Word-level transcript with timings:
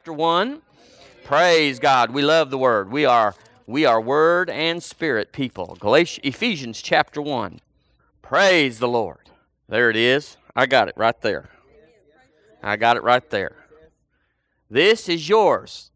chapter 0.00 0.14
1. 0.14 0.62
Praise 1.24 1.78
God. 1.78 2.10
We 2.10 2.22
love 2.22 2.48
the 2.48 2.56
word. 2.56 2.90
We 2.90 3.04
are 3.04 3.34
we 3.66 3.84
are 3.84 4.00
word 4.00 4.48
and 4.48 4.82
spirit 4.82 5.30
people. 5.30 5.76
Galatians 5.78 6.24
Ephesians 6.24 6.80
chapter 6.80 7.20
1. 7.20 7.60
Praise 8.22 8.78
the 8.78 8.88
Lord. 8.88 9.28
There 9.68 9.90
it 9.90 9.96
is. 9.96 10.38
I 10.56 10.64
got 10.64 10.88
it 10.88 10.94
right 10.96 11.20
there. 11.20 11.50
I 12.62 12.76
got 12.76 12.96
it 12.96 13.02
right 13.02 13.28
there. 13.28 13.56
This 14.70 15.06
is 15.06 15.28
yours. 15.28 15.90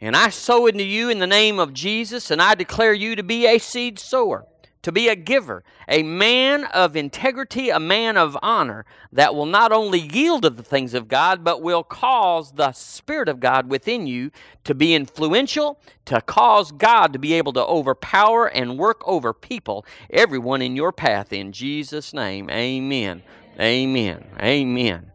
And 0.00 0.16
I 0.16 0.30
sow 0.30 0.66
into 0.66 0.84
you 0.84 1.10
in 1.10 1.18
the 1.18 1.26
name 1.26 1.58
of 1.58 1.74
Jesus, 1.74 2.30
and 2.30 2.40
I 2.40 2.54
declare 2.54 2.94
you 2.94 3.14
to 3.14 3.22
be 3.22 3.46
a 3.46 3.58
seed 3.58 3.98
sower 3.98 4.46
to 4.82 4.92
be 4.92 5.08
a 5.08 5.16
giver, 5.16 5.64
a 5.88 6.02
man 6.02 6.64
of 6.64 6.96
integrity, 6.96 7.68
a 7.70 7.80
man 7.80 8.16
of 8.16 8.38
honor 8.42 8.84
that 9.12 9.34
will 9.34 9.46
not 9.46 9.72
only 9.72 9.98
yield 9.98 10.42
to 10.42 10.50
the 10.50 10.62
things 10.62 10.94
of 10.94 11.08
God, 11.08 11.42
but 11.42 11.62
will 11.62 11.82
cause 11.82 12.52
the 12.52 12.72
Spirit 12.72 13.28
of 13.28 13.40
God 13.40 13.68
within 13.68 14.06
you 14.06 14.30
to 14.64 14.74
be 14.74 14.94
influential, 14.94 15.80
to 16.04 16.20
cause 16.20 16.70
God 16.70 17.12
to 17.12 17.18
be 17.18 17.34
able 17.34 17.52
to 17.54 17.64
overpower 17.64 18.46
and 18.46 18.78
work 18.78 19.02
over 19.06 19.32
people, 19.32 19.84
everyone 20.10 20.62
in 20.62 20.76
your 20.76 20.92
path. 20.92 21.32
In 21.32 21.52
Jesus' 21.52 22.12
name, 22.12 22.48
amen. 22.50 23.22
Amen. 23.60 24.24
Amen. 24.40 25.10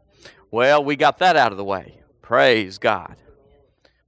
Well, 0.52 0.84
we 0.84 0.96
got 0.96 1.20
that 1.20 1.38
out 1.38 1.52
of 1.52 1.58
the 1.58 1.64
way. 1.64 2.00
Praise 2.22 2.78
God. 2.78 3.16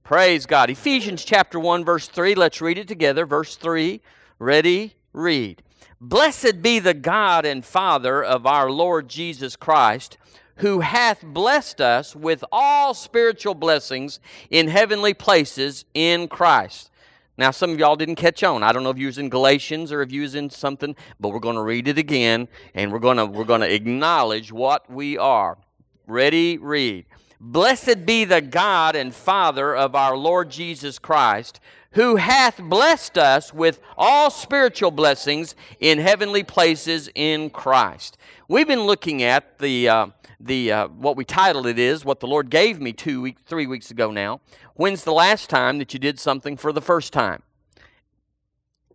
Praise 0.04 0.46
God. 0.46 0.70
Ephesians 0.70 1.24
chapter 1.24 1.58
1, 1.58 1.84
verse 1.84 2.06
3. 2.06 2.34
Let's 2.34 2.60
read 2.60 2.78
it 2.78 2.86
together. 2.86 3.26
Verse 3.26 3.56
3. 3.56 4.00
Ready? 4.38 4.95
Read 5.16 5.62
Blessed 6.00 6.60
be 6.60 6.78
the 6.78 6.94
God 6.94 7.46
and 7.46 7.64
Father 7.64 8.22
of 8.22 8.46
our 8.46 8.70
Lord 8.70 9.08
Jesus 9.08 9.56
Christ, 9.56 10.18
who 10.56 10.80
hath 10.80 11.22
blessed 11.22 11.80
us 11.80 12.14
with 12.14 12.44
all 12.52 12.92
spiritual 12.92 13.54
blessings 13.54 14.20
in 14.50 14.68
heavenly 14.68 15.14
places 15.14 15.86
in 15.94 16.28
Christ. 16.28 16.90
Now, 17.38 17.50
some 17.50 17.70
of 17.70 17.78
y'all 17.78 17.96
didn't 17.96 18.16
catch 18.16 18.42
on. 18.42 18.62
I 18.62 18.72
don't 18.72 18.82
know 18.82 18.90
if 18.90 18.98
you 18.98 19.06
was 19.06 19.18
in 19.18 19.28
Galatians 19.28 19.90
or 19.90 20.02
if 20.02 20.12
you 20.12 20.22
was 20.22 20.34
in 20.34 20.48
something, 20.48 20.94
but 21.18 21.30
we're 21.30 21.38
going 21.38 21.56
to 21.56 21.62
read 21.62 21.88
it 21.88 21.98
again, 21.98 22.48
and 22.74 22.92
we're 22.92 22.98
going 22.98 23.18
to 23.18 23.26
we're 23.26 23.44
going 23.44 23.60
to 23.62 23.72
acknowledge 23.72 24.52
what 24.52 24.90
we 24.90 25.18
are. 25.18 25.58
Ready? 26.06 26.56
Read. 26.56 27.06
Blessed 27.40 28.06
be 28.06 28.24
the 28.24 28.40
God 28.40 28.96
and 28.96 29.14
Father 29.14 29.76
of 29.76 29.94
our 29.94 30.16
Lord 30.16 30.50
Jesus 30.50 30.98
Christ, 30.98 31.60
who 31.96 32.16
hath 32.16 32.58
blessed 32.58 33.16
us 33.16 33.54
with 33.54 33.80
all 33.96 34.30
spiritual 34.30 34.90
blessings 34.90 35.54
in 35.80 35.98
heavenly 35.98 36.42
places 36.42 37.08
in 37.14 37.48
Christ. 37.48 38.18
We've 38.48 38.68
been 38.68 38.82
looking 38.82 39.22
at 39.22 39.58
the 39.58 39.88
uh, 39.88 40.06
the 40.38 40.72
uh, 40.72 40.88
what 40.88 41.16
we 41.16 41.24
titled 41.24 41.66
it 41.66 41.78
is 41.78 42.04
what 42.04 42.20
the 42.20 42.26
Lord 42.26 42.50
gave 42.50 42.82
me 42.82 42.92
two 42.92 43.22
week, 43.22 43.38
three 43.46 43.66
weeks 43.66 43.90
ago 43.90 44.10
now. 44.10 44.42
When's 44.74 45.04
the 45.04 45.12
last 45.14 45.48
time 45.48 45.78
that 45.78 45.94
you 45.94 45.98
did 45.98 46.20
something 46.20 46.58
for 46.58 46.70
the 46.70 46.82
first 46.82 47.14
time? 47.14 47.42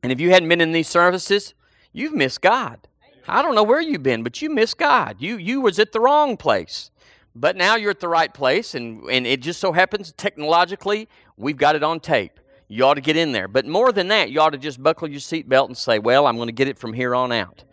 And 0.04 0.12
if 0.12 0.22
you 0.22 0.30
hadn't 0.30 0.50
been 0.50 0.62
in 0.62 0.72
these 0.72 0.88
services, 0.88 1.56
you've 1.92 2.14
missed 2.14 2.42
God. 2.42 2.88
I 3.28 3.42
don't 3.42 3.56
know 3.56 3.64
where 3.64 3.82
you've 3.82 4.04
been, 4.04 4.22
but 4.22 4.44
you 4.44 4.52
missed 4.52 4.78
God. 4.78 5.16
You 5.18 5.38
you 5.38 5.60
was 5.60 5.80
at 5.80 5.92
the 5.92 6.00
wrong 6.00 6.38
place. 6.38 6.92
But 7.34 7.56
now 7.56 7.78
you're 7.78 7.92
at 7.92 8.02
the 8.02 8.10
right 8.10 8.32
place, 8.32 8.76
and, 8.76 9.10
and 9.10 9.26
it 9.26 9.40
just 9.42 9.60
so 9.60 9.72
happens 9.72 10.12
technologically 10.12 11.10
we've 11.36 11.58
got 11.58 11.76
it 11.76 11.82
on 11.82 12.00
tape. 12.00 12.41
You 12.72 12.86
ought 12.86 12.94
to 12.94 13.02
get 13.02 13.17
in 13.17 13.33
there. 13.33 13.50
But 13.50 13.66
more 13.66 13.91
than 13.91 14.08
that, 14.08 14.31
you 14.31 14.39
ought 14.39 14.52
to 14.52 14.58
just 14.58 14.81
buckle 14.81 15.09
your 15.09 15.19
seatbelt 15.19 15.67
and 15.67 15.77
say, 15.77 16.00
Well, 16.00 16.25
I'm 16.25 16.38
going 16.38 16.47
to 16.47 16.53
get 16.53 16.69
it 16.69 16.77
from 16.77 16.94
here 16.94 17.14
on 17.14 17.31
out. 17.31 17.66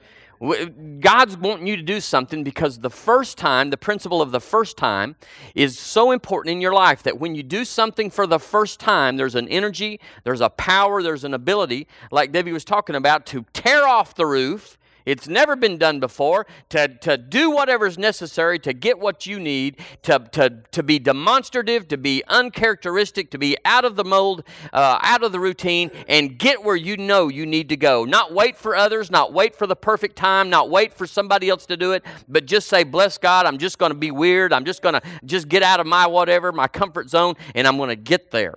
God's 1.00 1.36
wanting 1.36 1.66
you 1.66 1.76
to 1.76 1.82
do 1.82 2.00
something 2.00 2.44
because 2.44 2.78
the 2.78 2.90
first 2.90 3.38
time, 3.38 3.70
the 3.70 3.76
principle 3.76 4.22
of 4.22 4.30
the 4.30 4.40
first 4.40 4.76
time, 4.76 5.16
is 5.54 5.78
so 5.78 6.12
important 6.12 6.52
in 6.52 6.60
your 6.60 6.72
life 6.72 7.02
that 7.04 7.18
when 7.18 7.34
you 7.34 7.42
do 7.42 7.64
something 7.64 8.08
for 8.08 8.26
the 8.26 8.38
first 8.38 8.78
time, 8.78 9.16
there's 9.16 9.34
an 9.34 9.48
energy, 9.48 10.00
there's 10.22 10.40
a 10.40 10.48
power, 10.48 11.02
there's 11.02 11.24
an 11.24 11.34
ability, 11.34 11.88
like 12.12 12.30
Debbie 12.30 12.52
was 12.52 12.64
talking 12.64 12.94
about, 12.94 13.26
to 13.26 13.46
tear 13.52 13.86
off 13.86 14.14
the 14.14 14.26
roof 14.26 14.78
it's 15.08 15.26
never 15.26 15.56
been 15.56 15.78
done 15.78 16.00
before. 16.00 16.46
To, 16.68 16.86
to 16.86 17.16
do 17.16 17.50
whatever 17.50 17.86
is 17.86 17.96
necessary 17.96 18.58
to 18.58 18.74
get 18.74 18.98
what 18.98 19.24
you 19.24 19.40
need, 19.40 19.78
to, 20.02 20.18
to, 20.32 20.62
to 20.70 20.82
be 20.82 20.98
demonstrative, 20.98 21.88
to 21.88 21.96
be 21.96 22.22
uncharacteristic, 22.28 23.30
to 23.30 23.38
be 23.38 23.56
out 23.64 23.86
of 23.86 23.96
the 23.96 24.04
mold, 24.04 24.44
uh, 24.70 24.98
out 25.02 25.22
of 25.22 25.32
the 25.32 25.40
routine, 25.40 25.90
and 26.08 26.38
get 26.38 26.62
where 26.62 26.76
you 26.76 26.98
know 26.98 27.28
you 27.28 27.46
need 27.46 27.70
to 27.70 27.76
go. 27.76 28.04
Not 28.04 28.34
wait 28.34 28.58
for 28.58 28.76
others, 28.76 29.10
not 29.10 29.32
wait 29.32 29.56
for 29.56 29.66
the 29.66 29.74
perfect 29.74 30.16
time, 30.16 30.50
not 30.50 30.68
wait 30.68 30.92
for 30.92 31.06
somebody 31.06 31.48
else 31.48 31.64
to 31.66 31.78
do 31.78 31.92
it, 31.92 32.04
but 32.28 32.44
just 32.44 32.68
say, 32.68 32.84
Bless 32.84 33.16
God, 33.16 33.46
I'm 33.46 33.56
just 33.56 33.78
going 33.78 33.92
to 33.92 33.98
be 33.98 34.10
weird. 34.10 34.52
I'm 34.52 34.66
just 34.66 34.82
going 34.82 34.94
to 34.94 35.02
just 35.24 35.48
get 35.48 35.62
out 35.62 35.80
of 35.80 35.86
my 35.86 36.06
whatever, 36.06 36.52
my 36.52 36.68
comfort 36.68 37.08
zone, 37.08 37.34
and 37.54 37.66
I'm 37.66 37.78
going 37.78 37.88
to 37.88 37.96
get 37.96 38.30
there. 38.30 38.56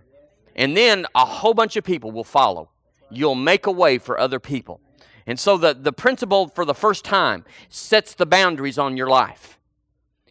And 0.57 0.75
then 0.75 1.05
a 1.15 1.23
whole 1.25 1.53
bunch 1.53 1.77
of 1.77 1.85
people 1.85 2.11
will 2.11 2.25
follow. 2.25 2.69
You'll 3.09 3.35
make 3.35 3.67
a 3.67 3.71
way 3.71 3.99
for 3.99 4.19
other 4.19 4.41
people. 4.41 4.81
And 5.27 5.39
so 5.39 5.57
the, 5.57 5.73
the 5.73 5.93
principle 5.93 6.47
for 6.47 6.65
the 6.65 6.73
first 6.73 7.05
time 7.05 7.45
sets 7.69 8.13
the 8.13 8.25
boundaries 8.25 8.77
on 8.77 8.97
your 8.97 9.07
life. 9.07 9.59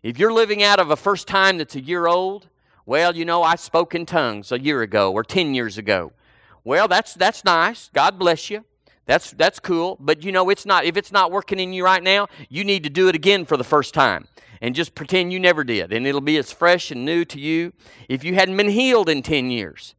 If 0.03 0.19
you're 0.19 0.33
living 0.33 0.63
out 0.63 0.81
of 0.81 0.91
a 0.91 0.97
first 0.97 1.29
time 1.29 1.59
that's 1.59 1.77
a 1.77 1.81
year 1.81 2.07
old, 2.07 2.49
well, 2.87 3.15
you 3.15 3.25
know, 3.25 3.43
I 3.43 3.57
spoke 3.57 3.95
in 3.95 4.07
tongues 4.07 4.51
a 4.51 4.59
year 4.59 4.83
ago 4.83 5.13
or 5.13 5.23
10 5.23 5.55
years 5.55 5.79
ago. 5.79 6.13
Well, 6.65 6.89
that's, 6.89 7.15
that's 7.15 7.45
nice. 7.45 7.91
God 7.93 8.19
bless 8.19 8.51
you. 8.51 8.65
That's, 9.07 9.33
that's 9.33 9.59
cool. 9.59 9.97
But 10.01 10.25
you 10.25 10.33
know, 10.33 10.51
it's 10.51 10.67
not, 10.67 10.85
if 10.85 10.97
it's 10.97 11.13
not 11.13 11.31
working 11.31 11.59
in 11.59 11.73
you 11.73 11.85
right 11.85 12.03
now, 12.03 12.29
you 12.49 12.65
need 12.65 12.85
to 12.85 12.91
do 12.91 13.09
it 13.09 13.15
again 13.15 13.45
for 13.45 13.57
the 13.57 13.65
first 13.65 13.95
time 13.95 14.27
and 14.61 14.75
just 14.75 14.95
pretend 14.95 15.33
you 15.33 15.41
never 15.41 15.65
did. 15.65 15.93
And 15.93 16.07
it'll 16.07 16.21
be 16.21 16.37
as 16.37 16.53
fresh 16.53 16.91
and 16.91 17.05
new 17.05 17.25
to 17.27 17.41
you. 17.41 17.73
If 18.09 18.25
you 18.25 18.35
hadn't 18.35 18.57
been 18.57 18.69
healed 18.69 19.09
in 19.09 19.23
10 19.23 19.51
years, 19.51 19.95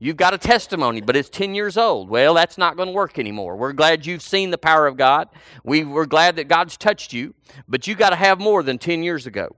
You've 0.00 0.16
got 0.16 0.32
a 0.32 0.38
testimony, 0.38 1.00
but 1.00 1.16
it's 1.16 1.28
10 1.28 1.56
years 1.56 1.76
old. 1.76 2.08
Well, 2.08 2.34
that's 2.34 2.56
not 2.56 2.76
going 2.76 2.86
to 2.86 2.92
work 2.92 3.18
anymore. 3.18 3.56
We're 3.56 3.72
glad 3.72 4.06
you've 4.06 4.22
seen 4.22 4.50
the 4.50 4.58
power 4.58 4.86
of 4.86 4.96
God. 4.96 5.28
We, 5.64 5.84
we're 5.84 6.06
glad 6.06 6.36
that 6.36 6.46
God's 6.46 6.76
touched 6.76 7.12
you, 7.12 7.34
but 7.66 7.86
you've 7.88 7.98
got 7.98 8.10
to 8.10 8.16
have 8.16 8.38
more 8.38 8.62
than 8.62 8.78
10 8.78 9.02
years 9.02 9.26
ago. 9.26 9.56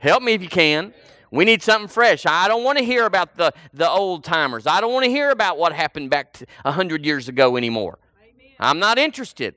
Help 0.00 0.24
me 0.24 0.32
if 0.32 0.42
you 0.42 0.48
can. 0.48 0.92
We 1.30 1.44
need 1.44 1.62
something 1.62 1.88
fresh. 1.88 2.26
I 2.26 2.48
don't 2.48 2.64
want 2.64 2.78
to 2.78 2.84
hear 2.84 3.06
about 3.06 3.36
the, 3.36 3.52
the 3.72 3.88
old 3.88 4.24
timers. 4.24 4.66
I 4.66 4.80
don't 4.80 4.92
want 4.92 5.04
to 5.04 5.10
hear 5.10 5.30
about 5.30 5.56
what 5.56 5.72
happened 5.72 6.10
back 6.10 6.38
100 6.62 7.04
years 7.04 7.28
ago 7.28 7.56
anymore. 7.56 7.98
Amen. 8.20 8.52
I'm 8.58 8.78
not 8.80 8.98
interested. 8.98 9.54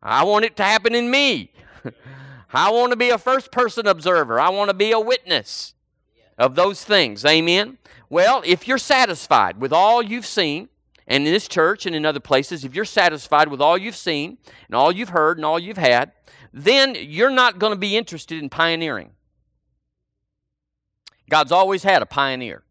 I 0.00 0.22
want 0.22 0.44
it 0.44 0.56
to 0.56 0.62
happen 0.62 0.94
in 0.94 1.10
me. 1.10 1.52
I 2.52 2.70
want 2.70 2.92
to 2.92 2.96
be 2.96 3.10
a 3.10 3.18
first 3.18 3.50
person 3.50 3.88
observer. 3.88 4.38
I 4.38 4.50
want 4.50 4.70
to 4.70 4.74
be 4.74 4.92
a 4.92 5.00
witness 5.00 5.74
of 6.38 6.54
those 6.54 6.84
things. 6.84 7.24
Amen. 7.24 7.78
Well, 8.08 8.42
if 8.44 8.68
you're 8.68 8.78
satisfied 8.78 9.60
with 9.60 9.72
all 9.72 10.02
you've 10.02 10.26
seen, 10.26 10.68
and 11.08 11.26
in 11.26 11.32
this 11.32 11.48
church 11.48 11.86
and 11.86 11.94
in 11.94 12.04
other 12.04 12.20
places, 12.20 12.64
if 12.64 12.74
you're 12.74 12.84
satisfied 12.84 13.48
with 13.48 13.60
all 13.60 13.78
you've 13.78 13.96
seen 13.96 14.38
and 14.66 14.74
all 14.74 14.90
you've 14.90 15.10
heard 15.10 15.38
and 15.38 15.44
all 15.44 15.58
you've 15.58 15.76
had, 15.76 16.12
then 16.52 16.96
you're 16.98 17.30
not 17.30 17.58
going 17.58 17.72
to 17.72 17.78
be 17.78 17.96
interested 17.96 18.42
in 18.42 18.48
pioneering. 18.48 19.10
God's 21.28 21.52
always 21.52 21.82
had 21.82 22.02
a 22.02 22.06
pioneer. 22.06 22.62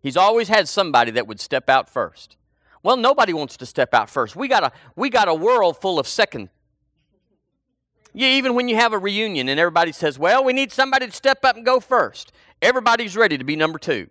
He's 0.00 0.16
always 0.16 0.48
had 0.48 0.68
somebody 0.68 1.10
that 1.12 1.26
would 1.26 1.40
step 1.40 1.68
out 1.68 1.88
first. 1.88 2.36
Well, 2.82 2.96
nobody 2.96 3.32
wants 3.32 3.56
to 3.56 3.66
step 3.66 3.94
out 3.94 4.10
first. 4.10 4.36
We 4.36 4.48
got 4.48 4.62
a, 4.62 4.72
we 4.94 5.08
got 5.08 5.28
a 5.28 5.34
world 5.34 5.80
full 5.80 5.98
of 5.98 6.06
second 6.06 6.50
yeah, 8.16 8.28
even 8.28 8.54
when 8.54 8.68
you 8.68 8.76
have 8.76 8.92
a 8.92 8.98
reunion 8.98 9.48
and 9.48 9.58
everybody 9.58 9.90
says, 9.90 10.20
well, 10.20 10.44
we 10.44 10.52
need 10.52 10.70
somebody 10.70 11.06
to 11.06 11.12
step 11.12 11.44
up 11.44 11.56
and 11.56 11.64
go 11.64 11.80
first. 11.80 12.32
Everybody's 12.64 13.14
ready 13.14 13.36
to 13.36 13.44
be 13.44 13.56
number 13.56 13.78
two. 13.78 14.08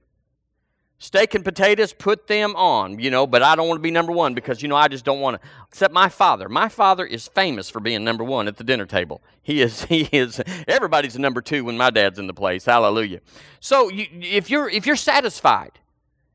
Steak 0.99 1.33
and 1.33 1.43
potatoes, 1.43 1.91
put 1.91 2.27
them 2.27 2.55
on, 2.55 2.99
you 2.99 3.09
know, 3.09 3.25
but 3.25 3.41
I 3.41 3.55
don't 3.55 3.67
want 3.67 3.79
to 3.79 3.81
be 3.81 3.89
number 3.89 4.11
one 4.11 4.35
because, 4.35 4.61
you 4.61 4.67
know, 4.67 4.75
I 4.75 4.87
just 4.87 5.03
don't 5.03 5.19
want 5.19 5.41
to. 5.41 5.47
Except 5.67 5.91
my 5.91 6.07
father. 6.07 6.47
My 6.47 6.69
father 6.69 7.03
is 7.03 7.27
famous 7.27 7.67
for 7.71 7.79
being 7.79 8.03
number 8.03 8.23
one 8.23 8.47
at 8.47 8.57
the 8.57 8.63
dinner 8.63 8.85
table. 8.85 9.23
He 9.41 9.63
is, 9.63 9.85
he 9.85 10.03
is, 10.11 10.39
everybody's 10.67 11.17
number 11.17 11.41
two 11.41 11.65
when 11.65 11.77
my 11.77 11.89
dad's 11.89 12.19
in 12.19 12.27
the 12.27 12.33
place. 12.33 12.65
Hallelujah. 12.65 13.21
So 13.59 13.89
you, 13.89 14.05
if, 14.11 14.51
you're, 14.51 14.69
if 14.69 14.85
you're 14.85 14.95
satisfied, 14.95 15.79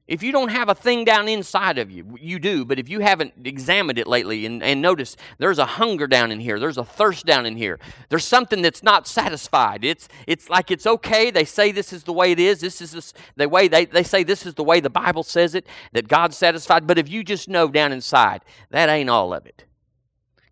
if 0.09 0.23
you 0.23 0.33
don't 0.33 0.49
have 0.49 0.71
a 0.71 0.75
thing 0.75 1.05
down 1.05 1.29
inside 1.29 1.77
of 1.77 1.91
you, 1.91 2.17
you 2.19 2.39
do, 2.39 2.65
but 2.65 2.79
if 2.79 2.89
you 2.89 3.01
haven't 3.01 3.35
examined 3.45 3.99
it 3.99 4.07
lately 4.07 4.47
and, 4.47 4.63
and 4.63 4.81
noticed 4.81 5.19
there's 5.37 5.59
a 5.59 5.67
hunger 5.67 6.07
down 6.07 6.33
in 6.33 6.41
here, 6.41 6.59
there's 6.59 6.79
a 6.79 6.85
thirst 6.85 7.27
down 7.27 7.45
in 7.45 7.57
here, 7.57 7.79
there's 8.09 8.25
something 8.25 8.63
that's 8.63 8.83
not 8.83 9.07
satisfied. 9.07 9.85
It's, 9.85 10.09
it's 10.27 10.49
like 10.49 10.71
it's 10.71 10.87
okay. 10.87 11.31
They 11.31 11.45
say 11.45 11.73
this 11.73 11.93
is 11.93 12.05
the 12.05 12.13
way 12.15 12.33
it 12.33 12.41
is. 12.41 12.61
This 12.61 12.81
is 12.81 12.93
this, 12.93 13.13
the 13.37 13.49
way 13.49 13.69
they, 13.69 13.85
they 13.85 14.03
say 14.03 14.25
this 14.25 14.47
is 14.47 14.55
the 14.55 14.65
way 14.65 14.81
the 14.81 14.89
Bible 14.89 15.23
says 15.23 15.55
it, 15.55 15.67
that 15.93 16.09
God's 16.09 16.39
satisfied. 16.39 16.87
But 16.87 16.99
if 16.99 17.11
you 17.11 17.23
just 17.23 17.47
know 17.47 17.69
down 17.69 17.93
inside, 17.93 18.43
that 18.71 18.89
ain't 18.89 19.11
all 19.11 19.35
of 19.35 19.45
it. 19.45 19.68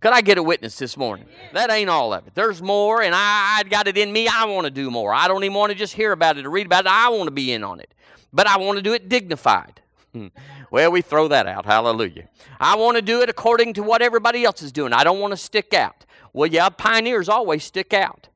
Could 0.01 0.13
I 0.13 0.21
get 0.21 0.39
a 0.39 0.43
witness 0.43 0.79
this 0.79 0.97
morning? 0.97 1.27
That 1.53 1.71
ain't 1.71 1.91
all 1.91 2.13
of 2.13 2.27
it. 2.27 2.35
There's 2.35 2.61
more, 2.61 3.03
and 3.03 3.15
I, 3.15 3.59
I 3.59 3.63
got 3.69 3.89
it 3.89 3.97
in 3.97 4.13
me. 4.13 4.29
I 4.29 4.45
want 4.45 4.67
to 4.67 4.71
do 4.71 4.91
more. 4.91 5.15
I 5.15 5.27
don't 5.27 5.43
even 5.43 5.57
want 5.57 5.73
to 5.73 5.79
just 5.79 5.95
hear 5.95 6.13
about 6.13 6.37
it 6.37 6.47
or 6.47 6.51
read 6.51 6.67
about 6.67 6.85
it. 6.85 6.91
I 6.91 7.09
want 7.09 7.25
to 7.25 7.31
be 7.31 7.53
in 7.53 7.65
on 7.65 7.81
it 7.81 7.93
but 8.37 8.47
I 8.47 8.59
want 8.59 8.77
to 8.77 8.83
do 8.83 8.93
it 8.93 9.09
dignified. 9.09 9.81
well, 10.71 10.91
we 10.93 11.01
throw 11.01 11.27
that 11.29 11.47
out. 11.47 11.65
Hallelujah. 11.65 12.29
I 12.61 12.77
want 12.77 12.97
to 12.97 13.03
do 13.03 13.23
it 13.23 13.31
according 13.31 13.73
to 13.75 13.83
what 13.83 14.03
everybody 14.03 14.45
else 14.45 14.63
is 14.63 14.73
doing. 14.73 14.93
I 14.93 15.05
don't 15.05 15.21
want 15.21 15.33
to 15.33 15.39
stick 15.39 15.73
out. 15.73 16.05
Well, 16.35 16.47
yeah, 16.47 16.69
pioneers 16.69 17.31
always 17.31 17.65
stick 17.65 17.95
out. 17.95 18.29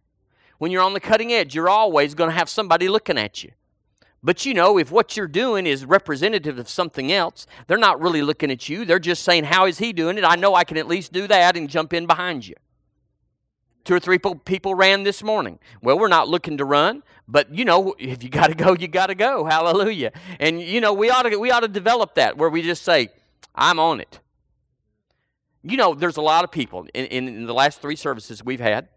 When 0.59 0.71
you're 0.71 0.83
on 0.83 0.95
the 0.95 1.01
cutting 1.01 1.33
edge, 1.33 1.55
you're 1.55 1.69
always 1.69 2.15
going 2.15 2.31
to 2.31 2.37
have 2.37 2.49
somebody 2.49 2.89
looking 2.89 3.19
at 3.19 3.45
you. 3.45 3.53
But 4.23 4.45
you 4.45 4.53
know, 4.53 4.77
if 4.77 4.91
what 4.91 5.17
you're 5.17 5.27
doing 5.27 5.67
is 5.67 5.85
representative 5.85 6.59
of 6.59 6.69
something 6.69 7.11
else, 7.11 7.47
they're 7.67 7.79
not 7.79 8.01
really 8.01 8.21
looking 8.21 8.51
at 8.51 8.69
you. 8.69 8.85
They're 8.85 8.99
just 8.99 9.23
saying, 9.23 9.45
How 9.45 9.67
is 9.67 9.79
he 9.79 9.93
doing 9.93 10.19
it? 10.19 10.25
I 10.25 10.37
know 10.37 10.55
I 10.55 10.65
can 10.65 10.77
at 10.77 10.87
least 10.87 11.13
do 11.13 11.27
that 11.29 11.57
and 11.57 11.71
jump 11.71 11.95
in 11.95 12.07
behind 12.07 12.47
you. 12.47 12.55
Two 13.85 13.95
or 13.95 14.01
three 14.01 14.19
people 14.19 14.75
ran 14.75 15.05
this 15.05 15.23
morning. 15.23 15.59
Well, 15.83 15.99
we're 15.99 16.09
not 16.09 16.29
looking 16.29 16.59
to 16.59 16.67
run, 16.67 17.03
but 17.27 17.55
you 17.55 17.65
know, 17.65 17.95
if 17.99 18.23
you 18.23 18.29
got 18.29 18.49
to 18.49 18.55
go, 18.55 18.75
you 18.75 18.89
got 18.89 19.07
to 19.07 19.15
go. 19.15 19.45
Hallelujah. 19.45 20.13
And 20.39 20.61
you 20.61 20.83
know, 20.83 20.93
we 20.93 21.09
ought 21.09 21.23
to 21.23 21.37
we 21.39 21.51
ought 21.51 21.61
to 21.61 21.69
develop 21.69 22.17
that 22.17 22.37
where 22.37 22.51
we 22.51 22.61
just 22.61 22.83
say, 22.83 23.09
"I'm 23.55 23.79
on 23.79 24.01
it." 24.01 24.21
You 25.63 25.79
know, 25.79 25.95
there's 25.95 26.19
a 26.19 26.23
lot 26.23 26.45
of 26.45 26.51
people 26.51 26.87
in, 26.95 27.07
in, 27.07 27.47
the 27.47 27.53
last 27.53 27.83
three 27.83 27.97
services 27.97 28.43
we've 28.43 28.61
had, 28.61 28.89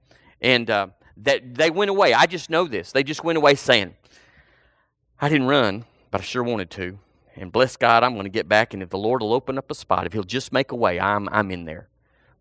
and 0.41 0.69
uh, 0.69 0.87
that 1.17 1.55
they 1.55 1.69
went 1.69 1.89
away. 1.89 2.13
I 2.13 2.25
just 2.25 2.49
know 2.49 2.67
this. 2.67 2.91
They 2.91 3.03
just 3.03 3.23
went 3.23 3.37
away 3.37 3.55
saying, 3.55 3.95
"I 5.19 5.30
didn't 5.30 5.48
run, 5.48 5.86
but 6.12 6.21
I 6.21 6.24
sure 6.24 6.44
wanted 6.44 6.69
to." 6.71 7.00
And 7.36 7.51
bless 7.51 7.75
God, 7.77 8.04
I'm 8.04 8.13
going 8.13 8.25
to 8.25 8.30
get 8.30 8.48
back, 8.48 8.74
and 8.74 8.83
if 8.83 8.89
the 8.89 8.98
Lord 8.98 9.21
will 9.21 9.33
open 9.33 9.57
up 9.57 9.71
a 9.71 9.75
spot, 9.75 10.06
if 10.06 10.13
He'll 10.13 10.24
just 10.24 10.54
make 10.54 10.71
a 10.71 10.75
way, 10.75 11.00
I'm 11.00 11.27
I'm 11.30 11.51
in 11.51 11.65
there. 11.65 11.88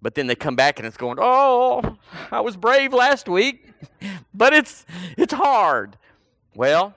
But 0.02 0.16
then 0.16 0.26
they 0.26 0.34
come 0.34 0.56
back 0.56 0.78
and 0.78 0.86
it's 0.86 0.96
going, 0.96 1.18
"Oh, 1.20 1.96
I 2.30 2.40
was 2.40 2.56
brave 2.56 2.92
last 2.92 3.28
week, 3.28 3.70
but 4.34 4.52
it's 4.52 4.84
it's 5.16 5.32
hard." 5.32 5.96
Well, 6.54 6.94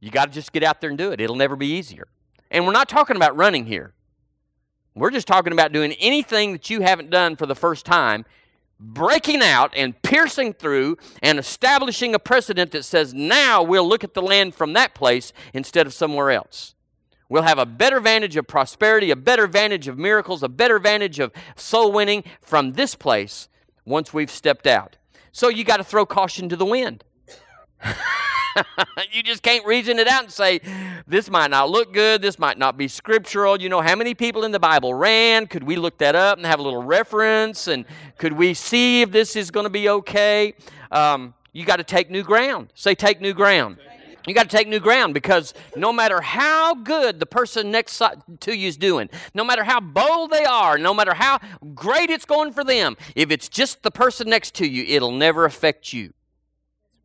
you 0.00 0.10
got 0.10 0.26
to 0.26 0.32
just 0.32 0.52
get 0.52 0.62
out 0.62 0.80
there 0.80 0.88
and 0.88 0.98
do 0.98 1.12
it. 1.12 1.20
It'll 1.20 1.36
never 1.36 1.56
be 1.56 1.66
easier. 1.66 2.06
And 2.50 2.64
we're 2.64 2.72
not 2.72 2.88
talking 2.88 3.16
about 3.16 3.36
running 3.36 3.66
here. 3.66 3.92
We're 4.94 5.10
just 5.10 5.26
talking 5.26 5.52
about 5.52 5.72
doing 5.72 5.92
anything 5.94 6.52
that 6.52 6.70
you 6.70 6.80
haven't 6.80 7.10
done 7.10 7.36
for 7.36 7.44
the 7.44 7.54
first 7.54 7.84
time, 7.84 8.24
breaking 8.78 9.42
out 9.42 9.72
and 9.76 10.00
piercing 10.02 10.52
through 10.52 10.96
and 11.22 11.38
establishing 11.38 12.14
a 12.14 12.18
precedent 12.18 12.72
that 12.72 12.84
says 12.84 13.14
now 13.14 13.62
we'll 13.62 13.88
look 13.88 14.04
at 14.04 14.14
the 14.14 14.22
land 14.22 14.54
from 14.54 14.72
that 14.74 14.94
place 14.94 15.32
instead 15.52 15.86
of 15.86 15.94
somewhere 15.94 16.30
else. 16.30 16.74
We'll 17.28 17.42
have 17.42 17.58
a 17.58 17.66
better 17.66 17.98
vantage 17.98 18.36
of 18.36 18.46
prosperity, 18.46 19.10
a 19.10 19.16
better 19.16 19.46
vantage 19.46 19.88
of 19.88 19.98
miracles, 19.98 20.42
a 20.42 20.48
better 20.48 20.78
vantage 20.78 21.18
of 21.18 21.32
soul 21.56 21.90
winning 21.90 22.22
from 22.40 22.74
this 22.74 22.94
place 22.94 23.48
once 23.84 24.14
we've 24.14 24.30
stepped 24.30 24.66
out. 24.66 24.96
So 25.32 25.48
you 25.48 25.64
got 25.64 25.78
to 25.78 25.84
throw 25.84 26.06
caution 26.06 26.48
to 26.48 26.56
the 26.56 26.66
wind. 26.66 27.02
you 29.12 29.22
just 29.22 29.42
can't 29.42 29.64
reason 29.66 29.98
it 29.98 30.08
out 30.08 30.24
and 30.24 30.32
say, 30.32 30.60
this 31.06 31.30
might 31.30 31.50
not 31.50 31.70
look 31.70 31.92
good, 31.92 32.22
this 32.22 32.38
might 32.38 32.58
not 32.58 32.76
be 32.76 32.88
scriptural. 32.88 33.60
You 33.60 33.68
know, 33.68 33.80
how 33.80 33.96
many 33.96 34.14
people 34.14 34.44
in 34.44 34.52
the 34.52 34.60
Bible 34.60 34.94
ran? 34.94 35.46
Could 35.46 35.64
we 35.64 35.76
look 35.76 35.98
that 35.98 36.14
up 36.14 36.38
and 36.38 36.46
have 36.46 36.58
a 36.58 36.62
little 36.62 36.82
reference? 36.82 37.68
And 37.68 37.84
could 38.18 38.32
we 38.32 38.54
see 38.54 39.02
if 39.02 39.10
this 39.10 39.36
is 39.36 39.50
going 39.50 39.64
to 39.64 39.70
be 39.70 39.88
okay? 39.88 40.54
Um, 40.90 41.34
you 41.52 41.64
got 41.64 41.76
to 41.76 41.84
take 41.84 42.10
new 42.10 42.22
ground. 42.22 42.70
Say, 42.74 42.94
take 42.94 43.20
new 43.20 43.34
ground. 43.34 43.78
You 44.26 44.34
got 44.34 44.50
to 44.50 44.56
take 44.56 44.66
new 44.66 44.80
ground 44.80 45.14
because 45.14 45.54
no 45.76 45.92
matter 45.92 46.20
how 46.20 46.74
good 46.74 47.20
the 47.20 47.26
person 47.26 47.70
next 47.70 48.02
to 48.40 48.56
you 48.56 48.66
is 48.66 48.76
doing, 48.76 49.08
no 49.34 49.44
matter 49.44 49.62
how 49.62 49.78
bold 49.78 50.32
they 50.32 50.44
are, 50.44 50.78
no 50.78 50.92
matter 50.92 51.14
how 51.14 51.38
great 51.74 52.10
it's 52.10 52.24
going 52.24 52.52
for 52.52 52.64
them, 52.64 52.96
if 53.14 53.30
it's 53.30 53.48
just 53.48 53.84
the 53.84 53.90
person 53.92 54.28
next 54.28 54.54
to 54.56 54.68
you, 54.68 54.84
it'll 54.84 55.12
never 55.12 55.44
affect 55.44 55.92
you. 55.92 56.12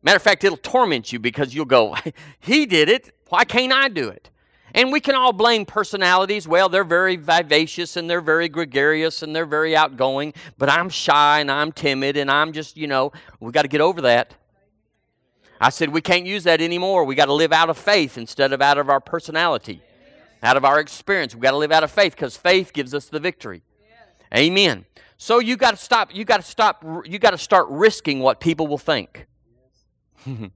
Matter 0.02 0.16
of 0.16 0.22
fact, 0.22 0.44
it'll 0.44 0.56
torment 0.56 1.12
you 1.12 1.18
because 1.18 1.54
you'll 1.54 1.64
go, 1.64 1.96
He 2.40 2.66
did 2.66 2.88
it. 2.88 3.14
Why 3.28 3.44
can't 3.44 3.72
I 3.72 3.88
do 3.88 4.08
it? 4.08 4.30
And 4.74 4.90
we 4.90 5.00
can 5.00 5.14
all 5.14 5.32
blame 5.32 5.66
personalities. 5.66 6.48
Well, 6.48 6.68
they're 6.68 6.84
very 6.84 7.16
vivacious 7.16 7.96
and 7.96 8.08
they're 8.08 8.22
very 8.22 8.48
gregarious 8.48 9.22
and 9.22 9.36
they're 9.36 9.46
very 9.46 9.76
outgoing, 9.76 10.32
but 10.56 10.70
I'm 10.70 10.88
shy 10.88 11.40
and 11.40 11.50
I'm 11.50 11.72
timid 11.72 12.16
and 12.16 12.30
I'm 12.30 12.52
just, 12.52 12.76
you 12.76 12.86
know, 12.86 13.12
we 13.38 13.52
got 13.52 13.62
to 13.62 13.68
get 13.68 13.82
over 13.82 14.00
that. 14.02 14.34
I 15.60 15.68
said, 15.68 15.90
we 15.90 16.00
can't 16.00 16.26
use 16.26 16.44
that 16.44 16.60
anymore. 16.60 17.04
We 17.04 17.14
got 17.14 17.26
to 17.26 17.32
live 17.32 17.52
out 17.52 17.70
of 17.70 17.78
faith 17.78 18.18
instead 18.18 18.52
of 18.52 18.60
out 18.60 18.78
of 18.78 18.88
our 18.88 18.98
personality, 18.98 19.80
out 20.42 20.56
of 20.56 20.64
our 20.64 20.80
experience. 20.80 21.34
We 21.34 21.40
got 21.40 21.52
to 21.52 21.56
live 21.58 21.70
out 21.70 21.84
of 21.84 21.90
faith 21.90 22.16
because 22.16 22.36
faith 22.36 22.72
gives 22.72 22.94
us 22.94 23.06
the 23.06 23.20
victory. 23.20 23.62
Amen. 24.34 24.86
So 25.18 25.38
you 25.38 25.56
got 25.56 25.72
to 25.72 25.76
stop. 25.76 26.14
You 26.14 26.24
got 26.24 26.38
to 26.38 26.46
stop. 26.46 26.84
You 27.04 27.18
got 27.18 27.30
to 27.30 27.38
start 27.38 27.68
risking 27.68 28.20
what 28.20 28.40
people 28.40 28.66
will 28.66 28.78
think. 28.78 29.26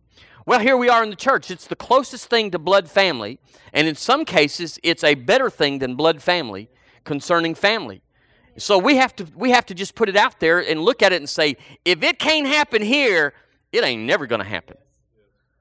well, 0.47 0.61
here 0.61 0.77
we 0.77 0.89
are 0.89 1.03
in 1.03 1.11
the 1.11 1.17
church. 1.17 1.51
It's 1.51 1.67
the 1.67 1.77
closest 1.77 2.29
thing 2.29 2.51
to 2.53 2.59
blood 2.59 2.91
family, 2.91 3.39
and 3.73 3.87
in 3.87 3.95
some 3.95 4.25
cases, 4.25 4.79
it's 4.83 5.05
a 5.05 5.15
better 5.15 5.51
thing 5.51 5.79
than 5.79 5.95
blood 5.95 6.23
family 6.23 6.69
concerning 7.05 7.55
family. 7.55 8.03
So 8.59 8.79
we 8.79 8.97
have 8.97 9.15
to 9.17 9.27
we 9.35 9.51
have 9.51 9.67
to 9.67 9.75
just 9.75 9.95
put 9.95 10.09
it 10.09 10.17
out 10.17 10.41
there 10.41 10.61
and 10.61 10.83
look 10.83 11.03
at 11.03 11.13
it 11.13 11.17
and 11.17 11.29
say, 11.29 11.57
if 11.85 12.03
it 12.03 12.19
can't 12.19 12.47
happen 12.47 12.83
here, 12.83 13.35
it 13.73 13.85
ain't 13.85 14.03
never 14.03 14.27
going 14.27 14.41
to 14.41 14.49
happen 14.49 14.77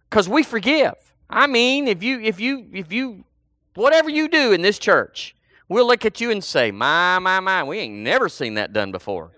because 0.09 0.29
we 0.29 0.43
forgive. 0.43 0.95
I 1.29 1.47
mean, 1.47 1.87
if 1.87 2.03
you, 2.03 2.21
if 2.21 2.39
you, 2.39 2.67
if 2.71 2.91
you, 2.93 3.25
whatever 3.73 4.09
you 4.09 4.29
do 4.29 4.51
in 4.51 4.61
this 4.61 4.79
church, 4.79 5.35
we'll 5.67 5.87
look 5.87 6.05
at 6.05 6.21
you 6.21 6.31
and 6.31 6.43
say, 6.43 6.71
my, 6.71 7.19
my, 7.19 7.39
my, 7.39 7.63
we 7.63 7.79
ain't 7.79 7.95
never 7.95 8.29
seen 8.29 8.53
that 8.53 8.73
done 8.73 8.91
before. 8.91 9.31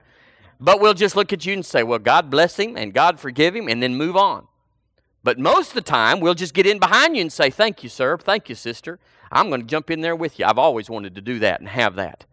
But 0.59 0.81
we'll 0.81 0.93
just 0.93 1.15
look 1.15 1.31
at 1.33 1.45
you 1.45 1.53
and 1.53 1.65
say, 1.65 1.83
well, 1.83 1.99
God 1.99 2.29
bless 2.29 2.57
him 2.57 2.77
and 2.77 2.93
God 2.93 3.19
forgive 3.19 3.55
him 3.55 3.67
and 3.67 3.81
then 3.81 3.95
move 3.95 4.15
on. 4.15 4.47
But 5.27 5.37
most 5.37 5.71
of 5.71 5.73
the 5.73 5.81
time, 5.81 6.21
we'll 6.21 6.35
just 6.35 6.53
get 6.53 6.65
in 6.65 6.79
behind 6.79 7.17
you 7.17 7.21
and 7.21 7.33
say, 7.33 7.49
thank 7.49 7.83
you, 7.83 7.89
sir. 7.89 8.17
Thank 8.17 8.47
you, 8.47 8.55
sister. 8.55 8.97
I'm 9.29 9.49
going 9.49 9.59
to 9.59 9.67
jump 9.67 9.91
in 9.91 9.99
there 9.99 10.15
with 10.15 10.39
you. 10.39 10.45
I've 10.45 10.57
always 10.57 10.89
wanted 10.89 11.15
to 11.15 11.21
do 11.21 11.37
that 11.39 11.59
and 11.59 11.67
have 11.67 11.95
that. 11.95 12.23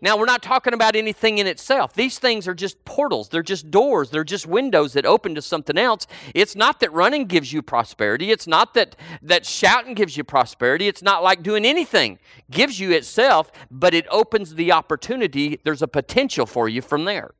Now, 0.00 0.16
we're 0.16 0.26
not 0.26 0.40
talking 0.40 0.72
about 0.72 0.94
anything 0.94 1.38
in 1.38 1.48
itself. 1.48 1.94
These 1.94 2.20
things 2.20 2.46
are 2.46 2.54
just 2.54 2.84
portals, 2.84 3.30
they're 3.30 3.42
just 3.42 3.72
doors, 3.72 4.10
they're 4.10 4.22
just 4.22 4.46
windows 4.46 4.92
that 4.92 5.04
open 5.04 5.34
to 5.34 5.42
something 5.42 5.76
else. 5.76 6.06
It's 6.32 6.54
not 6.54 6.78
that 6.78 6.92
running 6.92 7.24
gives 7.24 7.52
you 7.52 7.60
prosperity, 7.60 8.30
it's 8.30 8.46
not 8.46 8.72
that, 8.74 8.94
that 9.20 9.44
shouting 9.44 9.94
gives 9.94 10.16
you 10.16 10.22
prosperity, 10.22 10.86
it's 10.86 11.02
not 11.02 11.24
like 11.24 11.42
doing 11.42 11.64
anything 11.64 12.20
gives 12.52 12.78
you 12.78 12.92
itself, 12.92 13.50
but 13.68 13.94
it 13.94 14.06
opens 14.12 14.54
the 14.54 14.70
opportunity. 14.70 15.58
There's 15.64 15.82
a 15.82 15.88
potential 15.88 16.46
for 16.46 16.68
you 16.68 16.82
from 16.82 17.04
there. 17.04 17.32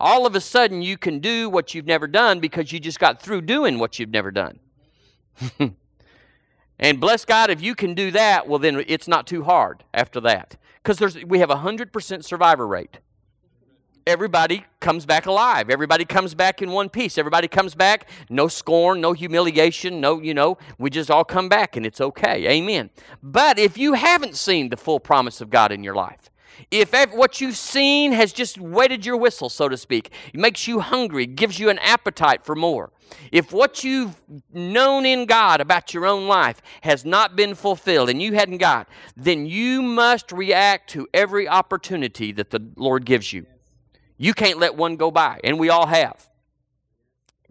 All 0.00 0.26
of 0.26 0.34
a 0.34 0.40
sudden, 0.40 0.82
you 0.82 0.98
can 0.98 1.20
do 1.20 1.48
what 1.48 1.74
you've 1.74 1.86
never 1.86 2.06
done 2.06 2.40
because 2.40 2.72
you 2.72 2.80
just 2.80 2.98
got 2.98 3.22
through 3.22 3.42
doing 3.42 3.78
what 3.78 3.98
you've 3.98 4.10
never 4.10 4.30
done. 4.30 4.58
and 6.78 7.00
bless 7.00 7.24
God, 7.24 7.50
if 7.50 7.62
you 7.62 7.74
can 7.74 7.94
do 7.94 8.10
that, 8.10 8.48
well, 8.48 8.58
then 8.58 8.84
it's 8.86 9.08
not 9.08 9.26
too 9.26 9.44
hard 9.44 9.84
after 9.92 10.20
that 10.20 10.56
because 10.82 11.24
we 11.24 11.38
have 11.38 11.50
a 11.50 11.56
100% 11.56 12.24
survivor 12.24 12.66
rate. 12.66 12.98
Everybody 14.06 14.66
comes 14.80 15.06
back 15.06 15.24
alive. 15.24 15.70
Everybody 15.70 16.04
comes 16.04 16.34
back 16.34 16.60
in 16.60 16.70
one 16.70 16.90
piece. 16.90 17.16
Everybody 17.16 17.48
comes 17.48 17.74
back, 17.74 18.06
no 18.28 18.48
scorn, 18.48 19.00
no 19.00 19.14
humiliation, 19.14 19.98
no, 19.98 20.20
you 20.20 20.34
know, 20.34 20.58
we 20.78 20.90
just 20.90 21.10
all 21.10 21.24
come 21.24 21.48
back 21.48 21.74
and 21.74 21.86
it's 21.86 22.02
okay. 22.02 22.46
Amen. 22.48 22.90
But 23.22 23.58
if 23.58 23.78
you 23.78 23.94
haven't 23.94 24.36
seen 24.36 24.68
the 24.68 24.76
full 24.76 25.00
promise 25.00 25.40
of 25.40 25.48
God 25.48 25.72
in 25.72 25.82
your 25.82 25.94
life, 25.94 26.30
if 26.70 26.92
what 27.12 27.40
you've 27.40 27.56
seen 27.56 28.12
has 28.12 28.32
just 28.32 28.58
wetted 28.58 29.04
your 29.04 29.16
whistle, 29.16 29.48
so 29.48 29.68
to 29.68 29.76
speak, 29.76 30.10
it 30.32 30.40
makes 30.40 30.66
you 30.66 30.80
hungry, 30.80 31.26
gives 31.26 31.58
you 31.58 31.70
an 31.70 31.78
appetite 31.78 32.44
for 32.44 32.54
more, 32.54 32.92
if 33.30 33.52
what 33.52 33.84
you've 33.84 34.20
known 34.52 35.06
in 35.06 35.26
God 35.26 35.60
about 35.60 35.94
your 35.94 36.06
own 36.06 36.26
life 36.26 36.60
has 36.82 37.04
not 37.04 37.36
been 37.36 37.54
fulfilled 37.54 38.08
and 38.08 38.20
you 38.20 38.34
hadn't 38.34 38.58
got, 38.58 38.88
then 39.16 39.46
you 39.46 39.82
must 39.82 40.32
react 40.32 40.90
to 40.90 41.06
every 41.12 41.48
opportunity 41.48 42.32
that 42.32 42.50
the 42.50 42.66
Lord 42.76 43.04
gives 43.04 43.32
you. 43.32 43.46
You 44.16 44.32
can't 44.32 44.58
let 44.58 44.76
one 44.76 44.96
go 44.96 45.10
by, 45.10 45.40
and 45.42 45.58
we 45.58 45.70
all 45.70 45.86
have. 45.86 46.28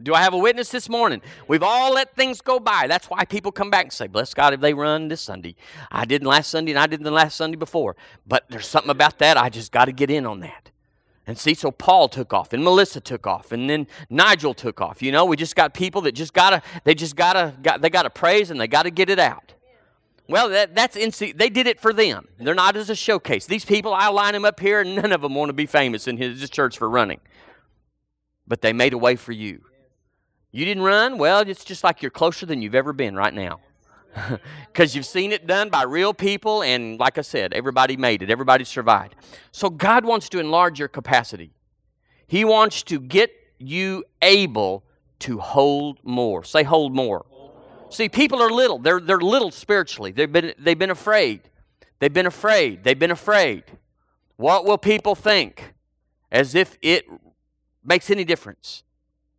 Do 0.02 0.16
I 0.16 0.22
have 0.22 0.34
a 0.34 0.38
witness 0.38 0.70
this 0.70 0.90
morning? 0.90 1.22
We've 1.48 1.62
all 1.62 1.94
let 1.94 2.16
things 2.16 2.42
go 2.42 2.60
by. 2.60 2.88
That's 2.88 3.10
why 3.10 3.26
people 3.26 3.52
come 3.52 3.70
back 3.70 3.86
and 3.86 3.94
say, 3.94 4.08
Bless 4.08 4.34
God 4.34 4.54
if 4.54 4.60
they 4.60 4.74
run 4.74 5.08
this 5.08 5.22
Sunday. 5.22 5.56
I 5.92 6.06
didn't 6.06 6.28
last 6.28 6.50
Sunday 6.50 6.72
and 6.72 6.80
I 6.80 6.88
didn't 6.88 7.04
the 7.04 7.12
last 7.12 7.36
Sunday 7.36 7.58
before. 7.58 7.96
But 8.26 8.46
there's 8.50 8.68
something 8.68 8.90
about 8.90 9.20
that. 9.20 9.38
I 9.38 9.50
just 9.50 9.72
got 9.72 9.86
to 9.86 9.92
get 9.92 10.10
in 10.10 10.26
on 10.26 10.40
that. 10.40 10.72
And 11.26 11.38
see, 11.38 11.54
so 11.54 11.72
Paul 11.72 12.10
took 12.10 12.34
off, 12.34 12.52
and 12.52 12.64
Melissa 12.64 13.00
took 13.00 13.26
off, 13.26 13.54
and 13.54 13.70
then 13.70 13.88
Nigel 14.10 14.54
took 14.54 14.82
off. 14.82 15.02
You 15.02 15.14
know, 15.14 15.24
we 15.24 15.38
just 15.38 15.56
got 15.56 15.74
people 15.74 16.02
that 16.02 16.12
just 16.12 16.34
gotta, 16.34 16.62
they 16.84 16.94
just 16.94 17.16
gotta, 17.16 17.54
got, 17.62 17.82
they 17.82 17.90
gotta 17.90 18.10
praise 18.10 18.52
and 18.52 18.60
they 18.60 18.68
gotta 18.68 18.92
get 18.92 19.10
it 19.10 19.20
out. 19.20 19.54
Well, 20.28 20.50
that, 20.50 20.76
that's 20.76 20.98
in, 20.98 21.12
they 21.38 21.50
did 21.50 21.68
it 21.68 21.80
for 21.80 21.94
them. 21.94 22.28
They're 22.40 22.54
not 22.54 22.76
as 22.76 22.90
a 22.90 22.96
showcase. 22.96 23.46
These 23.46 23.64
people, 23.64 23.94
I 23.94 24.08
line 24.10 24.34
them 24.34 24.44
up 24.44 24.60
here, 24.60 24.82
and 24.82 24.96
none 24.96 25.14
of 25.14 25.22
them 25.22 25.36
want 25.36 25.50
to 25.50 25.54
be 25.54 25.66
famous 25.66 26.08
in 26.08 26.18
his 26.18 26.50
church 26.50 26.78
for 26.78 26.90
running. 26.90 27.22
But 28.46 28.62
they 28.62 28.74
made 28.74 28.92
a 28.92 28.98
way 28.98 29.16
for 29.16 29.32
you. 29.32 29.64
You 30.56 30.66
didn't 30.66 30.84
run? 30.84 31.18
Well, 31.18 31.40
it's 31.40 31.66
just 31.66 31.84
like 31.84 32.04
you're 32.04 32.12
closer 32.12 32.46
than 32.46 32.62
you've 32.62 32.76
ever 32.76 32.94
been 32.94 33.16
right 33.16 33.34
now 33.34 33.60
because 34.68 34.96
you've 34.96 35.08
seen 35.08 35.32
it 35.32 35.48
done 35.48 35.70
by 35.70 35.82
real 35.82 36.14
people, 36.14 36.62
and 36.62 37.00
like 37.00 37.18
I 37.18 37.22
said, 37.22 37.54
everybody 37.54 37.98
made 37.98 38.22
it, 38.22 38.30
everybody 38.30 38.64
survived. 38.64 39.16
So 39.52 39.72
God 39.72 40.06
wants 40.06 40.30
to 40.30 40.40
enlarge 40.40 40.78
your 40.78 40.88
capacity. 40.88 41.54
He 42.28 42.46
wants 42.46 42.84
to 42.84 43.00
get 43.00 43.32
you 43.58 44.04
able 44.22 44.84
to 45.20 45.40
hold 45.40 45.98
more. 46.04 46.44
Say, 46.44 46.62
hold 46.62 46.94
more. 46.94 47.26
See, 47.90 48.08
people 48.08 48.40
are 48.40 48.52
little. 48.52 48.78
They're, 48.78 49.00
they're 49.00 49.18
little 49.18 49.50
spiritually. 49.50 50.12
They've 50.12 50.32
been, 50.32 50.54
they've 50.60 50.78
been 50.78 50.92
afraid. 50.92 51.50
They've 51.98 52.14
been 52.14 52.28
afraid. 52.28 52.84
They've 52.84 52.98
been 52.98 53.12
afraid. 53.12 53.64
What 54.36 54.66
will 54.66 54.78
people 54.78 55.16
think? 55.16 55.74
As 56.32 56.54
if 56.54 56.78
it 56.84 57.06
makes 57.84 58.12
any 58.12 58.24
difference. 58.24 58.84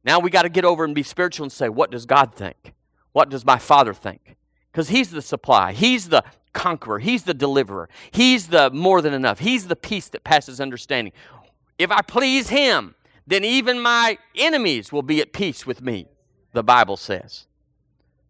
Now 0.04 0.18
we 0.18 0.30
got 0.30 0.42
to 0.42 0.48
get 0.48 0.64
over 0.64 0.84
and 0.84 0.94
be 0.94 1.02
spiritual 1.02 1.44
and 1.44 1.52
say, 1.52 1.68
what 1.68 1.90
does 1.90 2.06
God 2.06 2.34
think? 2.34 2.74
What 3.12 3.30
does 3.30 3.44
my 3.44 3.58
Father 3.58 3.94
think? 3.94 4.36
Because 4.70 4.88
He's 4.88 5.10
the 5.10 5.22
supply, 5.22 5.72
He's 5.72 6.08
the 6.08 6.22
conqueror, 6.52 6.98
He's 6.98 7.24
the 7.24 7.34
deliverer, 7.34 7.88
He's 8.10 8.48
the 8.48 8.70
more 8.70 9.00
than 9.00 9.14
enough, 9.14 9.38
He's 9.38 9.68
the 9.68 9.76
peace 9.76 10.08
that 10.08 10.24
passes 10.24 10.60
understanding. 10.60 11.12
If 11.78 11.90
I 11.90 12.02
please 12.02 12.50
Him, 12.50 12.94
then 13.26 13.44
even 13.44 13.80
my 13.80 14.18
enemies 14.34 14.92
will 14.92 15.02
be 15.02 15.20
at 15.20 15.32
peace 15.32 15.66
with 15.66 15.80
me, 15.80 16.06
the 16.52 16.62
Bible 16.62 16.96
says. 16.96 17.46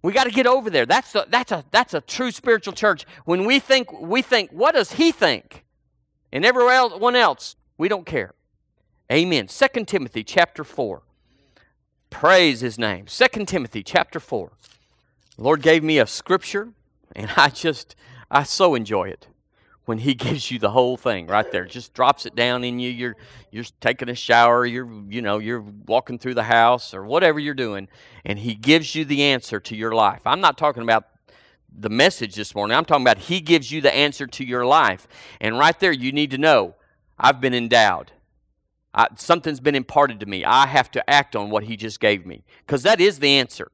We 0.02 0.12
got 0.12 0.25
to 0.25 0.31
get 0.31 0.47
over 0.47 0.69
there. 0.69 0.85
That's 0.85 1.14
a, 1.14 1.25
that's 1.28 1.50
a 1.50 1.64
that's 1.71 1.95
a 1.95 2.00
true 2.02 2.31
spiritual 2.31 2.75
church. 2.75 3.07
When 3.25 3.47
we 3.47 3.59
think 3.59 3.90
we 3.90 4.21
think, 4.21 4.50
what 4.50 4.75
does 4.75 4.93
he 4.93 5.12
think? 5.12 5.64
And 6.31 6.45
everyone 6.45 7.16
else, 7.16 7.57
we 7.78 7.88
don't 7.88 8.04
care. 8.04 8.35
Amen. 9.11 9.47
2 9.47 9.85
Timothy 9.87 10.23
chapter 10.23 10.62
4. 10.62 11.02
Praise 12.14 12.61
his 12.61 12.78
name. 12.78 13.06
2 13.06 13.44
Timothy 13.44 13.83
chapter 13.83 14.21
4. 14.21 14.52
The 15.37 15.42
Lord 15.42 15.62
gave 15.62 15.83
me 15.83 15.99
a 15.99 16.06
scripture, 16.06 16.68
and 17.14 17.28
I 17.37 17.49
just 17.49 17.97
I 18.30 18.44
so 18.44 18.76
enjoy 18.76 19.09
it 19.09 19.26
when 19.85 19.99
he 19.99 20.14
gives 20.14 20.49
you 20.49 20.61
the 20.61 20.71
whole 20.71 20.97
thing 20.97 21.26
right 21.26 21.50
there. 21.50 21.64
Just 21.64 21.92
drops 21.92 22.25
it 22.25 22.37
down 22.37 22.62
in 22.62 22.78
you. 22.78 22.88
You're 22.88 23.16
you're 23.50 23.64
taking 23.80 24.09
a 24.09 24.14
shower. 24.14 24.64
You're 24.64 24.88
you 25.09 25.23
know 25.23 25.38
you're 25.38 25.64
walking 25.87 26.21
through 26.21 26.35
the 26.35 26.44
house 26.44 26.94
or 26.94 27.04
whatever 27.04 27.40
you're 27.40 27.52
doing 27.52 27.88
and 28.25 28.38
he 28.38 28.54
gives 28.54 28.94
you 28.94 29.04
the 29.04 29.25
answer 29.25 29.59
to 29.59 29.76
your 29.76 29.92
life. 29.92 30.23
I'm 30.25 30.40
not 30.40 30.56
talking 30.56 30.85
about 30.85 31.09
the 31.76 31.90
message 31.90 32.37
this 32.37 32.54
morning. 32.54 32.76
I'm 32.76 32.85
talking 32.85 33.02
about 33.02 33.18
he 33.18 33.40
gives 33.40 33.73
you 33.73 33.80
the 33.80 33.92
answer 33.92 34.28
to 34.28 34.44
your 34.44 34.64
life. 34.64 35.09
And 35.40 35.59
right 35.59 35.78
there 35.80 35.92
you 35.92 36.12
need 36.12 36.30
to 36.30 36.38
know 36.38 36.76
i've 37.18 37.40
been 37.40 37.54
endowed 37.54 38.12
I, 38.94 39.08
something's 39.16 39.60
been 39.60 39.74
imparted 39.74 40.20
to 40.20 40.26
me 40.26 40.44
i 40.44 40.66
have 40.66 40.90
to 40.92 41.10
act 41.10 41.36
on 41.36 41.50
what 41.50 41.64
he 41.64 41.76
just 41.76 42.00
gave 42.00 42.24
me 42.24 42.44
because 42.66 42.82
that 42.84 43.00
is 43.00 43.18
the 43.18 43.28
answer 43.28 43.70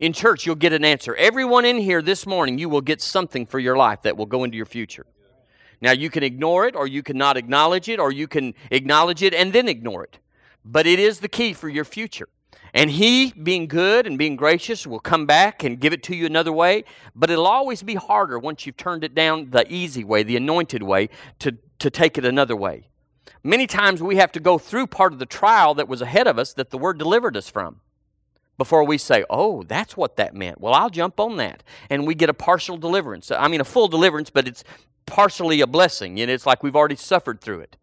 in 0.00 0.12
church 0.12 0.46
you'll 0.46 0.54
get 0.54 0.72
an 0.72 0.84
answer 0.84 1.14
everyone 1.16 1.64
in 1.64 1.78
here 1.78 2.02
this 2.02 2.26
morning 2.26 2.58
you 2.58 2.68
will 2.68 2.80
get 2.80 3.00
something 3.02 3.46
for 3.46 3.58
your 3.58 3.76
life 3.76 4.02
that 4.02 4.16
will 4.16 4.26
go 4.26 4.44
into 4.44 4.56
your 4.56 4.66
future 4.66 5.06
now, 5.80 5.92
you 5.92 6.10
can 6.10 6.22
ignore 6.22 6.66
it, 6.66 6.74
or 6.74 6.86
you 6.86 7.02
can 7.02 7.16
not 7.16 7.36
acknowledge 7.36 7.88
it, 7.88 8.00
or 8.00 8.10
you 8.10 8.26
can 8.26 8.54
acknowledge 8.70 9.22
it 9.22 9.32
and 9.32 9.52
then 9.52 9.68
ignore 9.68 10.04
it. 10.04 10.18
But 10.64 10.86
it 10.86 10.98
is 10.98 11.20
the 11.20 11.28
key 11.28 11.52
for 11.52 11.68
your 11.68 11.84
future. 11.84 12.28
And 12.74 12.90
He, 12.90 13.32
being 13.32 13.66
good 13.66 14.06
and 14.06 14.18
being 14.18 14.36
gracious, 14.36 14.86
will 14.86 15.00
come 15.00 15.24
back 15.24 15.62
and 15.62 15.78
give 15.78 15.92
it 15.92 16.02
to 16.04 16.16
you 16.16 16.26
another 16.26 16.52
way. 16.52 16.84
But 17.14 17.30
it'll 17.30 17.46
always 17.46 17.82
be 17.82 17.94
harder 17.94 18.38
once 18.38 18.66
you've 18.66 18.76
turned 18.76 19.04
it 19.04 19.14
down 19.14 19.50
the 19.50 19.72
easy 19.72 20.04
way, 20.04 20.22
the 20.22 20.36
anointed 20.36 20.82
way, 20.82 21.08
to, 21.38 21.56
to 21.78 21.90
take 21.90 22.18
it 22.18 22.24
another 22.24 22.56
way. 22.56 22.87
Many 23.42 23.66
times 23.66 24.02
we 24.02 24.16
have 24.16 24.32
to 24.32 24.40
go 24.40 24.58
through 24.58 24.88
part 24.88 25.12
of 25.12 25.18
the 25.18 25.26
trial 25.26 25.74
that 25.74 25.88
was 25.88 26.02
ahead 26.02 26.26
of 26.26 26.38
us 26.38 26.52
that 26.54 26.70
the 26.70 26.78
Word 26.78 26.98
delivered 26.98 27.36
us 27.36 27.48
from 27.48 27.80
before 28.58 28.84
we 28.84 28.98
say, 28.98 29.24
oh, 29.30 29.62
that's 29.62 29.96
what 29.96 30.16
that 30.16 30.34
meant. 30.34 30.60
Well, 30.60 30.74
I'll 30.74 30.90
jump 30.90 31.18
on 31.20 31.36
that. 31.36 31.62
And 31.88 32.06
we 32.06 32.14
get 32.14 32.28
a 32.28 32.34
partial 32.34 32.76
deliverance. 32.76 33.30
I 33.30 33.48
mean, 33.48 33.60
a 33.60 33.64
full 33.64 33.88
deliverance, 33.88 34.30
but 34.30 34.48
it's 34.48 34.64
partially 35.06 35.60
a 35.60 35.66
blessing. 35.66 36.20
And 36.20 36.30
it's 36.30 36.44
like 36.44 36.62
we've 36.62 36.76
already 36.76 36.96
suffered 36.96 37.40
through 37.40 37.60
it. 37.60 37.76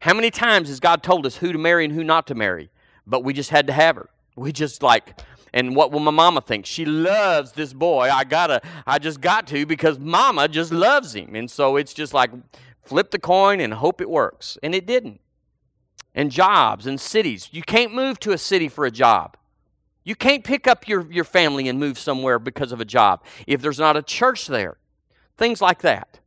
How 0.00 0.14
many 0.14 0.32
times 0.32 0.68
has 0.68 0.80
God 0.80 1.04
told 1.04 1.24
us 1.24 1.36
who 1.36 1.52
to 1.52 1.58
marry 1.58 1.84
and 1.84 1.94
who 1.94 2.02
not 2.02 2.26
to 2.26 2.34
marry? 2.34 2.70
But 3.06 3.22
we 3.22 3.32
just 3.32 3.50
had 3.50 3.68
to 3.68 3.72
have 3.72 3.94
her. 3.94 4.08
We 4.34 4.50
just 4.50 4.82
like, 4.82 5.20
and 5.54 5.76
what 5.76 5.92
will 5.92 6.00
my 6.00 6.10
mama 6.10 6.40
think? 6.40 6.66
She 6.66 6.84
loves 6.84 7.52
this 7.52 7.72
boy. 7.72 8.10
I 8.10 8.24
gotta, 8.24 8.62
I 8.84 8.98
just 8.98 9.20
got 9.20 9.46
to 9.48 9.64
because 9.64 9.98
mama 9.98 10.48
just 10.48 10.72
loves 10.72 11.14
him. 11.14 11.36
And 11.36 11.48
so 11.48 11.76
it's 11.76 11.94
just 11.94 12.12
like 12.12 12.30
flip 12.82 13.10
the 13.10 13.18
coin 13.18 13.60
and 13.60 13.74
hope 13.74 14.00
it 14.00 14.10
works. 14.10 14.58
And 14.62 14.74
it 14.74 14.86
didn't. 14.86 15.20
And 16.14 16.30
jobs 16.30 16.86
and 16.86 17.00
cities. 17.00 17.48
You 17.52 17.62
can't 17.62 17.94
move 17.94 18.20
to 18.20 18.32
a 18.32 18.38
city 18.38 18.68
for 18.68 18.84
a 18.84 18.90
job. 18.90 19.36
You 20.04 20.14
can't 20.14 20.42
pick 20.44 20.66
up 20.66 20.88
your, 20.88 21.10
your 21.10 21.24
family 21.24 21.68
and 21.68 21.78
move 21.78 21.98
somewhere 21.98 22.38
because 22.38 22.72
of 22.72 22.80
a 22.80 22.84
job 22.84 23.24
if 23.46 23.62
there's 23.62 23.78
not 23.78 23.96
a 23.96 24.02
church 24.02 24.46
there. 24.46 24.76
Things 25.36 25.60
like 25.60 25.80
that. 25.82 26.18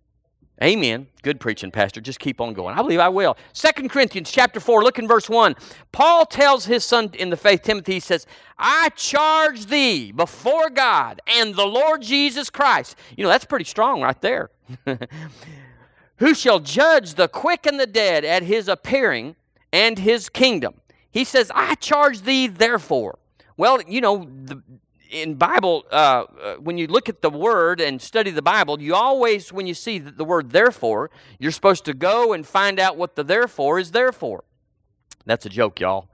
Amen. 0.63 1.07
Good 1.21 1.41
preaching, 1.41 1.69
Pastor. 1.69 1.99
Just 1.99 2.19
keep 2.19 2.39
on 2.39 2.53
going. 2.53 2.75
I 2.77 2.81
believe 2.81 2.99
I 2.99 3.09
will. 3.09 3.35
Second 3.51 3.89
Corinthians 3.89 4.31
chapter 4.31 4.61
4, 4.61 4.83
look 4.83 4.97
in 4.97 5.07
verse 5.07 5.29
1. 5.29 5.53
Paul 5.91 6.25
tells 6.25 6.65
his 6.65 6.85
son 6.85 7.11
in 7.13 7.29
the 7.29 7.35
faith, 7.35 7.63
Timothy, 7.63 7.95
he 7.95 7.99
says, 7.99 8.25
I 8.57 8.89
charge 8.95 9.65
thee 9.65 10.13
before 10.13 10.69
God 10.69 11.19
and 11.27 11.55
the 11.55 11.65
Lord 11.65 12.01
Jesus 12.01 12.49
Christ. 12.49 12.95
You 13.17 13.25
know, 13.25 13.29
that's 13.29 13.43
pretty 13.43 13.65
strong 13.65 14.01
right 14.01 14.19
there. 14.21 14.49
Who 16.17 16.33
shall 16.33 16.59
judge 16.59 17.15
the 17.15 17.27
quick 17.27 17.65
and 17.65 17.79
the 17.79 17.87
dead 17.87 18.23
at 18.23 18.43
his 18.43 18.67
appearing 18.67 19.35
and 19.71 19.99
his 19.99 20.29
kingdom? 20.29 20.75
He 21.11 21.23
says, 21.23 21.51
I 21.53 21.75
charge 21.75 22.21
thee 22.21 22.47
therefore. 22.47 23.19
Well, 23.57 23.81
you 23.87 24.01
know, 24.01 24.29
the, 24.43 24.61
in 25.09 25.35
Bible, 25.35 25.85
uh, 25.91 26.25
uh, 26.41 26.55
when 26.55 26.77
you 26.77 26.87
look 26.87 27.09
at 27.09 27.21
the 27.21 27.29
word 27.29 27.79
and 27.79 28.01
study 28.01 28.31
the 28.31 28.41
Bible, 28.41 28.81
you 28.81 28.95
always, 28.95 29.51
when 29.51 29.67
you 29.67 29.73
see 29.73 29.99
the 29.99 30.25
word 30.25 30.51
therefore, 30.51 31.09
you're 31.39 31.51
supposed 31.51 31.85
to 31.85 31.93
go 31.93 32.33
and 32.33 32.45
find 32.45 32.79
out 32.79 32.97
what 32.97 33.15
the 33.15 33.23
therefore 33.23 33.79
is 33.79 33.91
there 33.91 34.11
for. 34.11 34.43
That's 35.25 35.45
a 35.45 35.49
joke, 35.49 35.79
y'all. 35.79 36.09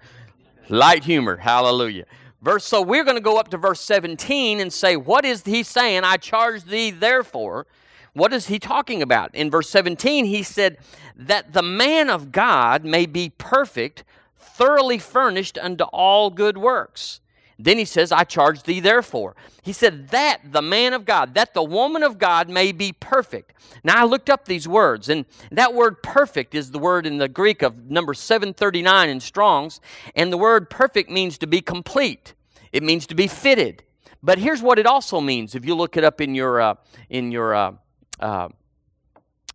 Light 0.70 1.04
humor. 1.04 1.38
Hallelujah. 1.38 2.06
Verse, 2.42 2.66
so 2.66 2.82
we're 2.82 3.04
going 3.04 3.18
to 3.18 3.22
go 3.22 3.38
up 3.38 3.50
to 3.50 3.58
verse 3.58 3.82
17 3.82 4.60
and 4.60 4.72
say, 4.72 4.96
What 4.96 5.26
is 5.26 5.44
he 5.44 5.64
saying? 5.64 6.04
I 6.04 6.18
charge 6.18 6.64
thee 6.64 6.92
therefore. 6.92 7.68
What 8.14 8.34
is 8.34 8.48
he 8.48 8.60
talking 8.60 9.02
about? 9.02 9.34
In 9.34 9.50
verse 9.50 9.70
17, 9.70 10.26
he 10.26 10.44
said, 10.44 10.78
That 11.16 11.54
the 11.54 11.62
man 11.62 12.10
of 12.10 12.32
God 12.32 12.84
may 12.84 13.06
be 13.06 13.30
perfect, 13.38 14.04
thoroughly 14.38 14.98
furnished 14.98 15.58
unto 15.58 15.86
all 15.86 16.30
good 16.30 16.58
works. 16.58 17.22
Then 17.64 17.78
he 17.78 17.86
says, 17.86 18.12
I 18.12 18.24
charge 18.24 18.64
thee 18.64 18.80
therefore. 18.80 19.36
He 19.62 19.72
said, 19.72 20.10
that 20.10 20.40
the 20.52 20.62
man 20.62 20.94
of 20.94 21.06
God, 21.06 21.36
that 21.36 21.54
the 21.54 21.64
woman 21.64 22.02
of 22.02 22.18
God 22.18 22.50
may 22.50 22.72
be 22.72 22.92
perfect. 22.92 23.54
Now 23.84 24.02
I 24.02 24.06
looked 24.06 24.30
up 24.30 24.46
these 24.46 24.68
words, 24.68 25.10
and 25.10 25.26
that 25.52 25.74
word 25.74 26.02
perfect 26.02 26.56
is 26.56 26.72
the 26.72 26.80
word 26.80 27.06
in 27.06 27.18
the 27.18 27.28
Greek 27.28 27.62
of 27.62 27.90
number 27.90 28.14
739 28.14 29.10
in 29.10 29.20
Strong's, 29.20 29.80
and 30.16 30.34
the 30.34 30.38
word 30.38 30.70
perfect 30.70 31.10
means 31.10 31.38
to 31.38 31.48
be 31.48 31.62
complete, 31.62 32.34
it 32.72 32.82
means 32.82 33.06
to 33.08 33.16
be 33.16 33.28
fitted. 33.28 33.84
But 34.24 34.40
here's 34.40 34.62
what 34.62 34.80
it 34.80 34.86
also 34.86 35.22
means 35.22 35.56
if 35.56 35.66
you 35.66 35.76
look 35.76 35.98
it 35.98 36.04
up 36.04 36.22
in 36.22 36.34
your, 36.34 36.62
uh, 36.62 36.76
in 37.10 37.32
your, 37.32 37.54
uh, 37.54 37.74
uh, 38.22 38.50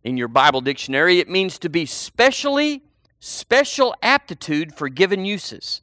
in 0.03 0.17
your 0.17 0.27
Bible 0.27 0.61
dictionary, 0.61 1.19
it 1.19 1.29
means 1.29 1.57
to 1.59 1.69
be 1.69 1.85
specially, 1.85 2.83
special 3.19 3.95
aptitude 4.01 4.73
for 4.73 4.89
given 4.89 5.25
uses 5.25 5.81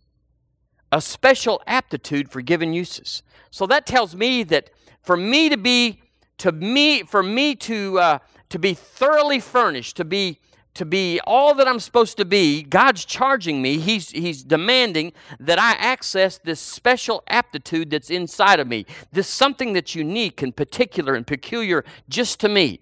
a 0.95 1.01
special 1.01 1.61
aptitude 1.67 2.31
for 2.31 2.41
given 2.41 2.73
uses. 2.73 3.25
So 3.51 3.67
that 3.67 3.85
tells 3.85 4.15
me 4.15 4.45
that 4.45 4.71
for 5.03 5.17
me 5.17 5.49
to 5.49 5.57
be 5.57 6.01
to 6.39 6.53
me 6.53 7.03
for 7.03 7.21
me 7.23 7.57
to 7.57 7.99
uh, 7.99 8.19
to 8.51 8.59
be 8.61 8.75
thoroughly 8.75 9.41
furnished, 9.41 9.97
to 9.97 10.05
be 10.05 10.39
to 10.75 10.85
be 10.85 11.21
all 11.27 11.55
that 11.55 11.69
I'm 11.69 11.81
supposed 11.81 12.17
to 12.17 12.25
be, 12.25 12.63
God's 12.63 13.05
charging 13.05 13.63
me. 13.63 13.79
He's 13.79 14.11
He's 14.11 14.43
demanding 14.43 15.13
that 15.41 15.59
I 15.59 15.73
access 15.73 16.39
this 16.39 16.61
special 16.61 17.23
aptitude 17.29 17.91
that's 17.91 18.11
inside 18.11 18.61
of 18.61 18.69
me. 18.69 18.87
This 19.13 19.29
something 19.29 19.73
that's 19.73 19.95
unique 19.95 20.43
and 20.43 20.55
particular 20.55 21.15
and 21.15 21.27
peculiar 21.27 21.85
just 22.09 22.41
to 22.41 22.49
me. 22.49 22.81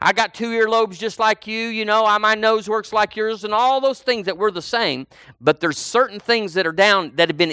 I 0.00 0.12
got 0.12 0.34
two 0.34 0.50
earlobes 0.50 0.98
just 0.98 1.18
like 1.18 1.46
you, 1.46 1.68
you 1.68 1.84
know, 1.86 2.04
I, 2.04 2.18
my 2.18 2.34
nose 2.34 2.68
works 2.68 2.92
like 2.92 3.16
yours, 3.16 3.42
and 3.42 3.54
all 3.54 3.80
those 3.80 4.00
things 4.02 4.26
that 4.26 4.36
we're 4.36 4.50
the 4.50 4.60
same. 4.60 5.06
But 5.40 5.60
there's 5.60 5.78
certain 5.78 6.20
things 6.20 6.54
that 6.54 6.66
are 6.66 6.72
down 6.72 7.12
that 7.16 7.30
have 7.30 7.38
been 7.38 7.50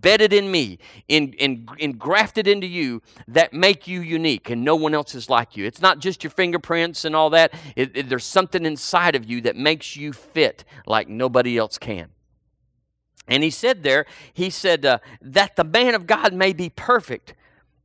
embedded 0.00 0.32
in 0.32 0.50
me, 0.50 0.78
in, 1.08 1.34
in, 1.34 1.68
engrafted 1.78 2.48
into 2.48 2.66
you 2.66 3.02
that 3.28 3.52
make 3.52 3.86
you 3.86 4.00
unique, 4.00 4.48
and 4.48 4.64
no 4.64 4.74
one 4.74 4.94
else 4.94 5.14
is 5.14 5.28
like 5.28 5.56
you. 5.56 5.66
It's 5.66 5.82
not 5.82 5.98
just 5.98 6.24
your 6.24 6.30
fingerprints 6.30 7.04
and 7.04 7.14
all 7.14 7.30
that. 7.30 7.52
It, 7.76 7.96
it, 7.96 8.08
there's 8.08 8.24
something 8.24 8.64
inside 8.64 9.14
of 9.14 9.28
you 9.28 9.40
that 9.42 9.56
makes 9.56 9.96
you 9.96 10.12
fit 10.12 10.64
like 10.86 11.08
nobody 11.08 11.58
else 11.58 11.76
can. 11.76 12.08
And 13.28 13.42
he 13.42 13.50
said 13.50 13.82
there, 13.82 14.06
he 14.32 14.50
said, 14.50 14.84
uh, 14.86 14.98
that 15.20 15.56
the 15.56 15.64
man 15.64 15.94
of 15.94 16.06
God 16.06 16.32
may 16.32 16.52
be 16.52 16.70
perfect, 16.70 17.34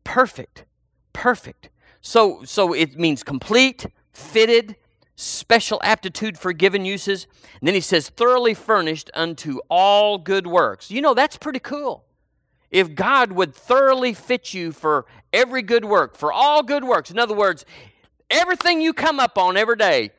perfect, 0.04 0.64
perfect 1.12 1.70
so, 2.06 2.44
so 2.46 2.72
it 2.72 3.00
means 3.00 3.24
complete, 3.24 3.88
fitted, 4.14 4.76
special 5.16 5.80
aptitude 5.84 6.38
for 6.38 6.54
given 6.54 6.86
uses. 6.86 7.28
And 7.60 7.68
then 7.68 7.74
he 7.74 7.82
says, 7.82 8.10
thoroughly 8.10 8.54
furnished 8.54 9.10
unto 9.14 9.60
all 9.70 10.18
good 10.18 10.48
works. 10.48 10.92
You 10.92 11.02
know, 11.02 11.14
that's 11.14 11.38
pretty 11.38 11.60
cool. 11.60 12.06
If 12.72 12.96
God 12.96 13.32
would 13.32 13.56
thoroughly 13.56 14.14
fit 14.14 14.54
you 14.54 14.72
for 14.72 15.06
every 15.32 15.62
good 15.62 15.86
work, 15.86 16.18
for 16.18 16.34
all 16.34 16.64
good 16.64 16.84
works, 16.84 17.12
in 17.12 17.20
other 17.20 17.36
words, 17.36 17.66
everything 18.30 18.82
you 18.82 18.94
come 18.94 19.20
up 19.20 19.38
on 19.38 19.56
every 19.56 19.78
day, 19.78 20.12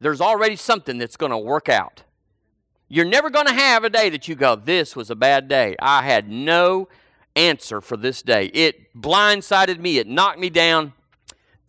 there's 0.00 0.20
already 0.20 0.56
something 0.56 0.98
that's 0.98 1.16
going 1.16 1.32
to 1.32 1.38
work 1.38 1.68
out. 1.68 2.02
You're 2.88 3.06
never 3.06 3.30
going 3.30 3.46
to 3.46 3.54
have 3.54 3.84
a 3.84 3.90
day 3.90 4.10
that 4.10 4.28
you 4.28 4.34
go, 4.34 4.56
This 4.56 4.94
was 4.94 5.10
a 5.10 5.14
bad 5.14 5.48
day. 5.48 5.76
I 5.80 6.02
had 6.02 6.28
no 6.28 6.88
answer 7.34 7.80
for 7.80 7.96
this 7.96 8.20
day. 8.20 8.46
It 8.46 8.92
blindsided 8.94 9.78
me, 9.78 9.96
it 9.96 10.06
knocked 10.06 10.38
me 10.38 10.50
down 10.50 10.92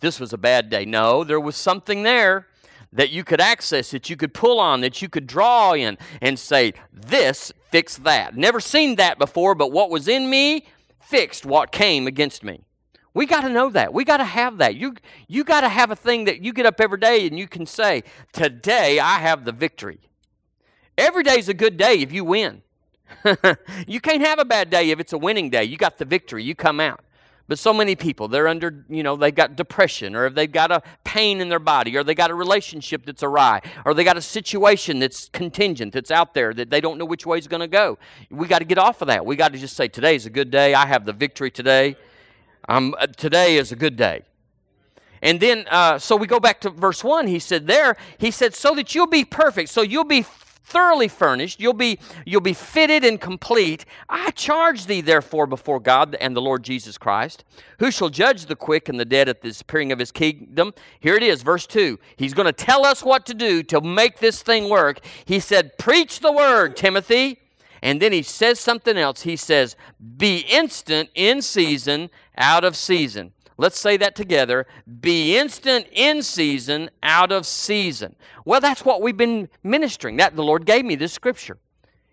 this 0.03 0.19
was 0.19 0.33
a 0.33 0.37
bad 0.37 0.69
day. 0.69 0.83
No, 0.83 1.23
there 1.23 1.39
was 1.39 1.55
something 1.55 2.03
there. 2.03 2.45
That 2.93 3.09
you 3.09 3.23
could 3.23 3.41
access, 3.41 3.91
that 3.91 4.09
you 4.09 4.15
could 4.15 4.33
pull 4.33 4.59
on, 4.59 4.81
that 4.81 5.01
you 5.01 5.09
could 5.09 5.27
draw 5.27 5.73
in 5.73 5.97
and 6.21 6.39
say, 6.39 6.73
This 6.91 7.51
fixed 7.71 8.03
that. 8.03 8.35
Never 8.35 8.59
seen 8.59 8.95
that 8.95 9.19
before, 9.19 9.55
but 9.55 9.71
what 9.71 9.89
was 9.89 10.07
in 10.07 10.29
me 10.29 10.65
fixed 10.99 11.45
what 11.45 11.71
came 11.71 12.07
against 12.07 12.43
me. 12.43 12.61
We 13.13 13.25
got 13.27 13.41
to 13.41 13.49
know 13.49 13.69
that. 13.69 13.93
We 13.93 14.03
got 14.03 14.17
to 14.17 14.23
have 14.23 14.57
that. 14.57 14.75
You, 14.75 14.95
you 15.27 15.43
got 15.43 15.61
to 15.61 15.69
have 15.69 15.91
a 15.91 15.95
thing 15.95 16.25
that 16.25 16.43
you 16.43 16.51
get 16.53 16.65
up 16.65 16.81
every 16.81 16.97
day 16.97 17.27
and 17.27 17.37
you 17.37 17.47
can 17.47 17.65
say, 17.65 18.03
Today 18.31 18.99
I 18.99 19.19
have 19.19 19.45
the 19.45 19.51
victory. 19.51 19.99
Every 20.97 21.23
day 21.23 21.37
is 21.37 21.49
a 21.49 21.53
good 21.53 21.77
day 21.77 21.95
if 21.95 22.11
you 22.11 22.23
win. 22.23 22.61
you 23.87 23.99
can't 23.99 24.21
have 24.21 24.39
a 24.39 24.45
bad 24.45 24.69
day 24.69 24.89
if 24.89 24.99
it's 24.99 25.13
a 25.13 25.17
winning 25.17 25.49
day. 25.49 25.63
You 25.63 25.77
got 25.77 25.97
the 25.97 26.05
victory. 26.05 26.43
You 26.43 26.55
come 26.55 26.79
out. 26.79 27.03
But 27.47 27.59
so 27.59 27.73
many 27.73 27.95
people, 27.95 28.29
they're 28.29 28.47
under, 28.47 28.85
you 28.87 29.03
know, 29.03 29.17
they've 29.17 29.35
got 29.35 29.57
depression, 29.57 30.15
or 30.15 30.29
they've 30.29 30.51
got 30.51 30.71
a 30.71 30.81
pain 31.03 31.41
in 31.41 31.49
their 31.49 31.59
body, 31.59 31.97
or 31.97 32.03
they 32.03 32.15
got 32.15 32.31
a 32.31 32.35
relationship 32.35 33.05
that's 33.05 33.21
awry, 33.21 33.61
or 33.85 33.93
they 33.93 34.05
got 34.05 34.15
a 34.15 34.21
situation 34.21 34.99
that's 34.99 35.27
contingent, 35.29 35.91
that's 35.91 36.09
out 36.09 36.33
there 36.33 36.53
that 36.53 36.69
they 36.69 36.79
don't 36.79 36.97
know 36.97 37.05
which 37.05 37.25
way 37.25 37.37
is 37.37 37.47
going 37.47 37.59
to 37.59 37.67
go. 37.67 37.97
We 38.29 38.47
got 38.47 38.59
to 38.59 38.65
get 38.65 38.77
off 38.77 39.01
of 39.01 39.09
that. 39.09 39.25
We 39.25 39.35
got 39.35 39.51
to 39.51 39.59
just 39.59 39.75
say, 39.75 39.89
today's 39.89 40.25
a 40.25 40.29
good 40.29 40.51
day. 40.51 40.73
I 40.73 40.85
have 40.85 41.03
the 41.03 41.11
victory 41.11 41.51
today. 41.51 41.97
Um, 42.69 42.95
today 43.17 43.57
is 43.57 43.73
a 43.73 43.75
good 43.75 43.97
day. 43.97 44.23
And 45.21 45.39
then, 45.39 45.65
uh, 45.69 45.99
so 45.99 46.15
we 46.15 46.27
go 46.27 46.39
back 46.39 46.61
to 46.61 46.69
verse 46.69 47.03
1. 47.03 47.27
He 47.27 47.39
said, 47.39 47.67
There, 47.67 47.95
he 48.17 48.31
said, 48.31 48.53
so 48.53 48.75
that 48.75 48.93
you'll 48.93 49.07
be 49.07 49.25
perfect, 49.25 49.69
so 49.69 49.81
you'll 49.81 50.03
be 50.03 50.25
thoroughly 50.63 51.07
furnished. 51.07 51.59
You'll 51.59 51.73
be 51.73 51.99
you'll 52.25 52.41
be 52.41 52.53
fitted 52.53 53.03
and 53.03 53.19
complete. 53.19 53.85
I 54.09 54.31
charge 54.31 54.85
thee 54.85 55.01
therefore 55.01 55.45
before 55.45 55.79
god 55.79 56.15
and 56.19 56.35
the 56.35 56.41
lord 56.41 56.63
jesus 56.63 56.97
christ. 56.97 57.43
Who 57.79 57.91
shall 57.91 58.09
judge 58.09 58.45
the 58.45 58.55
quick 58.55 58.89
and 58.89 58.99
the 58.99 59.05
dead 59.05 59.29
at 59.29 59.41
the 59.41 59.55
appearing 59.61 59.91
of 59.91 59.99
his 59.99 60.11
kingdom? 60.11 60.73
Here 60.99 61.15
it 61.15 61.23
is 61.23 61.43
verse 61.43 61.67
2 61.67 61.99
he's 62.15 62.33
going 62.33 62.45
to 62.45 62.53
tell 62.53 62.85
us 62.85 63.03
what 63.03 63.25
to 63.27 63.33
do 63.33 63.63
to 63.63 63.81
make 63.81 64.19
this 64.19 64.41
thing 64.41 64.69
work. 64.69 64.99
He 65.25 65.39
said 65.39 65.77
preach 65.77 66.19
the 66.19 66.31
word 66.31 66.75
timothy. 66.75 67.39
And 67.81 68.01
then 68.01 68.13
he 68.13 68.23
says 68.23 68.61
something 68.61 68.95
else. 68.97 69.23
He 69.23 69.35
says 69.35 69.75
be 70.17 70.45
instant 70.49 71.09
in 71.15 71.41
season 71.41 72.09
out 72.37 72.63
of 72.63 72.77
season 72.77 73.33
Let's 73.57 73.79
say 73.79 73.97
that 73.97 74.15
together. 74.15 74.65
Be 75.01 75.37
instant 75.37 75.87
in 75.91 76.23
season, 76.23 76.89
out 77.01 77.31
of 77.31 77.45
season. 77.45 78.15
Well, 78.45 78.59
that's 78.59 78.83
what 78.83 79.01
we've 79.01 79.17
been 79.17 79.49
ministering. 79.63 80.17
That 80.17 80.35
the 80.35 80.43
Lord 80.43 80.65
gave 80.65 80.85
me 80.85 80.95
this 80.95 81.13
scripture. 81.13 81.57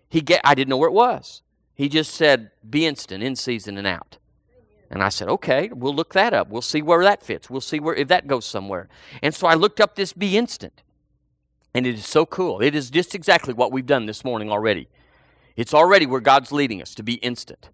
He 0.09 0.21
get, 0.21 0.41
I 0.43 0.55
didn't 0.55 0.69
know 0.69 0.77
where 0.77 0.89
it 0.89 0.93
was. 0.93 1.41
He 1.73 1.89
just 1.89 2.13
said, 2.13 2.51
"Be 2.69 2.85
instant 2.85 3.23
in 3.23 3.35
season 3.35 3.77
and 3.77 3.87
out." 3.87 4.17
And 4.89 5.01
I 5.01 5.09
said, 5.09 5.29
"Okay, 5.29 5.69
we'll 5.73 5.95
look 5.95 6.13
that 6.13 6.33
up. 6.33 6.49
We'll 6.49 6.61
see 6.61 6.81
where 6.81 7.03
that 7.03 7.23
fits. 7.23 7.49
We'll 7.49 7.61
see 7.61 7.79
where 7.79 7.95
if 7.95 8.07
that 8.09 8.27
goes 8.27 8.45
somewhere." 8.45 8.87
And 9.23 9.33
so 9.33 9.47
I 9.47 9.55
looked 9.55 9.81
up 9.81 9.95
this 9.95 10.13
"Be 10.13 10.37
instant," 10.37 10.83
and 11.73 11.87
it 11.87 11.95
is 11.95 12.05
so 12.05 12.25
cool. 12.25 12.61
It 12.61 12.75
is 12.75 12.89
just 12.89 13.15
exactly 13.15 13.53
what 13.53 13.71
we've 13.71 13.85
done 13.85 14.05
this 14.05 14.23
morning 14.23 14.51
already. 14.51 14.89
It's 15.55 15.73
already 15.73 16.05
where 16.05 16.21
God's 16.21 16.51
leading 16.51 16.81
us 16.81 16.93
to 16.95 17.03
be 17.03 17.15
instant 17.15 17.69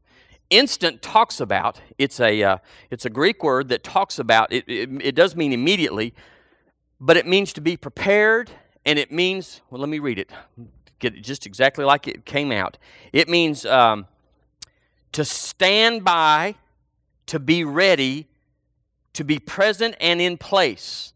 instant 0.49 1.01
talks 1.01 1.39
about 1.39 1.81
it's 1.97 2.19
a 2.19 2.43
uh, 2.43 2.57
it's 2.89 3.05
a 3.05 3.09
greek 3.09 3.43
word 3.43 3.69
that 3.69 3.83
talks 3.83 4.19
about 4.19 4.51
it, 4.51 4.63
it, 4.67 4.89
it 5.01 5.15
does 5.15 5.35
mean 5.35 5.51
immediately 5.51 6.13
but 6.99 7.17
it 7.17 7.27
means 7.27 7.53
to 7.53 7.61
be 7.61 7.75
prepared 7.75 8.49
and 8.85 8.97
it 8.97 9.11
means 9.11 9.61
well 9.69 9.81
let 9.81 9.89
me 9.89 9.99
read 9.99 10.19
it 10.19 10.31
get 10.99 11.15
it 11.15 11.21
just 11.21 11.45
exactly 11.45 11.85
like 11.85 12.07
it 12.07 12.25
came 12.25 12.51
out. 12.51 12.77
It 13.13 13.29
means 13.29 13.65
um, 13.65 14.07
to 15.11 15.23
stand 15.23 16.03
by 16.03 16.55
to 17.27 17.39
be 17.39 17.63
ready 17.63 18.27
to 19.13 19.23
be 19.23 19.39
present 19.39 19.95
and 19.99 20.21
in 20.21 20.37
place 20.37 21.13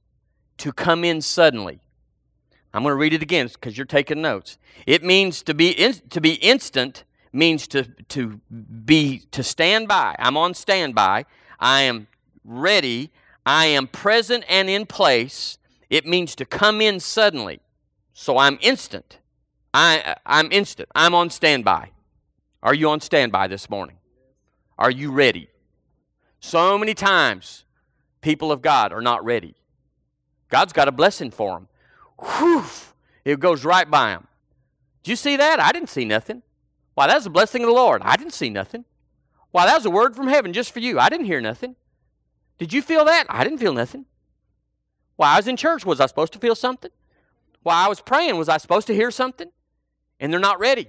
to 0.57 0.73
come 0.73 1.03
in 1.03 1.21
suddenly. 1.21 1.81
I'm 2.73 2.83
going 2.83 2.93
to 2.93 2.97
read 2.97 3.13
it 3.13 3.21
again 3.21 3.47
because 3.47 3.77
you're 3.77 3.85
taking 3.85 4.21
notes. 4.21 4.57
It 4.87 5.03
means 5.03 5.43
to 5.43 5.53
be 5.53 5.71
in, 5.71 5.93
to 6.09 6.21
be 6.21 6.33
instant 6.35 7.03
means 7.33 7.67
to, 7.67 7.83
to 8.09 8.39
be 8.85 9.19
to 9.31 9.43
stand 9.43 9.87
by. 9.87 10.15
I'm 10.19 10.37
on 10.37 10.53
standby. 10.53 11.25
I 11.59 11.81
am 11.81 12.07
ready. 12.43 13.11
I 13.45 13.65
am 13.67 13.87
present 13.87 14.43
and 14.49 14.69
in 14.69 14.85
place. 14.85 15.57
It 15.89 16.05
means 16.05 16.35
to 16.35 16.45
come 16.45 16.81
in 16.81 16.99
suddenly. 16.99 17.61
So 18.13 18.37
I'm 18.37 18.57
instant. 18.61 19.19
I, 19.73 20.15
I'm 20.25 20.51
instant. 20.51 20.89
I'm 20.95 21.15
on 21.15 21.29
standby. 21.29 21.91
Are 22.61 22.73
you 22.73 22.89
on 22.89 23.01
standby 23.01 23.47
this 23.47 23.69
morning? 23.69 23.97
Are 24.77 24.91
you 24.91 25.11
ready? 25.11 25.49
So 26.39 26.77
many 26.77 26.93
times, 26.93 27.65
people 28.21 28.51
of 28.51 28.61
God 28.61 28.91
are 28.91 29.01
not 29.01 29.23
ready. 29.23 29.55
God's 30.49 30.73
got 30.73 30.87
a 30.87 30.91
blessing 30.91 31.31
for 31.31 31.53
them. 31.53 31.67
Whew, 32.19 32.63
it 33.23 33.39
goes 33.39 33.63
right 33.63 33.89
by 33.89 34.11
them. 34.11 34.27
Did 35.03 35.11
you 35.11 35.15
see 35.15 35.37
that? 35.37 35.59
I 35.59 35.71
didn't 35.71 35.89
see 35.89 36.05
nothing. 36.05 36.43
Why, 36.93 37.07
that 37.07 37.15
was 37.15 37.25
a 37.25 37.29
blessing 37.29 37.61
of 37.63 37.67
the 37.67 37.73
Lord. 37.73 38.01
I 38.03 38.15
didn't 38.17 38.33
see 38.33 38.49
nothing. 38.49 38.85
Why, 39.51 39.65
that 39.65 39.75
was 39.75 39.85
a 39.85 39.89
word 39.89 40.15
from 40.15 40.27
heaven 40.27 40.53
just 40.53 40.73
for 40.73 40.79
you. 40.79 40.99
I 40.99 41.09
didn't 41.09 41.25
hear 41.25 41.41
nothing. 41.41 41.75
Did 42.57 42.73
you 42.73 42.81
feel 42.81 43.05
that? 43.05 43.25
I 43.29 43.43
didn't 43.43 43.59
feel 43.59 43.73
nothing. 43.73 44.05
Why, 45.15 45.33
I 45.33 45.37
was 45.37 45.47
in 45.47 45.57
church, 45.57 45.85
was 45.85 45.99
I 45.99 46.05
supposed 46.05 46.33
to 46.33 46.39
feel 46.39 46.55
something? 46.55 46.91
Why, 47.63 47.85
I 47.85 47.87
was 47.87 48.01
praying, 48.01 48.37
was 48.37 48.49
I 48.49 48.57
supposed 48.57 48.87
to 48.87 48.95
hear 48.95 49.11
something? 49.11 49.49
And 50.19 50.31
they're 50.31 50.39
not 50.39 50.59
ready. 50.59 50.87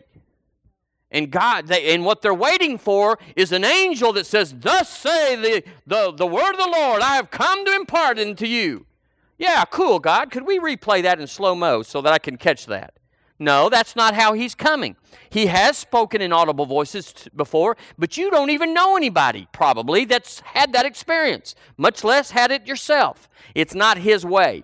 And 1.10 1.30
God, 1.30 1.66
they, 1.66 1.94
and 1.94 2.04
what 2.04 2.22
they're 2.22 2.32
waiting 2.32 2.78
for 2.78 3.18
is 3.36 3.52
an 3.52 3.64
angel 3.64 4.14
that 4.14 4.24
says, 4.24 4.54
Thus 4.58 4.88
say 4.88 5.36
the, 5.36 5.62
the, 5.86 6.12
the 6.12 6.26
word 6.26 6.52
of 6.52 6.58
the 6.58 6.70
Lord, 6.72 7.02
I 7.02 7.16
have 7.16 7.30
come 7.30 7.64
to 7.66 7.74
impart 7.74 8.18
unto 8.18 8.46
you. 8.46 8.86
Yeah, 9.36 9.64
cool, 9.64 9.98
God. 9.98 10.30
Could 10.30 10.46
we 10.46 10.58
replay 10.58 11.02
that 11.02 11.20
in 11.20 11.26
slow 11.26 11.54
mo 11.54 11.82
so 11.82 12.00
that 12.00 12.12
I 12.12 12.18
can 12.18 12.36
catch 12.38 12.66
that? 12.66 12.94
No, 13.42 13.68
that's 13.68 13.96
not 13.96 14.14
how 14.14 14.34
he's 14.34 14.54
coming. 14.54 14.94
He 15.28 15.46
has 15.46 15.76
spoken 15.76 16.20
in 16.20 16.32
audible 16.32 16.64
voices 16.64 17.28
before, 17.34 17.76
but 17.98 18.16
you 18.16 18.30
don't 18.30 18.50
even 18.50 18.72
know 18.72 18.96
anybody, 18.96 19.48
probably, 19.52 20.04
that's 20.04 20.40
had 20.40 20.72
that 20.74 20.86
experience, 20.86 21.56
much 21.76 22.04
less 22.04 22.30
had 22.30 22.52
it 22.52 22.68
yourself. 22.68 23.28
It's 23.54 23.74
not 23.74 23.98
his 23.98 24.24
way. 24.24 24.62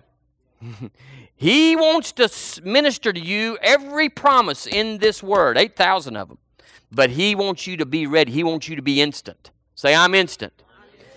he 1.35 1.75
wants 1.75 2.13
to 2.13 2.29
minister 2.63 3.11
to 3.11 3.19
you 3.19 3.57
every 3.61 4.07
promise 4.07 4.65
in 4.65 4.99
this 4.99 5.21
word, 5.21 5.57
8,000 5.57 6.15
of 6.15 6.29
them. 6.29 6.37
But 6.89 7.09
he 7.11 7.35
wants 7.35 7.67
you 7.67 7.75
to 7.77 7.85
be 7.85 8.07
ready. 8.07 8.31
He 8.31 8.43
wants 8.45 8.69
you 8.69 8.77
to 8.77 8.81
be 8.81 9.01
instant. 9.01 9.51
Say, 9.75 9.93
I'm 9.93 10.15
instant. 10.15 10.53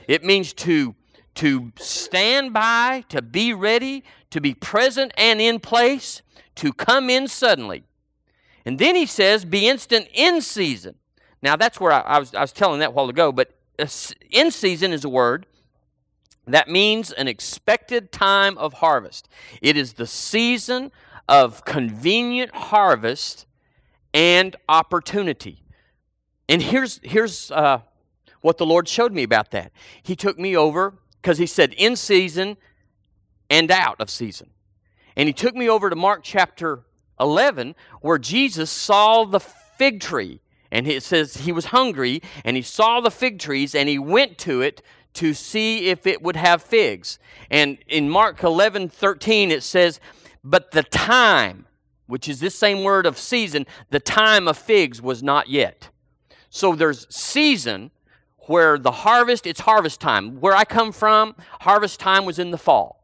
It 0.08 0.24
means 0.24 0.52
to, 0.54 0.96
to 1.36 1.72
stand 1.76 2.52
by, 2.52 3.04
to 3.08 3.22
be 3.22 3.54
ready, 3.54 4.02
to 4.32 4.40
be 4.40 4.52
present 4.52 5.12
and 5.16 5.40
in 5.40 5.60
place 5.60 6.20
to 6.56 6.72
come 6.72 7.08
in 7.08 7.28
suddenly. 7.28 7.84
And 8.64 8.78
then 8.78 8.96
he 8.96 9.06
says, 9.06 9.44
be 9.44 9.68
instant 9.68 10.08
in 10.12 10.42
season. 10.42 10.96
Now, 11.40 11.56
that's 11.56 11.80
where 11.80 11.92
I, 11.92 12.00
I, 12.00 12.18
was, 12.18 12.34
I 12.34 12.40
was 12.40 12.52
telling 12.52 12.80
that 12.80 12.94
while 12.94 13.08
ago, 13.08 13.32
but 13.32 13.54
in 14.30 14.50
season 14.50 14.92
is 14.92 15.04
a 15.04 15.08
word 15.08 15.46
that 16.46 16.68
means 16.68 17.12
an 17.12 17.28
expected 17.28 18.10
time 18.10 18.58
of 18.58 18.74
harvest. 18.74 19.28
It 19.60 19.76
is 19.76 19.94
the 19.94 20.06
season 20.06 20.90
of 21.28 21.64
convenient 21.64 22.54
harvest 22.54 23.46
and 24.12 24.56
opportunity. 24.68 25.62
And 26.48 26.60
here's, 26.60 27.00
here's 27.02 27.50
uh, 27.52 27.82
what 28.40 28.58
the 28.58 28.66
Lord 28.66 28.88
showed 28.88 29.12
me 29.12 29.22
about 29.22 29.52
that. 29.52 29.72
He 30.02 30.16
took 30.16 30.38
me 30.38 30.56
over 30.56 30.94
because 31.20 31.38
he 31.38 31.46
said 31.46 31.74
in 31.74 31.94
season 31.94 32.56
and 33.52 33.70
out 33.70 34.00
of 34.00 34.08
season. 34.08 34.48
And 35.14 35.28
he 35.28 35.34
took 35.34 35.54
me 35.54 35.68
over 35.68 35.90
to 35.90 35.94
Mark 35.94 36.20
chapter 36.22 36.80
11, 37.20 37.74
where 38.00 38.16
Jesus 38.16 38.70
saw 38.70 39.24
the 39.24 39.40
fig 39.40 40.00
tree. 40.00 40.40
And 40.70 40.88
it 40.88 41.02
says 41.02 41.36
he 41.36 41.52
was 41.52 41.66
hungry, 41.66 42.22
and 42.46 42.56
he 42.56 42.62
saw 42.62 43.02
the 43.02 43.10
fig 43.10 43.38
trees, 43.38 43.74
and 43.74 43.90
he 43.90 43.98
went 43.98 44.38
to 44.38 44.62
it 44.62 44.80
to 45.14 45.34
see 45.34 45.88
if 45.88 46.06
it 46.06 46.22
would 46.22 46.36
have 46.36 46.62
figs. 46.62 47.18
And 47.50 47.76
in 47.86 48.08
Mark 48.08 48.42
11 48.42 48.88
13, 48.88 49.50
it 49.50 49.62
says, 49.62 50.00
But 50.42 50.70
the 50.70 50.82
time, 50.82 51.66
which 52.06 52.30
is 52.30 52.40
this 52.40 52.54
same 52.54 52.82
word 52.82 53.04
of 53.04 53.18
season, 53.18 53.66
the 53.90 54.00
time 54.00 54.48
of 54.48 54.56
figs 54.56 55.02
was 55.02 55.22
not 55.22 55.50
yet. 55.50 55.90
So 56.48 56.74
there's 56.74 57.06
season 57.14 57.90
where 58.46 58.78
the 58.78 58.92
harvest, 58.92 59.46
it's 59.46 59.60
harvest 59.60 60.00
time. 60.00 60.40
Where 60.40 60.56
I 60.56 60.64
come 60.64 60.90
from, 60.90 61.36
harvest 61.60 62.00
time 62.00 62.24
was 62.24 62.38
in 62.38 62.50
the 62.50 62.56
fall. 62.56 63.01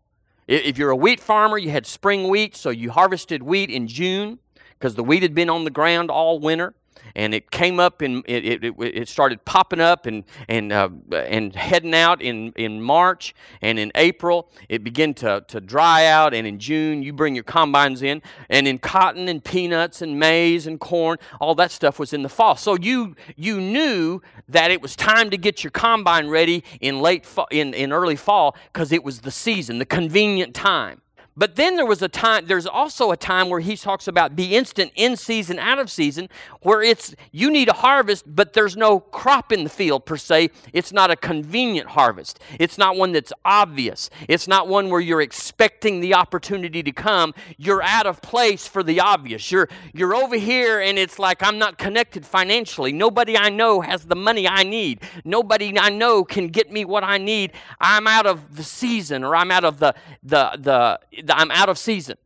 If 0.48 0.78
you're 0.78 0.90
a 0.90 0.96
wheat 0.96 1.20
farmer, 1.20 1.58
you 1.58 1.70
had 1.70 1.86
spring 1.86 2.28
wheat, 2.28 2.56
so 2.56 2.70
you 2.70 2.90
harvested 2.90 3.42
wheat 3.42 3.70
in 3.70 3.86
June 3.86 4.38
because 4.78 4.94
the 4.94 5.04
wheat 5.04 5.22
had 5.22 5.34
been 5.34 5.50
on 5.50 5.64
the 5.64 5.70
ground 5.70 6.10
all 6.10 6.40
winter 6.40 6.74
and 7.14 7.34
it 7.34 7.50
came 7.50 7.80
up 7.80 8.02
and 8.02 8.24
it, 8.26 8.64
it, 8.64 8.74
it 8.78 9.08
started 9.08 9.44
popping 9.44 9.80
up 9.80 10.06
and, 10.06 10.24
and, 10.48 10.72
uh, 10.72 10.88
and 11.12 11.54
heading 11.54 11.94
out 11.94 12.22
in, 12.22 12.52
in 12.52 12.80
March 12.80 13.34
and 13.62 13.78
in 13.78 13.90
April. 13.94 14.50
It 14.68 14.84
began 14.84 15.14
to, 15.14 15.44
to 15.48 15.60
dry 15.60 16.06
out 16.06 16.34
and 16.34 16.46
in 16.46 16.58
June 16.58 17.02
you 17.02 17.12
bring 17.12 17.34
your 17.34 17.44
combines 17.44 18.02
in. 18.02 18.22
And 18.48 18.66
in 18.66 18.78
cotton 18.78 19.28
and 19.28 19.42
peanuts 19.42 20.02
and 20.02 20.18
maize 20.18 20.66
and 20.66 20.78
corn 20.78 21.18
all 21.40 21.54
that 21.56 21.70
stuff 21.70 21.98
was 21.98 22.12
in 22.12 22.22
the 22.22 22.28
fall. 22.28 22.56
So 22.56 22.76
you 22.76 23.14
you 23.36 23.60
knew 23.60 24.20
that 24.48 24.70
it 24.70 24.80
was 24.80 24.96
time 24.96 25.30
to 25.30 25.36
get 25.36 25.64
your 25.64 25.70
combine 25.70 26.28
ready 26.28 26.64
in 26.80 27.00
late 27.00 27.24
fa- 27.26 27.46
in, 27.50 27.74
in 27.74 27.92
early 27.92 28.16
fall 28.16 28.56
because 28.72 28.92
it 28.92 29.04
was 29.04 29.20
the 29.20 29.30
season 29.30 29.78
the 29.78 29.86
convenient 29.86 30.54
time 30.54 31.00
But 31.38 31.54
then 31.54 31.76
there 31.76 31.86
was 31.86 32.02
a 32.02 32.08
time, 32.08 32.46
there's 32.46 32.66
also 32.66 33.12
a 33.12 33.16
time 33.16 33.48
where 33.48 33.60
he 33.60 33.76
talks 33.76 34.08
about 34.08 34.34
be 34.34 34.56
instant 34.56 34.90
in 34.96 35.16
season, 35.16 35.60
out 35.60 35.78
of 35.78 35.88
season, 35.88 36.28
where 36.62 36.82
it's 36.82 37.14
you 37.30 37.48
need 37.48 37.68
a 37.68 37.74
harvest, 37.74 38.24
but 38.26 38.54
there's 38.54 38.76
no 38.76 38.98
crop 38.98 39.52
in 39.52 39.62
the 39.62 39.70
field 39.70 40.04
per 40.04 40.16
se. 40.16 40.50
It's 40.72 40.92
not 40.92 41.12
a 41.12 41.16
convenient 41.16 41.90
harvest. 41.90 42.40
It's 42.58 42.76
not 42.76 42.96
one 42.96 43.12
that's 43.12 43.32
obvious. 43.44 44.10
It's 44.28 44.48
not 44.48 44.66
one 44.66 44.90
where 44.90 45.00
you're 45.00 45.20
expecting 45.20 46.00
the 46.00 46.12
opportunity 46.12 46.82
to 46.82 46.90
come. 46.90 47.32
You're 47.56 47.84
out 47.84 48.06
of 48.06 48.20
place 48.20 48.66
for 48.66 48.82
the 48.82 48.98
obvious. 48.98 49.52
You're 49.52 49.68
you're 49.94 50.16
over 50.16 50.36
here 50.36 50.80
and 50.80 50.98
it's 50.98 51.20
like 51.20 51.40
I'm 51.40 51.56
not 51.56 51.78
connected 51.78 52.26
financially. 52.26 52.92
Nobody 52.92 53.36
I 53.38 53.48
know 53.48 53.80
has 53.80 54.06
the 54.06 54.16
money 54.16 54.48
I 54.48 54.64
need. 54.64 55.02
Nobody 55.24 55.78
I 55.78 55.90
know 55.90 56.24
can 56.24 56.48
get 56.48 56.72
me 56.72 56.84
what 56.84 57.04
I 57.04 57.18
need. 57.18 57.52
I'm 57.80 58.08
out 58.08 58.26
of 58.26 58.56
the 58.56 58.64
season 58.64 59.22
or 59.22 59.36
I'm 59.36 59.52
out 59.52 59.62
of 59.62 59.78
the 59.78 59.94
the 60.24 60.58
the 60.60 61.27
I'm 61.36 61.50
out 61.50 61.68
of 61.68 61.78
season. 61.78 62.16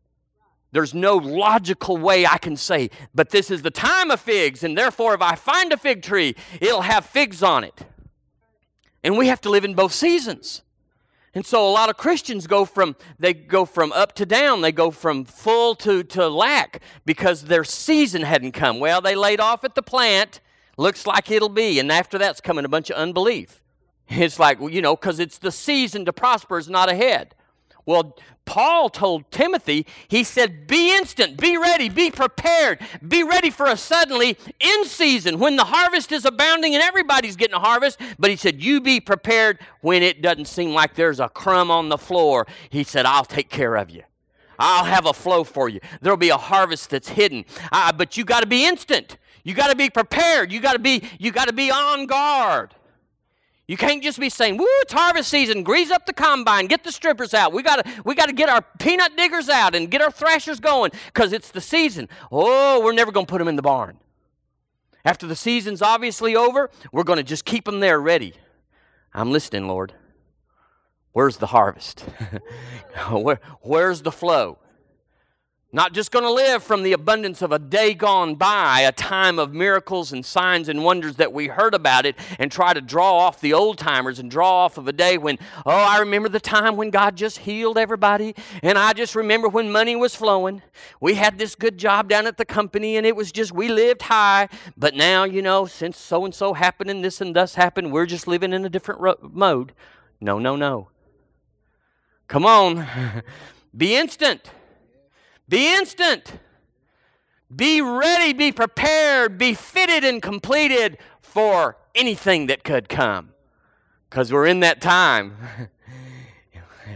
There's 0.72 0.94
no 0.94 1.16
logical 1.16 1.98
way 1.98 2.26
I 2.26 2.38
can 2.38 2.56
say, 2.56 2.90
but 3.14 3.28
this 3.28 3.50
is 3.50 3.60
the 3.60 3.70
time 3.70 4.10
of 4.10 4.20
figs, 4.20 4.64
and 4.64 4.76
therefore, 4.76 5.14
if 5.14 5.20
I 5.20 5.34
find 5.34 5.70
a 5.70 5.76
fig 5.76 6.02
tree, 6.02 6.34
it'll 6.60 6.82
have 6.82 7.04
figs 7.04 7.42
on 7.42 7.62
it. 7.62 7.82
And 9.04 9.18
we 9.18 9.26
have 9.26 9.40
to 9.42 9.50
live 9.50 9.64
in 9.64 9.74
both 9.74 9.92
seasons. 9.92 10.62
And 11.34 11.46
so 11.46 11.66
a 11.66 11.70
lot 11.70 11.88
of 11.88 11.96
Christians 11.96 12.46
go 12.46 12.64
from 12.64 12.94
they 13.18 13.32
go 13.32 13.64
from 13.64 13.92
up 13.92 14.14
to 14.16 14.26
down, 14.26 14.60
they 14.60 14.72
go 14.72 14.90
from 14.90 15.24
full 15.24 15.74
to, 15.76 16.02
to 16.04 16.28
lack 16.28 16.82
because 17.06 17.44
their 17.44 17.64
season 17.64 18.22
hadn't 18.22 18.52
come. 18.52 18.80
Well, 18.80 19.00
they 19.00 19.14
laid 19.14 19.40
off 19.40 19.64
at 19.64 19.74
the 19.74 19.82
plant, 19.82 20.40
looks 20.76 21.06
like 21.06 21.30
it'll 21.30 21.48
be, 21.48 21.78
and 21.78 21.90
after 21.90 22.18
that's 22.18 22.40
coming 22.40 22.64
a 22.64 22.68
bunch 22.68 22.90
of 22.90 22.96
unbelief. 22.96 23.62
It's 24.08 24.38
like, 24.38 24.60
well, 24.60 24.68
you 24.68 24.82
know, 24.82 24.94
because 24.94 25.18
it's 25.18 25.38
the 25.38 25.52
season 25.52 26.04
to 26.04 26.12
prosper 26.12 26.58
is 26.58 26.68
not 26.68 26.90
ahead. 26.90 27.34
Well, 27.85 28.16
Paul 28.45 28.90
told 28.90 29.31
Timothy, 29.31 29.87
he 30.09 30.25
said, 30.25 30.66
Be 30.66 30.95
instant, 30.95 31.37
be 31.37 31.57
ready, 31.57 31.88
be 31.88 32.11
prepared, 32.11 32.81
be 33.07 33.23
ready 33.23 33.51
for 33.51 33.66
a 33.66 33.77
suddenly 33.77 34.37
in 34.61 34.85
season 34.85 35.38
when 35.38 35.57
the 35.57 35.64
harvest 35.64 36.12
is 36.12 36.25
abounding 36.25 36.75
and 36.75 36.83
everybody's 36.83 37.37
getting 37.37 37.55
a 37.55 37.61
harvest. 37.61 38.01
But 38.18 38.31
he 38.31 38.37
said, 38.37 38.62
You 38.62 38.81
be 38.81 39.01
prepared 39.01 39.61
when 39.81 40.03
it 40.03 40.23
doesn't 40.23 40.47
seem 40.47 40.73
like 40.73 40.95
there's 40.95 41.21
a 41.21 41.29
crumb 41.29 41.71
on 41.71 41.88
the 41.88 41.99
floor. 41.99 42.47
He 42.71 42.85
said, 42.85 43.07
I'll 43.07 43.25
take 43.25 43.49
care 43.49 43.77
of 43.77 43.90
you. 43.90 44.03
I'll 44.59 44.85
have 44.85 45.07
a 45.07 45.12
flow 45.12 45.45
for 45.45 45.68
you. 45.68 45.81
There'll 46.01 46.16
be 46.16 46.29
a 46.29 46.37
harvest 46.37 46.90
that's 46.90 47.09
hidden. 47.09 47.45
Uh, 47.73 47.92
but 47.92 48.16
you 48.16 48.25
got 48.25 48.40
to 48.40 48.47
be 48.47 48.64
instant. 48.66 49.16
You 49.45 49.55
got 49.55 49.71
to 49.71 49.77
be 49.77 49.90
prepared. 49.90 50.53
You 50.53 50.61
got 50.61 50.75
to 50.75 50.79
be 50.79 51.03
you 51.18 51.33
got 51.33 51.49
to 51.49 51.53
be 51.53 51.71
on 51.71 52.07
guard. 52.07 52.75
You 53.72 53.78
can't 53.78 54.02
just 54.02 54.20
be 54.20 54.28
saying, 54.28 54.58
"Woo, 54.58 54.66
it's 54.82 54.92
harvest 54.92 55.30
season. 55.30 55.62
Grease 55.62 55.90
up 55.90 56.04
the 56.04 56.12
combine. 56.12 56.66
Get 56.66 56.85
the 56.85 56.92
strippers 56.92 57.32
out. 57.32 57.54
We 57.54 57.62
got 57.62 57.82
to 57.82 58.02
we 58.04 58.14
got 58.14 58.26
to 58.26 58.35
get 58.35 58.50
our 58.50 58.61
peanut 58.78 59.16
diggers 59.16 59.48
out 59.48 59.74
and 59.74 59.90
get 59.90 60.02
our 60.02 60.11
thrashers 60.11 60.61
going 60.61 60.90
because 61.06 61.32
it's 61.32 61.50
the 61.50 61.62
season." 61.62 62.11
Oh, 62.30 62.82
we're 62.85 62.92
never 62.92 63.11
going 63.11 63.24
to 63.24 63.30
put 63.30 63.38
them 63.38 63.48
in 63.48 63.56
the 63.56 63.62
barn. 63.62 63.96
After 65.06 65.26
the 65.26 65.35
season's 65.35 65.80
obviously 65.80 66.37
over, 66.37 66.68
we're 66.92 67.02
going 67.02 67.16
to 67.16 67.22
just 67.22 67.46
keep 67.46 67.64
them 67.64 67.80
there 67.80 67.98
ready. 67.98 68.35
I'm 69.14 69.32
listening, 69.32 69.66
Lord. 69.66 69.94
Where's 71.12 71.38
the 71.38 71.46
harvest? 71.46 72.00
Where, 73.11 73.40
where's 73.62 74.02
the 74.02 74.12
flow? 74.12 74.58
Not 75.74 75.94
just 75.94 76.11
going 76.11 76.24
to 76.26 76.30
live 76.30 76.62
from 76.62 76.82
the 76.82 76.92
abundance 76.92 77.40
of 77.40 77.50
a 77.50 77.58
day 77.58 77.94
gone 77.94 78.35
by, 78.35 78.80
a 78.80 78.92
time 78.92 79.38
of 79.38 79.54
miracles 79.54 80.12
and 80.12 80.22
signs 80.22 80.68
and 80.68 80.85
wonders 80.85 81.16
that 81.16 81.32
we 81.32 81.46
heard 81.46 81.72
about 81.72 82.04
it, 82.04 82.14
and 82.38 82.52
try 82.52 82.74
to 82.74 82.82
draw 82.82 83.16
off 83.16 83.40
the 83.40 83.54
old 83.54 83.78
timers 83.78 84.18
and 84.18 84.30
draw 84.30 84.66
off 84.66 84.76
of 84.76 84.87
a 84.87 84.92
day 84.92 85.16
when, 85.16 85.38
oh, 85.64 85.70
I 85.70 85.98
remember 86.00 86.28
the 86.28 86.40
time 86.40 86.76
when 86.76 86.90
God 86.90 87.16
just 87.16 87.38
healed 87.38 87.78
everybody, 87.78 88.35
and 88.62 88.76
I 88.76 88.92
just 88.92 89.16
remember 89.16 89.48
when 89.48 89.72
money 89.72 89.96
was 89.96 90.14
flowing. 90.14 90.61
We 91.00 91.14
had 91.14 91.38
this 91.38 91.54
good 91.54 91.78
job 91.78 92.06
down 92.06 92.26
at 92.26 92.37
the 92.37 92.44
company, 92.44 92.98
and 92.98 93.06
it 93.06 93.16
was 93.16 93.32
just, 93.32 93.50
we 93.50 93.68
lived 93.68 94.02
high. 94.02 94.50
But 94.76 94.94
now, 94.94 95.24
you 95.24 95.40
know, 95.40 95.64
since 95.64 95.96
so 95.96 96.26
and 96.26 96.35
so 96.35 96.52
happened 96.52 96.90
and 96.90 97.02
this 97.02 97.22
and 97.22 97.35
thus 97.35 97.54
happened, 97.54 97.92
we're 97.92 98.04
just 98.04 98.26
living 98.26 98.52
in 98.52 98.66
a 98.66 98.68
different 98.68 99.00
ro- 99.00 99.16
mode. 99.22 99.72
No, 100.20 100.38
no, 100.38 100.54
no. 100.54 100.90
Come 102.28 102.44
on. 102.44 103.22
Be 103.74 103.96
instant. 103.96 104.50
Be 105.48 105.74
instant. 105.74 106.35
Be 107.55 107.81
ready, 107.83 108.33
be 108.33 108.52
prepared, 108.52 109.37
be 109.37 109.55
fitted 109.55 110.05
and 110.05 110.22
completed 110.22 110.96
for 111.20 111.76
anything 111.94 112.46
that 112.46 112.64
could 112.64 112.88
come. 112.88 113.31
Because 114.09 114.33
we're 114.33 114.46
in 114.46 114.61
that 114.61 114.81
time. 114.81 115.37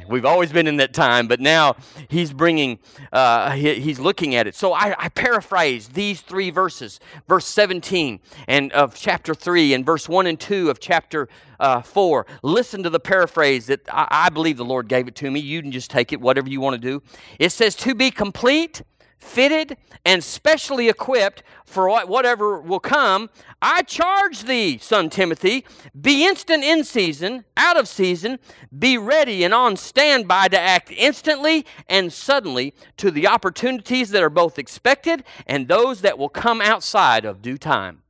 We've 0.08 0.24
always 0.24 0.52
been 0.52 0.66
in 0.66 0.76
that 0.76 0.92
time, 0.92 1.28
but 1.28 1.40
now 1.40 1.76
he's 2.08 2.32
bringing, 2.32 2.78
uh, 3.12 3.52
he, 3.52 3.74
he's 3.74 3.98
looking 3.98 4.34
at 4.34 4.46
it. 4.46 4.54
So 4.54 4.72
I, 4.72 4.94
I, 4.98 5.08
paraphrase 5.08 5.88
these 5.88 6.20
three 6.20 6.50
verses, 6.50 7.00
verse 7.28 7.46
17 7.46 8.20
and 8.48 8.72
of 8.72 8.94
chapter 8.94 9.34
3 9.34 9.74
and 9.74 9.84
verse 9.84 10.08
1 10.08 10.26
and 10.26 10.38
2 10.38 10.70
of 10.70 10.80
chapter 10.80 11.28
uh, 11.60 11.82
4. 11.82 12.26
Listen 12.42 12.82
to 12.82 12.90
the 12.90 13.00
paraphrase 13.00 13.66
that 13.66 13.80
I, 13.90 14.08
I 14.10 14.28
believe 14.28 14.56
the 14.56 14.64
Lord 14.64 14.88
gave 14.88 15.08
it 15.08 15.14
to 15.16 15.30
me. 15.30 15.40
You 15.40 15.62
can 15.62 15.72
just 15.72 15.90
take 15.90 16.12
it, 16.12 16.20
whatever 16.20 16.48
you 16.48 16.60
want 16.60 16.80
to 16.80 16.80
do. 16.80 17.02
It 17.38 17.50
says, 17.50 17.74
To 17.76 17.94
be 17.94 18.10
complete 18.10 18.82
fitted 19.18 19.76
and 20.04 20.22
specially 20.22 20.88
equipped 20.88 21.42
for 21.64 21.88
whatever 22.06 22.60
will 22.60 22.80
come, 22.80 23.28
I 23.60 23.82
charge 23.82 24.42
thee, 24.42 24.78
son 24.78 25.10
Timothy, 25.10 25.64
be 25.98 26.26
instant 26.26 26.62
in 26.62 26.84
season, 26.84 27.44
out 27.56 27.76
of 27.76 27.88
season, 27.88 28.38
be 28.76 28.96
ready 28.96 29.42
and 29.44 29.52
on 29.52 29.76
standby 29.76 30.48
to 30.48 30.58
act 30.58 30.92
instantly 30.92 31.66
and 31.88 32.12
suddenly 32.12 32.74
to 32.98 33.10
the 33.10 33.26
opportunities 33.26 34.10
that 34.10 34.22
are 34.22 34.30
both 34.30 34.58
expected 34.58 35.24
and 35.46 35.66
those 35.66 36.02
that 36.02 36.18
will 36.18 36.28
come 36.28 36.60
outside 36.60 37.24
of 37.24 37.42
due 37.42 37.58
time. 37.58 38.02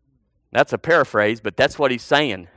That's 0.53 0.73
a 0.73 0.79
paraphrase, 0.79 1.40
but 1.40 1.57
that's 1.57 1.79
what 1.79 1.90
he's 1.90 2.03
saying. 2.03 2.49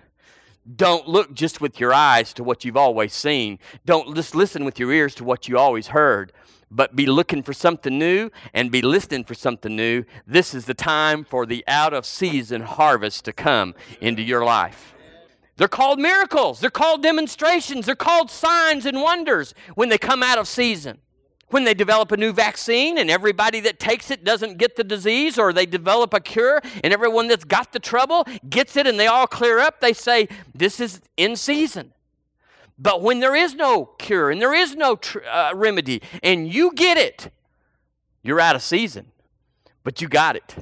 Don't 0.76 1.08
look 1.08 1.34
just 1.34 1.62
with 1.62 1.80
your 1.80 1.94
eyes 1.94 2.34
to 2.34 2.44
what 2.44 2.64
you've 2.64 2.78
always 2.78 3.14
seen. 3.14 3.58
Don't 3.86 4.16
just 4.16 4.36
listen 4.36 4.66
with 4.66 4.78
your 4.78 4.92
ears 4.92 5.16
to 5.16 5.24
what 5.24 5.48
you 5.48 5.58
always 5.58 5.88
heard 5.88 6.32
but 6.72 6.96
be 6.96 7.06
looking 7.06 7.44
for 7.44 7.54
something 7.54 7.98
new 7.98 8.30
and 8.54 8.72
be 8.72 8.82
listening 8.82 9.24
for 9.24 9.34
something 9.34 9.76
new. 9.76 10.04
This 10.28 10.54
is 10.54 10.66
the 10.66 10.74
time 10.74 11.24
for 11.24 11.46
the 11.46 11.64
out 11.68 11.94
of 11.94 12.06
season 12.06 12.62
harvest 12.62 13.26
to 13.26 13.34
come 13.34 13.76
into 14.02 14.22
your 14.22 14.44
life. 14.44 14.96
They're 15.58 15.68
called 15.68 16.00
miracles, 16.00 16.62
they're 16.62 16.70
called 16.70 17.04
demonstrations, 17.04 17.86
they're 17.86 17.96
called 17.96 18.32
signs 18.32 18.86
and 18.86 19.02
wonders 19.02 19.54
when 19.76 19.90
they 19.90 19.98
come 19.98 20.24
out 20.24 20.38
of 20.38 20.48
season. 20.48 21.00
When 21.50 21.64
they 21.64 21.74
develop 21.74 22.12
a 22.12 22.18
new 22.18 22.32
vaccine 22.32 22.98
and 23.00 23.10
everybody 23.10 23.60
that 23.62 23.80
takes 23.80 24.12
it 24.12 24.24
doesn't 24.24 24.60
get 24.60 24.76
the 24.76 24.84
disease, 24.84 25.40
or 25.40 25.52
they 25.52 25.66
develop 25.66 26.14
a 26.14 26.20
cure 26.20 26.62
and 26.84 26.94
everyone 26.94 27.28
that's 27.28 27.44
got 27.44 27.74
the 27.74 27.80
trouble 27.80 28.26
gets 28.48 28.78
it 28.78 28.86
and 28.86 29.00
they 29.00 29.08
all 29.08 29.26
clear 29.26 29.60
up, 29.60 29.82
they 29.82 29.92
say, 29.92 30.28
This 30.54 30.80
is 30.80 31.02
in 31.18 31.36
season. 31.36 31.92
But 32.82 33.02
when 33.02 33.20
there 33.20 33.36
is 33.36 33.56
no 33.56 33.86
cure 33.86 34.32
and 34.32 34.42
there 34.42 34.54
is 34.54 34.74
no 34.74 34.96
tr- 34.96 35.24
uh, 35.30 35.52
remedy 35.54 36.02
and 36.24 36.52
you 36.52 36.72
get 36.74 36.98
it, 36.98 37.30
you're 38.24 38.40
out 38.40 38.56
of 38.56 38.64
season. 38.64 39.12
But 39.84 40.02
you 40.02 40.08
got 40.08 40.38
it. 40.38 40.56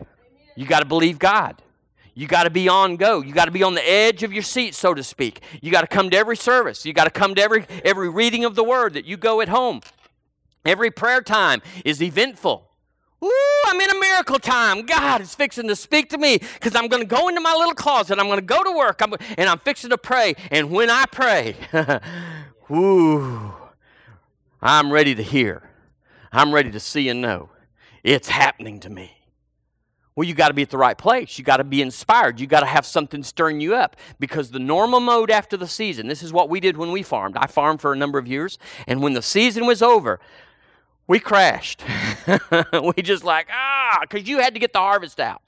You 0.56 0.65
got 0.65 0.80
to 0.80 0.86
believe 0.86 1.19
God. 1.19 1.62
You 2.15 2.25
got 2.25 2.45
to 2.45 2.49
be 2.49 2.67
on 2.67 2.95
go. 2.95 3.21
You 3.21 3.32
got 3.32 3.45
to 3.45 3.51
be 3.51 3.62
on 3.62 3.75
the 3.75 3.88
edge 3.88 4.23
of 4.23 4.34
your 4.34 4.41
seat, 4.41 4.73
so 4.73 4.95
to 4.95 5.03
speak. 5.03 5.41
You 5.62 5.71
got 5.71 5.82
to 5.82 5.88
come 5.88 6.10
to 6.10 6.17
every 6.17 6.36
service. 6.36 6.84
You 6.84 6.93
got 6.93 7.03
to 7.03 7.12
come 7.12 7.36
to 7.36 7.41
every 7.41 7.67
every 7.86 8.10
reading 8.10 8.43
of 8.43 8.56
the 8.56 8.63
word 8.63 8.93
that 8.93 9.06
you 9.06 9.17
go 9.17 9.39
at 9.39 9.49
home. 9.49 9.82
Every 10.65 10.89
prayer 10.89 11.21
time 11.21 11.62
is 11.86 12.01
eventful. 12.01 12.66
Ooh, 13.23 13.62
I'm 13.65 13.82
in 13.82 13.89
a 13.89 13.99
miracle 13.99 14.38
time. 14.38 14.86
God 14.86 15.21
is 15.21 15.34
fixing 15.34 15.67
to 15.67 15.75
speak 15.75 16.10
to 16.10 16.17
me 16.17 16.38
because 16.38 16.75
I'm 16.75 16.88
going 16.88 17.01
to 17.01 17.08
go 17.08 17.30
into 17.30 17.41
my 17.41 17.53
little 17.53 17.73
closet. 17.73 18.19
I'm 18.19 18.27
going 18.27 18.39
to 18.39 18.45
go 18.45 18.63
to 18.63 18.71
work 18.71 19.01
I'm, 19.01 19.13
and 19.38 19.49
I'm 19.49 19.60
fixing 19.60 19.89
to 19.89 19.97
pray. 19.97 20.36
And 20.51 20.69
when 20.69 20.89
I 20.89 21.06
pray, 21.12 21.56
ooh, 22.71 23.53
I'm 24.62 24.91
ready 24.91 25.15
to 25.15 25.23
hear. 25.23 25.69
I'm 26.32 26.53
ready 26.53 26.71
to 26.71 26.80
see 26.80 27.10
and 27.10 27.21
know. 27.21 27.49
It's 28.03 28.30
happening 28.30 28.80
to 28.82 28.89
me. 28.89 29.13
Well, 30.15 30.27
you 30.27 30.34
got 30.34 30.47
to 30.47 30.53
be 30.56 30.63
at 30.63 30.71
the 30.71 30.77
right 30.80 30.97
place. 30.97 31.38
You 31.38 31.43
got 31.43 31.58
to 31.58 31.63
be 31.63 31.82
inspired. 31.82 32.39
You 32.39 32.47
got 32.47 32.62
to 32.62 32.65
have 32.65 32.88
something 32.88 33.21
stirring 33.21 33.62
you 33.62 33.75
up 33.75 33.95
because 34.19 34.49
the 34.49 34.60
normal 34.60 34.99
mode 34.99 35.30
after 35.30 35.58
the 35.58 35.67
season, 35.67 36.08
this 36.08 36.23
is 36.23 36.34
what 36.34 36.49
we 36.49 36.60
did 36.60 36.75
when 36.75 36.91
we 36.91 37.03
farmed. 37.03 37.38
I 37.38 37.45
farmed 37.45 37.82
for 37.82 37.93
a 37.93 37.95
number 37.95 38.17
of 38.17 38.27
years, 38.27 38.58
and 38.88 39.01
when 39.03 39.13
the 39.13 39.21
season 39.21 39.67
was 39.67 39.84
over, 39.84 40.19
we 41.08 41.20
crashed. 41.20 41.84
we 42.84 43.02
just 43.02 43.24
like, 43.24 43.48
ah, 43.52 44.00
because 44.02 44.28
you 44.28 44.39
had 44.39 44.54
to 44.54 44.60
get 44.60 44.74
the 44.74 44.80
harvest 44.80 45.20
out. 45.20 45.41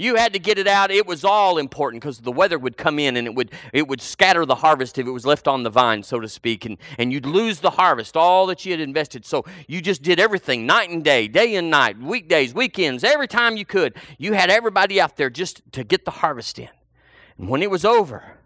You 0.00 0.16
had 0.16 0.32
to 0.32 0.38
get 0.38 0.58
it 0.58 0.66
out. 0.66 0.90
It 0.90 1.06
was 1.06 1.26
all 1.26 1.58
important 1.58 2.02
because 2.02 2.20
the 2.20 2.32
weather 2.32 2.58
would 2.58 2.78
come 2.78 2.98
in 2.98 3.18
and 3.18 3.26
it 3.26 3.34
would 3.34 3.50
it 3.74 3.86
would 3.86 4.00
scatter 4.00 4.46
the 4.46 4.54
harvest 4.54 4.96
if 4.96 5.06
it 5.06 5.10
was 5.10 5.26
left 5.26 5.46
on 5.46 5.62
the 5.62 5.68
vine, 5.68 6.02
so 6.02 6.20
to 6.20 6.28
speak, 6.28 6.64
and, 6.64 6.78
and 6.96 7.12
you'd 7.12 7.26
lose 7.26 7.60
the 7.60 7.68
harvest, 7.68 8.16
all 8.16 8.46
that 8.46 8.64
you 8.64 8.72
had 8.72 8.80
invested. 8.80 9.26
So 9.26 9.44
you 9.68 9.82
just 9.82 10.00
did 10.00 10.18
everything, 10.18 10.64
night 10.64 10.88
and 10.88 11.04
day, 11.04 11.28
day 11.28 11.54
and 11.54 11.68
night, 11.68 11.98
weekdays, 11.98 12.54
weekends, 12.54 13.04
every 13.04 13.28
time 13.28 13.58
you 13.58 13.66
could. 13.66 13.94
You 14.16 14.32
had 14.32 14.48
everybody 14.48 14.98
out 15.02 15.18
there 15.18 15.28
just 15.28 15.60
to 15.72 15.84
get 15.84 16.06
the 16.06 16.12
harvest 16.12 16.58
in. 16.58 16.70
And 17.36 17.50
when 17.50 17.62
it 17.62 17.70
was 17.70 17.84
over, 17.84 18.38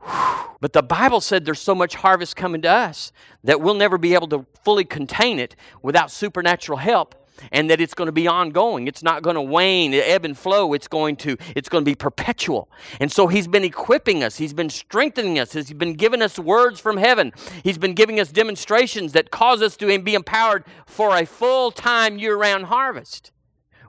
But 0.00 0.72
the 0.72 0.82
Bible 0.82 1.20
said 1.20 1.44
there's 1.44 1.60
so 1.60 1.74
much 1.74 1.96
harvest 1.96 2.34
coming 2.36 2.62
to 2.62 2.70
us 2.70 3.12
that 3.44 3.60
we'll 3.60 3.74
never 3.74 3.98
be 3.98 4.14
able 4.14 4.28
to 4.28 4.46
fully 4.64 4.84
contain 4.84 5.38
it 5.38 5.54
without 5.82 6.10
supernatural 6.10 6.78
help 6.78 7.14
and 7.52 7.70
that 7.70 7.80
it's 7.80 7.94
going 7.94 8.06
to 8.06 8.12
be 8.12 8.26
ongoing. 8.26 8.88
It's 8.88 9.02
not 9.02 9.22
going 9.22 9.36
to 9.36 9.42
wane, 9.42 9.94
ebb 9.94 10.24
and 10.24 10.36
flow. 10.36 10.72
It's 10.72 10.88
going 10.88 11.16
to 11.16 11.36
it's 11.54 11.68
going 11.68 11.84
to 11.84 11.88
be 11.88 11.94
perpetual. 11.94 12.68
And 13.00 13.10
so 13.12 13.28
he's 13.28 13.46
been 13.46 13.64
equipping 13.64 14.24
us. 14.24 14.36
He's 14.36 14.52
been 14.52 14.70
strengthening 14.70 15.38
us. 15.38 15.52
He's 15.52 15.72
been 15.72 15.94
giving 15.94 16.22
us 16.22 16.38
words 16.38 16.80
from 16.80 16.96
heaven. 16.96 17.32
He's 17.62 17.78
been 17.78 17.94
giving 17.94 18.18
us 18.20 18.32
demonstrations 18.32 19.12
that 19.12 19.30
cause 19.30 19.62
us 19.62 19.76
to 19.76 19.98
be 20.00 20.14
empowered 20.14 20.64
for 20.86 21.16
a 21.16 21.24
full-time 21.24 22.18
year-round 22.18 22.66
harvest. 22.66 23.30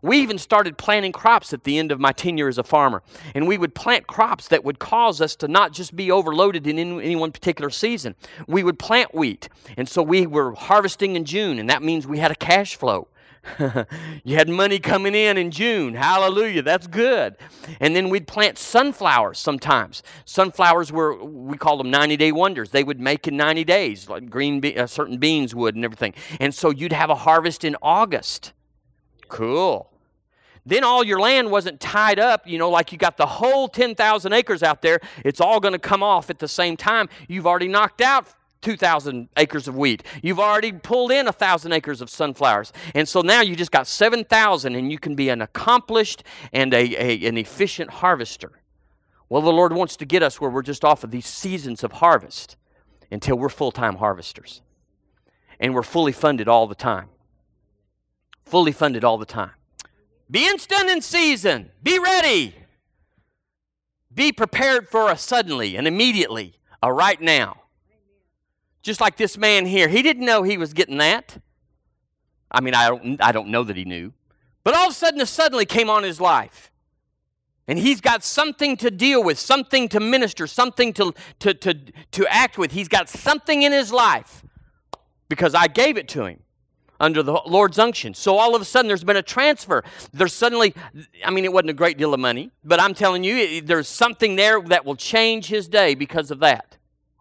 We 0.02 0.18
even 0.20 0.38
started 0.38 0.78
planting 0.78 1.12
crops 1.12 1.54
at 1.54 1.64
the 1.64 1.78
end 1.78 1.92
of 1.92 2.00
my 2.00 2.12
tenure 2.12 2.48
as 2.48 2.58
a 2.58 2.64
farmer. 2.64 3.04
And 3.36 3.48
we 3.48 3.58
would 3.58 3.76
plant 3.76 4.08
crops 4.08 4.48
that 4.50 4.64
would 4.64 4.80
cause 4.80 5.22
us 5.22 5.36
to 5.38 5.48
not 5.48 5.74
just 5.74 5.96
be 5.96 6.12
overloaded 6.12 6.68
in 6.68 6.78
any 6.78 7.16
one 7.16 7.32
particular 7.32 7.70
season. 7.70 8.16
We 8.48 8.64
would 8.64 8.80
plant 8.80 9.14
wheat. 9.14 9.50
And 9.78 9.88
so 9.88 10.02
we 10.02 10.26
were 10.26 10.54
harvesting 10.54 11.16
in 11.16 11.26
June, 11.26 11.60
and 11.60 11.70
that 11.70 11.84
means 11.84 12.08
we 12.08 12.20
had 12.20 12.32
a 12.32 12.36
cash 12.36 12.76
flow. 12.76 13.08
you 14.24 14.36
had 14.36 14.50
money 14.50 14.80
coming 14.80 15.16
in 15.16 15.38
in 15.38 15.52
June. 15.52 15.94
Hallelujah. 15.94 16.62
That's 16.62 16.88
good. 16.88 17.36
And 17.80 17.96
then 17.96 18.10
we'd 18.10 18.28
plant 18.28 18.58
sunflowers 18.58 19.40
sometimes. 19.40 20.04
Sunflowers 20.26 20.92
were, 20.92 21.24
we 21.24 21.58
call 21.58 21.78
them 21.78 21.90
90 21.90 22.18
day 22.18 22.32
wonders. 22.32 22.72
They 22.72 22.84
would 22.84 23.00
make 23.00 23.28
in 23.28 23.38
90 23.38 23.64
days, 23.64 24.10
like 24.10 24.30
green, 24.30 24.60
be- 24.60 24.78
uh, 24.78 24.88
certain 24.88 25.18
beans 25.18 25.56
would 25.56 25.76
and 25.76 25.86
everything. 25.86 26.14
And 26.40 26.54
so 26.54 26.70
you'd 26.70 26.94
have 26.94 27.10
a 27.10 27.16
harvest 27.16 27.64
in 27.64 27.76
August. 27.82 28.54
Cool. 29.30 29.90
Then 30.66 30.84
all 30.84 31.04
your 31.04 31.20
land 31.20 31.50
wasn't 31.50 31.80
tied 31.80 32.20
up, 32.20 32.46
you 32.46 32.58
know, 32.58 32.70
like 32.70 32.92
you 32.92 32.98
got 32.98 33.18
the 33.18 33.26
whole 33.26 33.68
10,000 33.68 34.34
acres 34.34 34.62
out 34.62 34.82
there. 34.82 35.00
It's 35.24 35.40
all 35.40 35.60
going 35.60 35.72
to 35.72 35.80
come 35.80 36.04
off 36.04 36.30
at 36.30 36.40
the 36.40 36.48
same 36.48 36.78
time. 36.78 37.10
You've 37.28 37.48
already 37.48 37.68
knocked 37.68 38.02
out 38.02 38.28
2,000 38.62 39.30
acres 39.38 39.68
of 39.68 39.78
wheat. 39.78 40.04
You've 40.22 40.40
already 40.40 40.72
pulled 40.72 41.12
in 41.12 41.26
1,000 41.26 41.72
acres 41.72 42.02
of 42.02 42.10
sunflowers. 42.10 42.74
And 42.94 43.08
so 43.08 43.22
now 43.22 43.42
you 43.42 43.56
just 43.56 43.72
got 43.72 43.88
7,000 43.88 44.76
and 44.76 44.92
you 44.92 45.00
can 45.00 45.16
be 45.16 45.30
an 45.30 45.42
accomplished 45.42 46.24
and 46.52 46.74
a, 46.74 46.96
a, 47.02 47.28
an 47.28 47.38
efficient 47.38 47.90
harvester. 47.90 48.52
Well, 49.30 49.42
the 49.42 49.54
Lord 49.54 49.74
wants 49.74 49.96
to 49.98 50.06
get 50.06 50.24
us 50.24 50.42
where 50.42 50.50
we're 50.50 50.62
just 50.62 50.84
off 50.84 51.04
of 51.04 51.12
these 51.12 51.26
seasons 51.26 51.84
of 51.84 51.94
harvest 51.94 52.58
until 53.12 53.38
we're 53.38 53.50
full 53.50 53.72
time 53.72 53.96
harvesters. 53.96 54.62
And 55.60 55.74
we're 55.74 55.84
fully 55.84 56.12
funded 56.12 56.48
all 56.48 56.68
the 56.68 56.76
time. 56.76 57.10
Fully 58.50 58.72
funded 58.72 59.04
all 59.04 59.20
the 59.20 59.28
time. 59.28 59.52
Be 60.32 60.48
instant 60.48 60.90
in 60.90 61.02
season. 61.02 61.70
Be 61.84 62.00
ready. 62.00 62.56
Be 64.12 64.32
prepared 64.32 64.90
for 64.90 65.12
a 65.12 65.18
suddenly 65.18 65.76
and 65.76 65.88
immediately, 65.88 66.56
a 66.82 66.92
right 66.92 67.22
now. 67.22 67.62
Just 68.82 69.02
like 69.02 69.18
this 69.18 69.38
man 69.38 69.68
here, 69.68 69.88
he 69.88 70.02
didn't 70.02 70.26
know 70.26 70.42
he 70.42 70.58
was 70.58 70.74
getting 70.74 70.98
that. 70.98 71.38
I 72.52 72.62
mean, 72.62 72.74
I 72.74 72.90
don't, 72.90 73.24
I 73.24 73.32
don't 73.32 73.50
know 73.50 73.64
that 73.64 73.78
he 73.78 73.86
knew. 73.86 74.14
But 74.64 74.74
all 74.74 74.88
of 74.88 74.94
a 74.94 74.96
sudden, 74.96 75.22
a 75.22 75.28
suddenly 75.28 75.68
came 75.68 75.88
on 75.88 76.02
his 76.02 76.20
life. 76.20 76.72
And 77.68 77.78
he's 77.78 78.02
got 78.02 78.24
something 78.24 78.78
to 78.78 78.90
deal 78.90 79.24
with, 79.24 79.38
something 79.38 79.88
to 79.90 80.00
minister, 80.00 80.48
something 80.48 80.92
to, 80.94 81.14
to, 81.38 81.54
to, 81.54 81.76
to 82.14 82.28
act 82.34 82.58
with. 82.58 82.72
He's 82.72 82.88
got 82.88 83.10
something 83.10 83.62
in 83.62 83.72
his 83.72 83.94
life 83.94 84.44
because 85.28 85.54
I 85.54 85.68
gave 85.68 85.98
it 85.98 86.08
to 86.10 86.26
him 86.26 86.40
under 87.00 87.24
the 87.24 87.42
Lord's 87.46 87.80
unction. 87.80 88.14
So 88.14 88.38
all 88.38 88.56
of 88.56 88.62
a 88.62 88.66
sudden, 88.66 88.88
there's 88.88 89.04
been 89.04 89.16
a 89.16 89.22
transfer. 89.22 89.84
There's 90.14 90.34
suddenly, 90.34 90.74
I 91.24 91.32
mean, 91.32 91.46
it 91.46 91.54
wasn't 91.54 91.72
a 91.72 91.74
great 91.74 91.98
deal 91.98 92.14
of 92.14 92.20
money, 92.20 92.52
but 92.64 92.80
I'm 92.80 92.94
telling 92.94 93.24
you, 93.24 93.62
there's 93.62 93.88
something 93.88 94.36
there 94.36 94.62
that 94.62 94.86
will 94.86 94.96
change 94.96 95.48
his 95.48 95.68
day 95.68 95.96
because 95.96 96.32
of 96.32 96.40
that. 96.40 96.78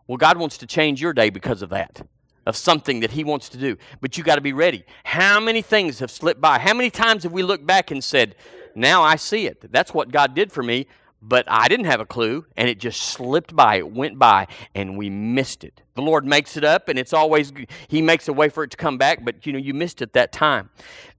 Well, 0.08 0.16
God 0.16 0.38
wants 0.38 0.58
to 0.58 0.66
change 0.66 1.02
your 1.02 1.12
day 1.12 1.28
because 1.30 1.60
of 1.60 1.68
that, 1.68 2.00
of 2.46 2.56
something 2.56 3.00
that 3.00 3.10
He 3.10 3.24
wants 3.24 3.50
to 3.50 3.58
do. 3.58 3.76
But 4.00 4.16
you 4.16 4.24
got 4.24 4.36
to 4.36 4.40
be 4.40 4.54
ready. 4.54 4.84
How 5.04 5.38
many 5.38 5.60
things 5.60 5.98
have 5.98 6.10
slipped 6.10 6.40
by? 6.40 6.58
How 6.58 6.72
many 6.72 6.88
times 6.88 7.24
have 7.24 7.32
we 7.32 7.42
looked 7.42 7.66
back 7.66 7.90
and 7.90 8.02
said, 8.02 8.34
now 8.74 9.02
I 9.02 9.16
see 9.16 9.46
it. 9.46 9.70
That's 9.70 9.92
what 9.92 10.10
God 10.10 10.34
did 10.34 10.50
for 10.50 10.62
me, 10.62 10.86
but 11.20 11.44
I 11.48 11.68
didn't 11.68 11.86
have 11.86 12.00
a 12.00 12.06
clue, 12.06 12.46
and 12.56 12.68
it 12.68 12.78
just 12.78 13.02
slipped 13.02 13.54
by. 13.54 13.76
It 13.76 13.92
went 13.92 14.18
by, 14.18 14.46
and 14.74 14.96
we 14.96 15.10
missed 15.10 15.64
it. 15.64 15.82
The 15.94 16.02
Lord 16.02 16.24
makes 16.24 16.56
it 16.56 16.64
up, 16.64 16.88
and 16.88 16.98
it's 16.98 17.12
always, 17.12 17.52
He 17.88 18.02
makes 18.02 18.28
a 18.28 18.32
way 18.32 18.48
for 18.48 18.64
it 18.64 18.70
to 18.70 18.76
come 18.76 18.98
back, 18.98 19.24
but 19.24 19.46
you 19.46 19.52
know, 19.52 19.58
you 19.58 19.74
missed 19.74 20.02
it 20.02 20.12
that 20.12 20.32
time. 20.32 20.70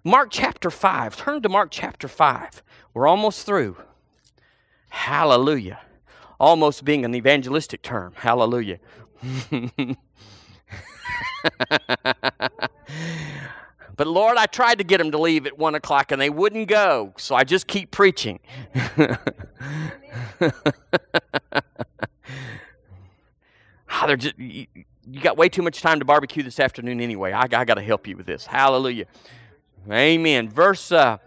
Mark 0.03 0.29
chapter 0.31 0.71
5. 0.71 1.17
Turn 1.17 1.41
to 1.41 1.49
Mark 1.49 1.69
chapter 1.71 2.07
5. 2.07 2.63
We're 2.93 3.07
almost 3.07 3.45
through. 3.45 3.77
Hallelujah 4.89 5.79
almost 6.39 6.85
being 6.85 7.03
an 7.05 7.13
evangelistic 7.13 7.81
term. 7.81 8.13
Hallelujah. 8.15 8.79
but 13.99 14.07
Lord, 14.07 14.37
I 14.37 14.45
tried 14.45 14.77
to 14.77 14.85
get 14.85 14.99
them 14.99 15.11
to 15.11 15.17
leave 15.17 15.45
at 15.45 15.57
one 15.57 15.75
o'clock 15.75 16.13
and 16.13 16.21
they 16.21 16.29
wouldn't 16.29 16.69
go, 16.69 17.13
so 17.17 17.35
I 17.35 17.43
just 17.43 17.67
keep 17.67 17.91
preaching. 17.91 18.39
oh, 18.97 19.17
just, 24.15 24.39
you, 24.39 24.67
you, 25.05 25.19
got 25.19 25.35
way 25.35 25.49
too 25.49 25.61
much 25.61 25.81
time 25.81 25.99
to 25.99 26.05
barbecue 26.05 26.43
this 26.43 26.61
afternoon 26.61 27.01
anyway. 27.01 27.33
I, 27.33 27.41
I 27.41 27.65
got 27.65 27.73
to 27.73 27.81
help 27.81 28.07
you 28.07 28.15
with 28.15 28.25
this. 28.25 28.45
Hallelujah. 28.45 29.03
Amen. 29.91 30.47
Verse 30.47 30.93
uh, 30.93 31.17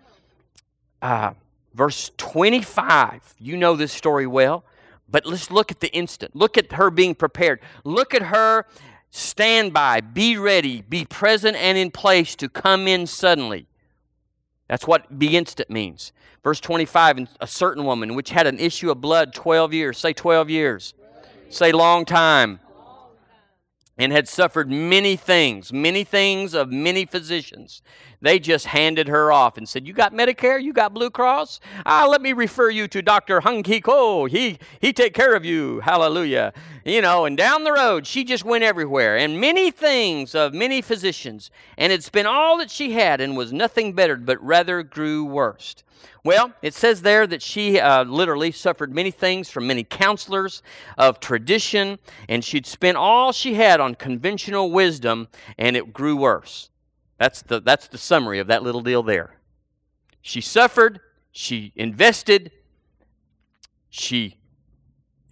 uh, 1.02 1.34
verse 1.74 2.10
25. 2.16 3.34
You 3.38 3.58
know 3.58 3.76
this 3.76 3.92
story 3.92 4.26
well. 4.26 4.64
But 5.10 5.26
let's 5.26 5.50
look 5.50 5.70
at 5.70 5.80
the 5.80 5.92
instant. 5.92 6.34
Look 6.34 6.56
at 6.56 6.72
her 6.72 6.90
being 6.90 7.14
prepared. 7.14 7.60
Look 7.84 8.14
at 8.14 8.22
her 8.22 8.64
stand 9.12 9.72
by, 9.72 10.00
be 10.00 10.36
ready, 10.36 10.82
be 10.82 11.04
present 11.04 11.56
and 11.56 11.78
in 11.78 11.90
place 11.90 12.34
to 12.34 12.48
come 12.48 12.88
in 12.88 13.06
suddenly. 13.06 13.66
That's 14.68 14.86
what 14.86 15.18
be 15.18 15.36
instant 15.36 15.70
means. 15.70 16.12
Verse 16.42 16.58
25, 16.58 17.18
and 17.18 17.28
a 17.40 17.46
certain 17.46 17.84
woman 17.84 18.14
which 18.14 18.30
had 18.30 18.46
an 18.46 18.58
issue 18.58 18.90
of 18.90 19.00
blood 19.00 19.34
12 19.34 19.74
years, 19.74 19.98
say 19.98 20.14
12 20.14 20.50
years, 20.50 20.94
say 21.50 21.70
long 21.72 22.04
time, 22.06 22.58
and 23.98 24.12
had 24.12 24.26
suffered 24.26 24.70
many 24.70 25.16
things, 25.16 25.72
many 25.72 26.02
things 26.04 26.54
of 26.54 26.72
many 26.72 27.04
physicians. 27.04 27.82
They 28.22 28.38
just 28.38 28.66
handed 28.66 29.08
her 29.08 29.32
off 29.32 29.58
and 29.58 29.68
said, 29.68 29.86
You 29.86 29.92
got 29.92 30.14
Medicare? 30.14 30.62
You 30.62 30.72
got 30.72 30.94
Blue 30.94 31.10
Cross? 31.10 31.60
Ah, 31.84 32.06
let 32.08 32.22
me 32.22 32.32
refer 32.32 32.70
you 32.70 32.86
to 32.88 33.02
Dr. 33.02 33.40
Hung 33.40 33.62
Ki 33.62 33.80
Ko. 33.80 34.26
He, 34.26 34.58
he 34.80 34.92
take 34.92 35.12
care 35.12 35.34
of 35.34 35.44
you. 35.44 35.80
Hallelujah. 35.80 36.52
You 36.84 37.02
know, 37.02 37.24
and 37.24 37.36
down 37.36 37.64
the 37.64 37.72
road, 37.72 38.06
she 38.06 38.22
just 38.22 38.44
went 38.44 38.64
everywhere. 38.64 39.16
And 39.16 39.40
many 39.40 39.70
things 39.70 40.34
of 40.34 40.54
many 40.54 40.80
physicians. 40.80 41.50
And 41.76 41.92
it 41.92 42.04
spent 42.04 42.28
all 42.28 42.58
that 42.58 42.70
she 42.70 42.92
had 42.92 43.20
and 43.20 43.36
was 43.36 43.52
nothing 43.52 43.92
bettered, 43.92 44.24
but 44.24 44.42
rather 44.42 44.82
grew 44.84 45.24
worse. 45.24 45.74
Well, 46.24 46.52
it 46.62 46.74
says 46.74 47.02
there 47.02 47.26
that 47.26 47.42
she 47.42 47.80
uh, 47.80 48.04
literally 48.04 48.52
suffered 48.52 48.94
many 48.94 49.10
things 49.10 49.50
from 49.50 49.66
many 49.66 49.84
counselors 49.84 50.62
of 50.96 51.20
tradition, 51.20 51.98
and 52.28 52.44
she'd 52.44 52.66
spent 52.66 52.96
all 52.96 53.32
she 53.32 53.54
had 53.54 53.80
on 53.80 53.94
conventional 53.94 54.70
wisdom, 54.70 55.28
and 55.58 55.76
it 55.76 55.92
grew 55.92 56.16
worse. 56.16 56.70
That's 57.18 57.42
the, 57.42 57.60
that's 57.60 57.88
the 57.88 57.98
summary 57.98 58.38
of 58.38 58.46
that 58.48 58.62
little 58.62 58.82
deal 58.82 59.02
there. 59.02 59.36
She 60.20 60.40
suffered, 60.40 61.00
she 61.32 61.72
invested, 61.74 62.52
she 63.90 64.38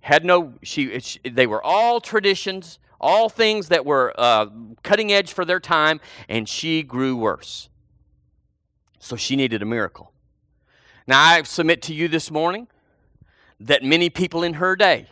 had 0.00 0.24
no, 0.24 0.54
she, 0.62 0.98
she 1.00 1.18
they 1.20 1.46
were 1.46 1.62
all 1.62 2.00
traditions, 2.00 2.78
all 3.00 3.28
things 3.28 3.68
that 3.68 3.86
were 3.86 4.12
uh, 4.18 4.46
cutting 4.82 5.12
edge 5.12 5.32
for 5.32 5.44
their 5.44 5.60
time, 5.60 6.00
and 6.28 6.48
she 6.48 6.82
grew 6.82 7.16
worse. 7.16 7.68
So 8.98 9.16
she 9.16 9.36
needed 9.36 9.62
a 9.62 9.66
miracle. 9.66 10.12
Now, 11.06 11.22
I 11.22 11.42
submit 11.42 11.82
to 11.82 11.94
you 11.94 12.08
this 12.08 12.30
morning 12.30 12.68
that 13.58 13.82
many 13.82 14.10
people 14.10 14.42
in 14.42 14.54
her 14.54 14.76
day 14.76 15.06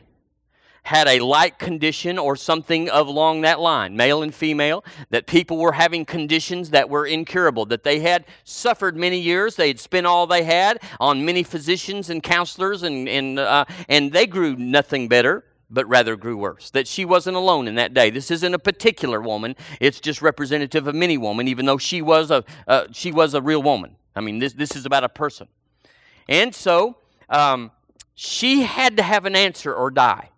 had 0.85 1.07
a 1.07 1.21
like 1.21 1.59
condition 1.59 2.19
or 2.19 2.35
something 2.35 2.89
of 2.89 3.07
along 3.07 3.43
that 3.43 3.61
line, 3.61 3.95
male 3.95 4.23
and 4.23 4.35
female, 4.35 4.83
that 5.11 5.27
people 5.27 5.59
were 5.59 5.73
having 5.73 6.05
conditions 6.05 6.71
that 6.71 6.89
were 6.89 7.05
incurable, 7.05 7.67
that 7.67 7.85
they 7.85 8.01
had 8.01 8.25
suffered 8.45 8.97
many 8.97 9.19
years, 9.19 9.57
they 9.57 9.69
had 9.69 9.79
spent 9.79 10.07
all 10.07 10.27
they 10.27 10.45
had 10.45 10.79
on 10.99 11.27
many 11.27 11.43
physicians 11.43 12.09
and 12.09 12.23
counselors, 12.23 12.83
and, 12.83 13.07
and, 13.07 13.39
uh, 13.39 13.67
and 13.89 14.13
they 14.13 14.27
grew 14.27 14.57
nothing 14.57 15.09
better 15.09 15.45
but 15.71 15.87
rather 15.87 16.17
grew 16.17 16.39
worse. 16.39 16.71
That 16.71 16.87
she 16.89 17.05
wasn't 17.05 17.37
alone 17.37 17.69
in 17.69 17.75
that 17.75 17.93
day. 17.93 18.09
This 18.09 18.31
isn't 18.31 18.55
a 18.55 18.59
particular 18.59 19.21
woman; 19.21 19.57
it's 19.81 20.01
just 20.01 20.23
representative 20.23 20.87
of 20.87 20.95
many 20.95 21.19
women. 21.19 21.49
Even 21.49 21.67
though 21.67 21.77
she 21.77 22.01
was 22.01 22.31
a 22.31 22.43
uh, 22.67 22.87
she 22.93 23.13
was 23.13 23.35
a 23.35 23.43
real 23.43 23.63
woman. 23.63 23.97
I 24.17 24.21
mean, 24.21 24.39
this 24.39 24.55
this 24.55 24.75
is 24.75 24.87
about 24.87 25.05
a 25.05 25.09
person, 25.09 25.49
and 26.29 26.55
so 26.55 26.97
um, 27.29 27.71
she 28.15 28.63
had 28.63 28.97
to 28.97 29.03
have 29.03 29.25
an 29.25 29.37
answer 29.37 29.75
or 29.75 29.91
die 29.91 30.31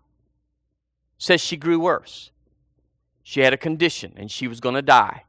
says 1.20 1.40
she 1.40 1.56
grew 1.56 1.78
worse. 1.78 2.30
She 3.22 3.40
had 3.40 3.52
a 3.52 3.58
condition 3.58 4.14
and 4.16 4.30
she 4.30 4.48
was 4.48 4.58
going 4.58 4.74
to 4.74 4.82
die. 4.82 5.24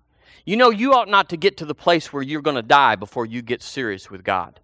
You 0.45 0.55
know, 0.55 0.71
you 0.71 0.93
ought 0.93 1.09
not 1.09 1.29
to 1.29 1.37
get 1.37 1.57
to 1.57 1.65
the 1.65 1.75
place 1.75 2.11
where 2.11 2.23
you're 2.23 2.41
going 2.41 2.55
to 2.55 2.63
die 2.63 2.95
before 2.95 3.25
you 3.25 3.41
get 3.43 3.61
serious 3.61 4.09
with 4.09 4.23
God. 4.23 4.59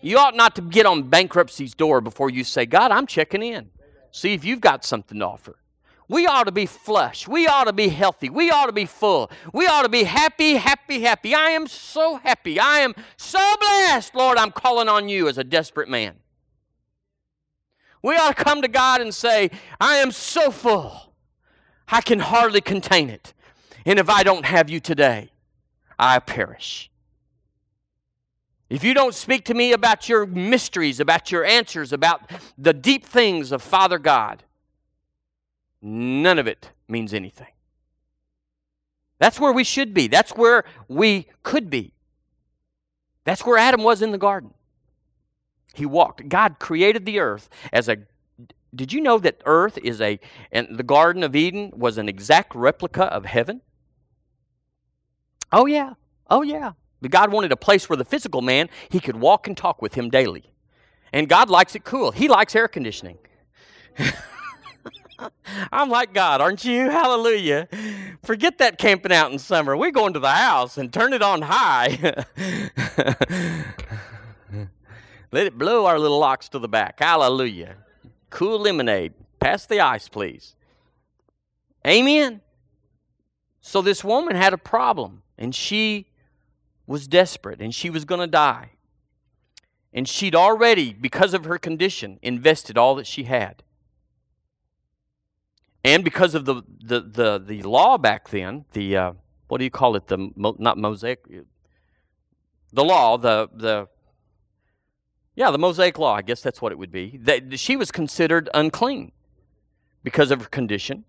You 0.00 0.16
ought 0.16 0.34
not 0.34 0.54
to 0.56 0.62
get 0.62 0.86
on 0.86 1.02
bankruptcy's 1.02 1.74
door 1.74 2.00
before 2.00 2.30
you 2.30 2.44
say, 2.44 2.64
God, 2.64 2.90
I'm 2.90 3.06
checking 3.06 3.42
in. 3.42 3.70
See 4.12 4.32
if 4.32 4.44
you've 4.44 4.62
got 4.62 4.84
something 4.84 5.18
to 5.18 5.26
offer. 5.26 5.56
We 6.10 6.26
ought 6.26 6.44
to 6.44 6.52
be 6.52 6.66
flush. 6.66 7.28
We 7.28 7.46
ought 7.46 7.64
to 7.64 7.72
be 7.72 7.88
healthy. 7.88 8.30
We 8.30 8.50
ought 8.50 8.66
to 8.66 8.72
be 8.72 8.84
full. 8.84 9.30
We 9.54 9.68
ought 9.68 9.82
to 9.82 9.88
be 9.88 10.02
happy, 10.02 10.54
happy, 10.54 11.02
happy. 11.02 11.36
I 11.36 11.50
am 11.50 11.68
so 11.68 12.16
happy. 12.16 12.58
I 12.58 12.80
am 12.80 12.96
so 13.16 13.38
blessed. 13.60 14.16
Lord, 14.16 14.36
I'm 14.36 14.50
calling 14.50 14.88
on 14.88 15.08
you 15.08 15.28
as 15.28 15.38
a 15.38 15.44
desperate 15.44 15.88
man. 15.88 16.16
We 18.02 18.16
ought 18.16 18.36
to 18.36 18.44
come 18.44 18.60
to 18.62 18.66
God 18.66 19.00
and 19.00 19.14
say, 19.14 19.52
I 19.80 19.98
am 19.98 20.10
so 20.10 20.50
full. 20.50 21.12
I 21.86 22.00
can 22.00 22.18
hardly 22.18 22.60
contain 22.60 23.08
it. 23.08 23.32
And 23.86 24.00
if 24.00 24.10
I 24.10 24.24
don't 24.24 24.44
have 24.44 24.68
you 24.68 24.80
today, 24.80 25.30
I 25.96 26.18
perish. 26.18 26.90
If 28.68 28.82
you 28.82 28.94
don't 28.94 29.14
speak 29.14 29.44
to 29.44 29.54
me 29.54 29.72
about 29.72 30.08
your 30.08 30.26
mysteries, 30.26 30.98
about 30.98 31.30
your 31.30 31.44
answers, 31.44 31.92
about 31.92 32.28
the 32.58 32.72
deep 32.72 33.04
things 33.04 33.52
of 33.52 33.62
Father 33.62 34.00
God, 34.00 34.42
none 35.82 36.38
of 36.38 36.46
it 36.46 36.70
means 36.88 37.12
anything. 37.14 37.52
That's 39.18 39.38
where 39.38 39.52
we 39.52 39.64
should 39.64 39.92
be. 39.92 40.08
That's 40.08 40.32
where 40.32 40.64
we 40.88 41.26
could 41.42 41.68
be. 41.68 41.92
That's 43.24 43.44
where 43.44 43.58
Adam 43.58 43.82
was 43.82 44.02
in 44.02 44.12
the 44.12 44.18
garden. 44.18 44.54
He 45.74 45.86
walked. 45.86 46.28
God 46.28 46.58
created 46.58 47.04
the 47.04 47.20
earth 47.20 47.48
as 47.72 47.88
a 47.88 47.98
did 48.74 48.92
you 48.92 49.00
know 49.00 49.18
that 49.18 49.40
earth 49.46 49.78
is 49.78 50.00
a 50.00 50.18
and 50.52 50.78
the 50.78 50.82
garden 50.82 51.22
of 51.22 51.34
Eden 51.34 51.72
was 51.74 51.98
an 51.98 52.08
exact 52.08 52.54
replica 52.54 53.04
of 53.04 53.24
heaven? 53.24 53.60
Oh 55.52 55.66
yeah. 55.66 55.94
Oh 56.28 56.42
yeah. 56.42 56.72
But 57.00 57.10
God 57.10 57.32
wanted 57.32 57.52
a 57.52 57.56
place 57.56 57.88
where 57.88 57.96
the 57.96 58.04
physical 58.04 58.42
man 58.42 58.68
he 58.88 59.00
could 59.00 59.16
walk 59.16 59.46
and 59.46 59.56
talk 59.56 59.82
with 59.82 59.94
him 59.94 60.08
daily. 60.08 60.50
And 61.12 61.28
God 61.28 61.50
likes 61.50 61.74
it 61.74 61.84
cool. 61.84 62.12
He 62.12 62.28
likes 62.28 62.54
air 62.54 62.68
conditioning. 62.68 63.18
I'm 65.72 65.88
like 65.88 66.12
God, 66.12 66.40
aren't 66.40 66.64
you? 66.64 66.90
Hallelujah. 66.90 67.68
Forget 68.22 68.58
that 68.58 68.78
camping 68.78 69.12
out 69.12 69.32
in 69.32 69.38
summer. 69.38 69.76
We're 69.76 69.90
going 69.90 70.12
to 70.14 70.20
the 70.20 70.30
house 70.30 70.78
and 70.78 70.92
turn 70.92 71.12
it 71.12 71.22
on 71.22 71.42
high. 71.42 72.24
Let 75.32 75.46
it 75.46 75.56
blow 75.56 75.86
our 75.86 75.98
little 75.98 76.18
locks 76.18 76.48
to 76.50 76.58
the 76.58 76.68
back. 76.68 76.98
Hallelujah. 76.98 77.76
Cool 78.30 78.58
lemonade. 78.60 79.14
Pass 79.38 79.66
the 79.66 79.80
ice, 79.80 80.08
please. 80.08 80.56
Amen. 81.86 82.40
So 83.60 83.80
this 83.80 84.02
woman 84.02 84.36
had 84.36 84.52
a 84.52 84.58
problem, 84.58 85.22
and 85.38 85.54
she 85.54 86.06
was 86.86 87.06
desperate, 87.06 87.60
and 87.60 87.74
she 87.74 87.90
was 87.90 88.04
going 88.04 88.20
to 88.20 88.26
die. 88.26 88.70
And 89.92 90.08
she'd 90.08 90.34
already, 90.34 90.92
because 90.92 91.34
of 91.34 91.44
her 91.44 91.58
condition, 91.58 92.18
invested 92.22 92.76
all 92.76 92.94
that 92.96 93.06
she 93.06 93.24
had. 93.24 93.62
And 95.84 96.04
because 96.04 96.34
of 96.34 96.44
the, 96.44 96.62
the, 96.82 97.00
the, 97.00 97.42
the 97.44 97.62
law 97.62 97.96
back 97.96 98.28
then, 98.28 98.66
the, 98.72 98.96
uh, 98.96 99.12
what 99.48 99.58
do 99.58 99.64
you 99.64 99.70
call 99.70 99.96
it? 99.96 100.06
The, 100.08 100.30
not 100.36 100.76
Mosaic, 100.76 101.24
the 102.72 102.84
law, 102.84 103.16
the, 103.16 103.48
the, 103.52 103.88
yeah, 105.34 105.50
the 105.50 105.58
Mosaic 105.58 105.98
law, 105.98 106.14
I 106.14 106.22
guess 106.22 106.42
that's 106.42 106.60
what 106.60 106.72
it 106.72 106.78
would 106.78 106.92
be. 106.92 107.18
That 107.22 107.58
she 107.58 107.76
was 107.76 107.90
considered 107.90 108.50
unclean 108.52 109.12
because 110.04 110.30
of 110.30 110.42
her 110.42 110.48
condition. 110.48 111.04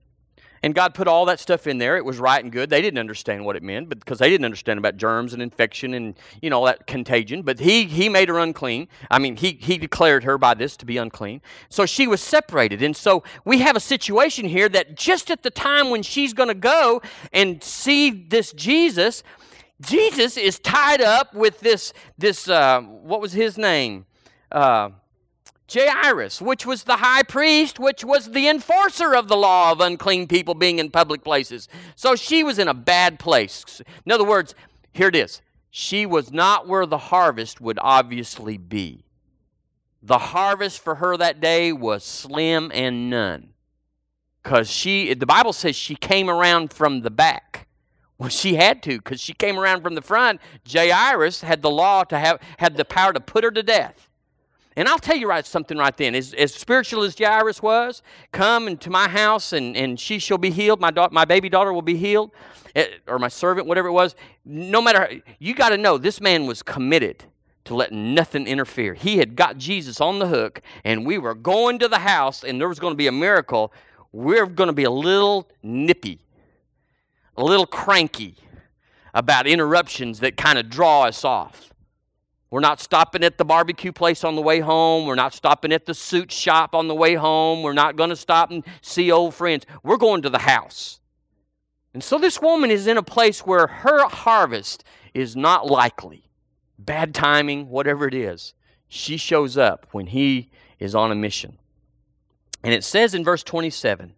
And 0.63 0.75
God 0.75 0.93
put 0.93 1.07
all 1.07 1.25
that 1.25 1.39
stuff 1.39 1.65
in 1.65 1.79
there. 1.79 1.97
It 1.97 2.05
was 2.05 2.19
right 2.19 2.43
and 2.43 2.51
good. 2.51 2.69
They 2.69 2.81
didn't 2.81 2.99
understand 2.99 3.45
what 3.45 3.55
it 3.55 3.63
meant, 3.63 3.89
because 3.89 4.19
they 4.19 4.29
didn't 4.29 4.45
understand 4.45 4.77
about 4.77 4.95
germs 4.95 5.33
and 5.33 5.41
infection 5.41 5.93
and 5.95 6.15
you 6.41 6.49
know 6.49 6.59
all 6.59 6.65
that 6.65 6.85
contagion. 6.85 7.41
But 7.41 7.59
He 7.59 7.85
He 7.85 8.09
made 8.09 8.29
her 8.29 8.37
unclean. 8.37 8.87
I 9.09 9.17
mean, 9.17 9.37
He 9.37 9.57
He 9.59 9.77
declared 9.77 10.23
her 10.23 10.37
by 10.37 10.53
this 10.53 10.77
to 10.77 10.85
be 10.85 10.97
unclean. 10.97 11.41
So 11.69 11.85
she 11.85 12.07
was 12.07 12.21
separated. 12.21 12.83
And 12.83 12.95
so 12.95 13.23
we 13.43 13.59
have 13.59 13.75
a 13.75 13.79
situation 13.79 14.47
here 14.47 14.69
that 14.69 14.95
just 14.95 15.31
at 15.31 15.41
the 15.43 15.49
time 15.49 15.89
when 15.89 16.03
she's 16.03 16.33
going 16.33 16.49
to 16.49 16.53
go 16.53 17.01
and 17.33 17.63
see 17.63 18.11
this 18.11 18.53
Jesus, 18.53 19.23
Jesus 19.81 20.37
is 20.37 20.59
tied 20.59 21.01
up 21.01 21.33
with 21.33 21.59
this 21.61 21.91
this 22.17 22.47
uh, 22.47 22.81
what 22.81 23.19
was 23.19 23.33
his 23.33 23.57
name? 23.57 24.05
Uh, 24.51 24.89
Jairus, 25.73 26.41
which 26.41 26.65
was 26.65 26.83
the 26.83 26.97
high 26.97 27.23
priest, 27.23 27.79
which 27.79 28.03
was 28.03 28.31
the 28.31 28.47
enforcer 28.47 29.15
of 29.15 29.27
the 29.27 29.37
law 29.37 29.71
of 29.71 29.79
unclean 29.79 30.27
people 30.27 30.53
being 30.53 30.79
in 30.79 30.89
public 30.89 31.23
places. 31.23 31.67
So 31.95 32.15
she 32.15 32.43
was 32.43 32.59
in 32.59 32.67
a 32.67 32.73
bad 32.73 33.19
place. 33.19 33.81
In 34.05 34.11
other 34.11 34.25
words, 34.25 34.55
here 34.93 35.07
it 35.07 35.15
is. 35.15 35.41
She 35.69 36.05
was 36.05 36.31
not 36.31 36.67
where 36.67 36.85
the 36.85 36.97
harvest 36.97 37.61
would 37.61 37.79
obviously 37.81 38.57
be. 38.57 39.05
The 40.03 40.17
harvest 40.17 40.79
for 40.79 40.95
her 40.95 41.15
that 41.17 41.39
day 41.39 41.71
was 41.71 42.03
slim 42.03 42.71
and 42.73 43.09
none. 43.09 43.53
Because 44.43 44.69
she, 44.69 45.13
the 45.13 45.25
Bible 45.25 45.53
says 45.53 45.75
she 45.75 45.95
came 45.95 46.29
around 46.29 46.73
from 46.73 47.01
the 47.01 47.11
back. 47.11 47.67
Well, 48.17 48.29
she 48.29 48.55
had 48.55 48.83
to, 48.83 48.97
because 48.97 49.21
she 49.21 49.33
came 49.33 49.57
around 49.57 49.81
from 49.81 49.95
the 49.95 50.01
front. 50.01 50.41
Jairus 50.71 51.41
had 51.41 51.61
the 51.61 51.71
law 51.71 52.03
to 52.03 52.19
have, 52.19 52.39
had 52.57 52.75
the 52.75 52.85
power 52.85 53.13
to 53.13 53.19
put 53.19 53.43
her 53.43 53.51
to 53.51 53.63
death. 53.63 54.09
And 54.75 54.87
I'll 54.87 54.99
tell 54.99 55.17
you 55.17 55.27
right 55.27 55.45
something 55.45 55.77
right 55.77 55.95
then. 55.95 56.15
As, 56.15 56.33
as 56.33 56.53
spiritual 56.53 57.03
as 57.03 57.17
Jairus 57.17 57.61
was, 57.61 58.01
come 58.31 58.67
into 58.67 58.89
my 58.89 59.07
house 59.07 59.51
and, 59.51 59.75
and 59.75 59.99
she 59.99 60.17
shall 60.17 60.37
be 60.37 60.49
healed. 60.49 60.79
My, 60.79 60.91
da- 60.91 61.09
my 61.11 61.25
baby 61.25 61.49
daughter 61.49 61.73
will 61.73 61.81
be 61.81 61.97
healed, 61.97 62.31
eh, 62.75 62.87
or 63.07 63.19
my 63.19 63.27
servant, 63.27 63.67
whatever 63.67 63.89
it 63.89 63.93
was. 63.93 64.15
No 64.45 64.81
matter, 64.81 65.21
you 65.39 65.53
got 65.53 65.69
to 65.69 65.77
know 65.77 65.97
this 65.97 66.21
man 66.21 66.45
was 66.45 66.63
committed 66.63 67.25
to 67.65 67.75
let 67.75 67.91
nothing 67.91 68.47
interfere. 68.47 68.93
He 68.93 69.17
had 69.17 69.35
got 69.35 69.57
Jesus 69.57 69.99
on 69.99 70.19
the 70.19 70.27
hook, 70.27 70.61
and 70.83 71.05
we 71.05 71.17
were 71.17 71.35
going 71.35 71.77
to 71.79 71.87
the 71.87 71.99
house, 71.99 72.43
and 72.43 72.59
there 72.59 72.69
was 72.69 72.79
going 72.79 72.93
to 72.93 72.97
be 72.97 73.07
a 73.07 73.11
miracle. 73.11 73.73
We're 74.11 74.45
going 74.45 74.67
to 74.67 74.73
be 74.73 74.83
a 74.83 74.91
little 74.91 75.49
nippy, 75.61 76.21
a 77.37 77.43
little 77.43 77.67
cranky 77.67 78.35
about 79.13 79.47
interruptions 79.47 80.21
that 80.21 80.37
kind 80.37 80.57
of 80.57 80.69
draw 80.69 81.03
us 81.03 81.25
off. 81.25 81.70
We're 82.51 82.59
not 82.59 82.81
stopping 82.81 83.23
at 83.23 83.37
the 83.37 83.45
barbecue 83.45 83.93
place 83.93 84.25
on 84.25 84.35
the 84.35 84.41
way 84.41 84.59
home. 84.59 85.05
We're 85.07 85.15
not 85.15 85.33
stopping 85.33 85.71
at 85.71 85.85
the 85.85 85.93
suit 85.93 86.33
shop 86.33 86.75
on 86.75 86.89
the 86.89 86.93
way 86.93 87.15
home. 87.15 87.63
We're 87.63 87.71
not 87.71 87.95
going 87.95 88.09
to 88.09 88.15
stop 88.15 88.51
and 88.51 88.65
see 88.81 89.09
old 89.09 89.33
friends. 89.33 89.65
We're 89.83 89.97
going 89.97 90.21
to 90.23 90.29
the 90.29 90.39
house. 90.39 90.99
And 91.93 92.03
so 92.03 92.17
this 92.17 92.41
woman 92.41 92.69
is 92.69 92.87
in 92.87 92.97
a 92.97 93.03
place 93.03 93.39
where 93.45 93.67
her 93.67 94.05
harvest 94.07 94.83
is 95.13 95.35
not 95.35 95.67
likely. 95.67 96.25
Bad 96.77 97.15
timing, 97.15 97.69
whatever 97.69 98.05
it 98.05 98.13
is. 98.13 98.53
She 98.89 99.15
shows 99.15 99.57
up 99.57 99.87
when 99.91 100.07
he 100.07 100.49
is 100.77 100.93
on 100.93 101.09
a 101.09 101.15
mission. 101.15 101.57
And 102.63 102.73
it 102.73 102.83
says 102.83 103.13
in 103.15 103.23
verse 103.23 103.43
27 103.43 104.13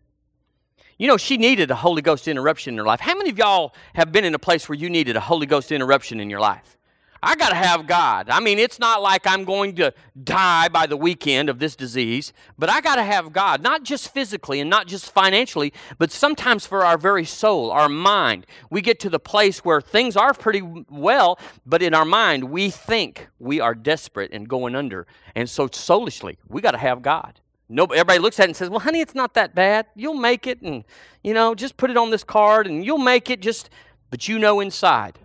you 0.99 1.07
know, 1.07 1.17
she 1.17 1.37
needed 1.37 1.71
a 1.71 1.75
Holy 1.75 2.01
Ghost 2.01 2.27
interruption 2.27 2.75
in 2.75 2.77
her 2.77 2.85
life. 2.85 2.99
How 2.99 3.15
many 3.15 3.31
of 3.31 3.37
y'all 3.37 3.73
have 3.95 4.11
been 4.11 4.23
in 4.23 4.35
a 4.35 4.39
place 4.39 4.69
where 4.69 4.77
you 4.77 4.89
needed 4.89 5.15
a 5.15 5.19
Holy 5.19 5.47
Ghost 5.47 5.71
interruption 5.71 6.19
in 6.19 6.29
your 6.29 6.39
life? 6.39 6.77
I 7.23 7.35
got 7.35 7.49
to 7.49 7.55
have 7.55 7.87
God. 7.87 8.29
I 8.29 8.41
mean, 8.41 8.59
it's 8.59 8.79
not 8.79 9.01
like 9.01 9.25
I'm 9.25 9.45
going 9.45 9.75
to 9.75 9.93
die 10.21 10.67
by 10.67 10.85
the 10.87 10.97
weekend 10.97 11.47
of 11.47 11.57
this 11.57 11.73
disease, 11.73 12.33
but 12.59 12.69
I 12.69 12.81
got 12.81 12.97
to 12.97 13.03
have 13.03 13.31
God, 13.31 13.63
not 13.63 13.83
just 13.83 14.13
physically 14.13 14.59
and 14.59 14.69
not 14.69 14.87
just 14.87 15.09
financially, 15.09 15.71
but 15.97 16.11
sometimes 16.11 16.65
for 16.65 16.83
our 16.83 16.97
very 16.97 17.23
soul, 17.23 17.71
our 17.71 17.87
mind. 17.87 18.45
We 18.69 18.81
get 18.81 18.99
to 18.99 19.09
the 19.09 19.19
place 19.19 19.63
where 19.63 19.79
things 19.79 20.17
are 20.17 20.33
pretty 20.33 20.61
well, 20.89 21.39
but 21.65 21.81
in 21.81 21.93
our 21.93 22.03
mind, 22.03 22.43
we 22.45 22.69
think 22.69 23.29
we 23.39 23.61
are 23.61 23.73
desperate 23.73 24.33
and 24.33 24.49
going 24.49 24.75
under. 24.75 25.07
And 25.33 25.49
so, 25.49 25.69
soulishly, 25.69 26.37
we 26.49 26.61
got 26.61 26.71
to 26.71 26.77
have 26.77 27.01
God. 27.01 27.39
Nobody, 27.69 28.01
everybody 28.01 28.19
looks 28.19 28.37
at 28.37 28.43
it 28.43 28.49
and 28.49 28.55
says, 28.57 28.69
Well, 28.69 28.81
honey, 28.81 28.99
it's 28.99 29.15
not 29.15 29.33
that 29.35 29.55
bad. 29.55 29.85
You'll 29.95 30.13
make 30.13 30.45
it, 30.45 30.61
and, 30.61 30.83
you 31.23 31.33
know, 31.33 31.55
just 31.55 31.77
put 31.77 31.89
it 31.89 31.95
on 31.95 32.09
this 32.09 32.25
card, 32.25 32.67
and 32.67 32.85
you'll 32.85 32.97
make 32.97 33.29
it. 33.29 33.39
Just, 33.39 33.69
but 34.09 34.27
you 34.27 34.37
know 34.37 34.59
inside 34.59 35.19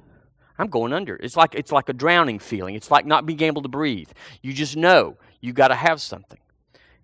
I'm 0.59 0.69
going 0.69 0.93
under. 0.93 1.17
It's 1.17 1.37
like 1.37 1.55
it's 1.55 1.73
like 1.73 1.89
a 1.89 1.93
drowning 1.93 2.39
feeling. 2.39 2.75
It's 2.75 2.91
like 2.91 3.07
not 3.07 3.27
being 3.27 3.43
able 3.43 3.63
to 3.63 3.69
breathe. 3.69 4.11
You 4.43 4.53
just 4.53 4.77
know 4.77 5.17
you 5.41 5.53
got 5.53 5.69
to 5.69 5.75
have 5.75 6.01
something. 6.01 6.41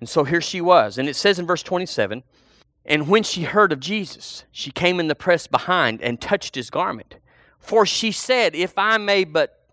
And 0.01 0.09
so 0.09 0.25
here 0.25 0.41
she 0.41 0.61
was. 0.61 0.99
And 0.99 1.09
it 1.09 1.15
says 1.15 1.39
in 1.39 1.47
verse 1.47 1.63
27, 1.63 2.25
and 2.85 3.09
when 3.09 3.23
she 3.23 3.45
heard 3.45 3.73
of 3.73 3.81
Jesus, 3.81 4.45
she 4.53 4.71
came 4.71 5.01
in 5.01 5.09
the 5.09 5.15
press 5.15 5.47
behind 5.47 6.03
and 6.03 6.21
touched 6.21 6.55
his 6.55 6.69
garment. 6.69 7.17
For 7.59 7.87
she 7.87 8.13
said, 8.13 8.55
If 8.55 8.75
I 8.77 8.99
may 8.99 9.25
but 9.25 9.65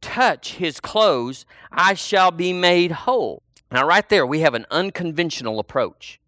touch 0.00 0.54
his 0.54 0.80
clothes, 0.80 1.46
I 1.72 1.94
shall 1.94 2.30
be 2.30 2.52
made 2.52 2.92
whole. 2.92 3.42
Now, 3.72 3.86
right 3.86 4.06
there, 4.08 4.26
we 4.26 4.40
have 4.40 4.54
an 4.54 4.66
unconventional 4.70 5.58
approach. 5.58 6.20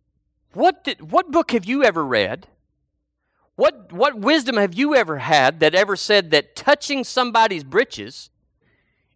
What, 0.55 0.85
did, 0.85 1.11
what 1.11 1.31
book 1.31 1.51
have 1.51 1.65
you 1.65 1.83
ever 1.83 2.05
read 2.05 2.47
what, 3.57 3.93
what 3.93 4.19
wisdom 4.19 4.57
have 4.57 4.75
you 4.75 4.95
ever 4.95 5.19
had 5.19 5.61
that 5.61 5.75
ever 5.75 5.97
said 5.97 6.31
that 6.31 6.57
touching 6.57 7.05
somebody's 7.05 7.65
breeches 7.65 8.31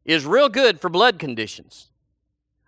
is 0.04 0.26
real 0.26 0.48
good 0.48 0.80
for 0.80 0.88
blood 0.88 1.18
conditions? 1.18 1.88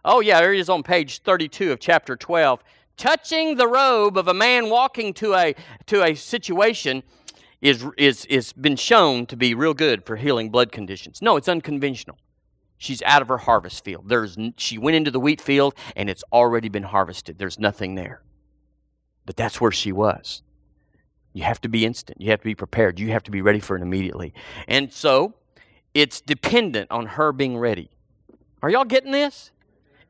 Oh, 0.04 0.20
yeah, 0.20 0.40
there 0.40 0.54
it 0.54 0.60
is 0.60 0.68
on 0.70 0.82
page 0.82 1.22
32 1.22 1.72
of 1.72 1.80
chapter 1.80 2.16
12. 2.16 2.62
Touching 2.96 3.56
the 3.56 3.68
robe 3.68 4.16
of 4.16 4.28
a 4.28 4.34
man 4.34 4.70
walking 4.70 5.12
to 5.14 5.34
a, 5.34 5.54
to 5.86 6.02
a 6.02 6.14
situation 6.14 7.02
is, 7.60 7.84
is, 7.96 8.24
is 8.26 8.52
been 8.52 8.76
shown 8.76 9.26
to 9.26 9.36
be 9.36 9.54
real 9.54 9.74
good 9.74 10.06
for 10.06 10.16
healing 10.16 10.50
blood 10.50 10.72
conditions. 10.72 11.20
No, 11.20 11.36
it's 11.36 11.48
unconventional. 11.48 12.18
She's 12.78 13.02
out 13.02 13.22
of 13.22 13.28
her 13.28 13.38
harvest 13.38 13.84
field. 13.84 14.08
There's, 14.08 14.38
she 14.56 14.78
went 14.78 14.96
into 14.96 15.10
the 15.10 15.20
wheat 15.20 15.40
field 15.40 15.74
and 15.96 16.08
it's 16.08 16.24
already 16.32 16.68
been 16.68 16.84
harvested. 16.84 17.38
There's 17.38 17.58
nothing 17.58 17.96
there. 17.96 18.22
But 19.26 19.36
that's 19.36 19.60
where 19.60 19.72
she 19.72 19.92
was. 19.92 20.42
You 21.32 21.44
have 21.44 21.60
to 21.60 21.68
be 21.68 21.84
instant. 21.84 22.20
You 22.20 22.30
have 22.30 22.40
to 22.40 22.44
be 22.44 22.54
prepared. 22.54 22.98
You 22.98 23.10
have 23.10 23.22
to 23.24 23.30
be 23.30 23.42
ready 23.42 23.60
for 23.60 23.76
it 23.76 23.82
immediately. 23.82 24.34
And 24.66 24.92
so 24.92 25.34
it's 25.94 26.20
dependent 26.20 26.90
on 26.90 27.06
her 27.06 27.32
being 27.32 27.56
ready. 27.58 27.90
Are 28.62 28.70
y'all 28.70 28.84
getting 28.84 29.12
this? 29.12 29.52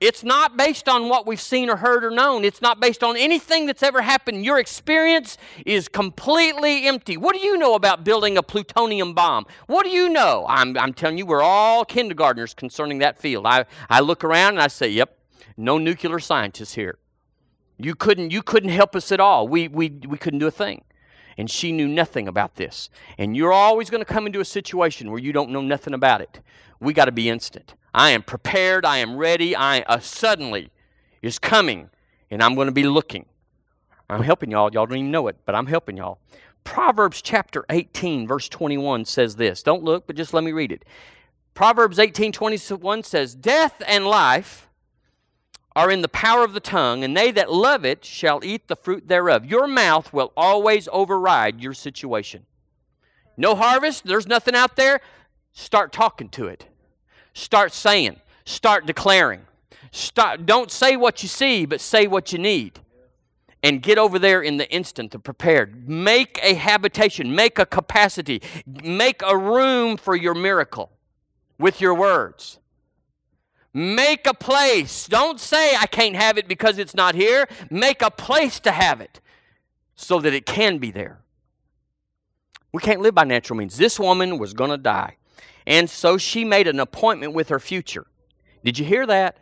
It's 0.01 0.23
not 0.23 0.57
based 0.57 0.89
on 0.89 1.09
what 1.09 1.27
we've 1.27 1.41
seen 1.41 1.69
or 1.69 1.77
heard 1.77 2.05
or 2.05 2.11
known. 2.11 2.45
It's 2.45 2.63
not 2.63 2.79
based 2.79 3.03
on 3.03 3.17
anything 3.17 3.67
that's 3.67 3.83
ever 3.83 4.01
happened. 4.01 4.45
Your 4.45 4.61
experience 4.61 5.37
is 5.67 5.89
completely 5.89 6.87
empty. 6.87 7.17
What 7.17 7.35
do 7.35 7.41
you 7.41 7.59
know 7.59 7.75
about 7.75 8.05
building 8.05 8.39
a 8.39 8.43
plutonium 8.43 9.13
bomb? 9.13 9.47
What 9.67 9.83
do 9.83 9.91
you 9.91 10.09
know? 10.09 10.47
I'm, 10.49 10.79
I'm 10.79 10.95
telling 10.95 11.19
you, 11.19 11.27
we're 11.27 11.43
all 11.43 11.85
kindergartners 11.85 12.55
concerning 12.55 12.99
that 12.99 13.19
field. 13.19 13.45
I, 13.45 13.65
I 13.91 13.99
look 13.99 14.23
around 14.23 14.55
and 14.55 14.63
I 14.63 14.69
say, 14.69 14.89
yep, 14.89 15.19
no 15.57 15.79
nuclear 15.79 16.21
scientists 16.21 16.75
here. 16.75 16.99
You 17.77 17.97
couldn't, 17.97 18.31
you 18.31 18.43
couldn't 18.43 18.71
help 18.71 18.95
us 18.95 19.11
at 19.11 19.19
all. 19.19 19.49
We, 19.49 19.67
we, 19.67 19.89
we 20.07 20.17
couldn't 20.17 20.39
do 20.39 20.47
a 20.47 20.53
thing. 20.53 20.85
And 21.39 21.49
she 21.49 21.73
knew 21.73 21.89
nothing 21.89 22.29
about 22.29 22.57
this. 22.57 22.91
And 23.17 23.37
you're 23.37 23.53
always 23.53 23.89
going 23.89 24.05
to 24.05 24.13
come 24.13 24.27
into 24.27 24.41
a 24.41 24.45
situation 24.45 25.11
where 25.11 25.21
you 25.21 25.33
don't 25.33 25.51
know 25.51 25.63
nothing 25.63 25.95
about 25.95 26.21
it. 26.21 26.41
We 26.81 26.93
got 26.93 27.07
to 27.07 27.13
be 27.13 27.29
instant. 27.29 27.75
I 27.95 28.11
am 28.11 28.23
prepared. 28.23 28.85
I 28.85 28.99
am 28.99 29.17
ready. 29.17 29.57
I 29.57 29.81
uh, 29.83 30.01
suddenly 30.01 30.71
is 31.23 31.39
coming, 31.39 31.91
and 32.31 32.43
I'm 32.43 32.55
going 32.55 32.67
to 32.67 32.73
be 32.73 32.83
looking. 32.83 33.27
I'm 34.11 34.23
helping 34.23 34.51
y'all. 34.51 34.71
Y'all 34.73 34.87
don't 34.87 34.99
even 34.99 35.11
know 35.11 35.29
it, 35.29 35.37
but 35.47 35.55
I'm 35.55 35.67
helping 35.67 35.97
y'all. 35.97 36.19
Proverbs 36.65 37.23
chapter 37.23 37.65
18, 37.71 38.27
verse 38.27 38.49
21 38.49 39.05
says 39.05 39.37
this. 39.37 39.63
Don't 39.63 39.83
look, 39.83 40.07
but 40.07 40.17
just 40.17 40.35
let 40.35 40.45
me 40.45 40.53
read 40.53 40.73
it. 40.73 40.85
Proverbs 41.55 41.99
18, 41.99 42.33
21 42.33 43.03
says, 43.05 43.35
Death 43.35 43.83
and 43.87 44.07
life 44.07 44.68
are 45.79 45.93
in 45.93 46.03
the 46.03 46.09
power 46.09 46.43
of 46.43 46.55
the 46.55 46.61
tongue, 46.61 47.05
and 47.05 47.17
they 47.17 47.31
that 47.31 47.53
love 47.53 47.85
it 47.85 48.05
shall 48.05 48.41
eat 48.43 48.67
the 48.67 48.75
fruit 48.75 49.07
thereof. 49.07 49.47
Your 49.47 49.69
mouth 49.69 50.13
will 50.13 50.33
always 50.37 50.89
override 50.91 51.61
your 51.61 51.73
situation. 51.73 52.45
No 53.37 53.55
harvest, 53.55 54.05
there's 54.05 54.27
nothing 54.27 54.57
out 54.57 54.75
there. 54.75 55.01
Start 55.53 55.93
talking 55.93 56.31
to 56.31 56.49
it. 56.49 56.67
Start 57.33 57.73
saying, 57.73 58.21
start 58.45 58.87
declaring. 58.87 59.43
Start, 59.93 60.47
don't 60.47 60.73
say 60.73 60.97
what 60.97 61.23
you 61.23 61.29
see, 61.29 61.65
but 61.65 61.81
say 61.81 62.09
what 62.09 62.33
you 62.33 62.41
need. 62.41 62.81
And 63.63 63.81
get 63.81 63.99
over 63.99 64.19
there 64.19 64.43
in 64.43 64.57
the 64.57 64.69
instant 64.73 65.13
to 65.13 65.21
prepared. 65.21 65.89
Make 65.89 66.41
a 66.43 66.55
habitation, 66.55 67.37
make 67.37 67.57
a 67.61 67.67
capacity, 67.67 68.43
make 68.67 69.23
a 69.23 69.39
room 69.39 69.97
for 69.97 70.17
your 70.17 70.35
miracle 70.35 70.91
with 71.57 71.81
your 71.81 71.95
words. 71.95 72.59
Make 73.75 74.27
a 74.27 74.35
place. 74.35 75.07
Don't 75.07 75.39
say, 75.39 75.77
I 75.77 75.87
can't 75.87 76.17
have 76.17 76.39
it 76.39 76.49
because 76.49 76.79
it's 76.79 76.95
not 76.95 77.15
here. 77.15 77.47
Make 77.71 78.03
a 78.03 78.11
place 78.11 78.61
to 78.61 78.73
have 78.73 79.01
it 79.01 79.21
so 79.95 80.21
that 80.21 80.33
it 80.33 80.47
can 80.47 80.79
be 80.79 80.91
there. 80.91 81.19
We 82.73 82.81
can't 82.81 83.01
live 83.01 83.15
by 83.15 83.25
natural 83.25 83.57
means. 83.57 83.77
This 83.77 83.99
woman 83.99 84.39
was 84.39 84.55
going 84.55 84.71
to 84.71 84.79
die. 84.79 85.17
And 85.67 85.89
so 85.89 86.17
she 86.17 86.45
made 86.45 86.67
an 86.67 86.81
appointment 86.81 87.35
with 87.35 87.51
her 87.51 87.61
future. 87.61 88.07
Did 88.65 88.79
you 88.79 88.85
hear 88.85 89.07
that? 89.07 89.39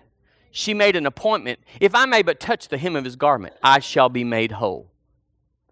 She 0.51 0.75
made 0.75 0.97
an 0.97 1.07
appointment. 1.07 1.61
If 1.81 1.95
I 1.95 2.07
may 2.07 2.23
but 2.23 2.41
touch 2.41 2.69
the 2.69 2.79
hem 2.79 2.97
of 2.97 3.05
his 3.05 3.17
garment, 3.17 3.55
I 3.63 3.79
shall 3.79 4.09
be 4.09 4.25
made 4.25 4.53
whole. 4.53 4.91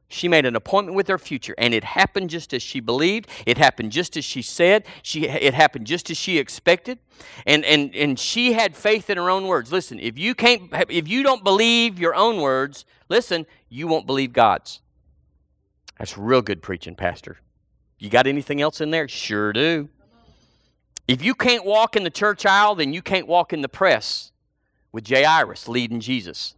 She 0.09 0.29
made 0.29 0.47
an 0.47 0.55
appointment 0.55 0.97
with 0.97 1.09
her 1.09 1.19
future, 1.19 1.55
and 1.59 1.75
it 1.75 1.83
happened 1.83 2.31
just 2.31 2.53
as 2.53 2.63
she 2.63 2.79
believed. 2.81 3.29
It 3.47 3.59
happened 3.59 3.91
just 3.91 4.17
as 4.17 4.25
she 4.25 4.43
said. 4.43 4.85
She, 5.03 5.27
it 5.27 5.55
happened 5.55 5.87
just 5.87 6.11
as 6.11 6.17
she 6.17 6.39
expected, 6.39 6.99
and, 7.47 7.65
and, 7.65 7.95
and 7.97 8.19
she 8.19 8.53
had 8.53 8.77
faith 8.77 9.11
in 9.11 9.17
her 9.17 9.31
own 9.31 9.47
words. 9.47 9.73
Listen, 9.73 9.99
if 9.99 10.19
you 10.19 10.35
can't, 10.35 10.71
if 10.89 11.09
you 11.09 11.23
don't 11.23 11.43
believe 11.43 11.99
your 11.99 12.15
own 12.15 12.41
words, 12.41 12.85
listen, 13.09 13.47
you 13.69 13.89
won't 13.89 14.07
believe 14.07 14.33
God's. 14.33 14.81
That's 15.99 16.19
real 16.19 16.43
good 16.43 16.61
preaching, 16.61 16.95
Pastor. 16.95 17.39
You 17.99 18.11
got 18.11 18.27
anything 18.27 18.61
else 18.61 18.81
in 18.81 18.91
there? 18.91 19.09
Sure 19.09 19.53
do. 19.53 19.89
If 21.07 21.23
you 21.23 21.35
can't 21.35 21.65
walk 21.65 21.97
in 21.97 22.05
the 22.05 22.11
church 22.11 22.47
aisle, 22.47 22.75
then 22.75 22.93
you 22.93 23.03
can't 23.03 23.27
walk 23.27 23.53
in 23.53 23.63
the 23.63 23.69
press 23.69 24.33
with 24.93 25.09
Jairus 25.09 25.69
leading 25.69 26.01
Jesus. 26.01 26.55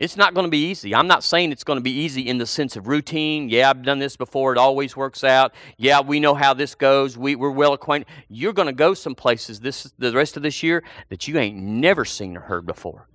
It's 0.00 0.16
not 0.16 0.32
going 0.32 0.46
to 0.46 0.50
be 0.50 0.70
easy. 0.70 0.94
I'm 0.94 1.06
not 1.06 1.22
saying 1.22 1.52
it's 1.52 1.62
going 1.62 1.76
to 1.76 1.82
be 1.82 1.92
easy 1.92 2.26
in 2.26 2.38
the 2.38 2.46
sense 2.46 2.74
of 2.74 2.88
routine. 2.88 3.50
Yeah, 3.50 3.68
I've 3.68 3.82
done 3.82 3.98
this 3.98 4.16
before. 4.16 4.50
It 4.50 4.58
always 4.58 4.96
works 4.96 5.22
out. 5.22 5.52
Yeah, 5.76 6.00
we 6.00 6.20
know 6.20 6.34
how 6.34 6.54
this 6.54 6.74
goes. 6.74 7.18
We, 7.18 7.36
we're 7.36 7.50
well 7.50 7.74
acquainted. 7.74 8.08
You're 8.30 8.54
going 8.54 8.66
to 8.66 8.72
go 8.72 8.94
some 8.94 9.14
places 9.14 9.60
this 9.60 9.92
the 9.98 10.12
rest 10.12 10.38
of 10.38 10.42
this 10.42 10.62
year 10.62 10.82
that 11.10 11.28
you 11.28 11.38
ain't 11.38 11.58
never 11.58 12.06
seen 12.06 12.34
or 12.38 12.40
heard 12.40 12.64
before. 12.64 13.08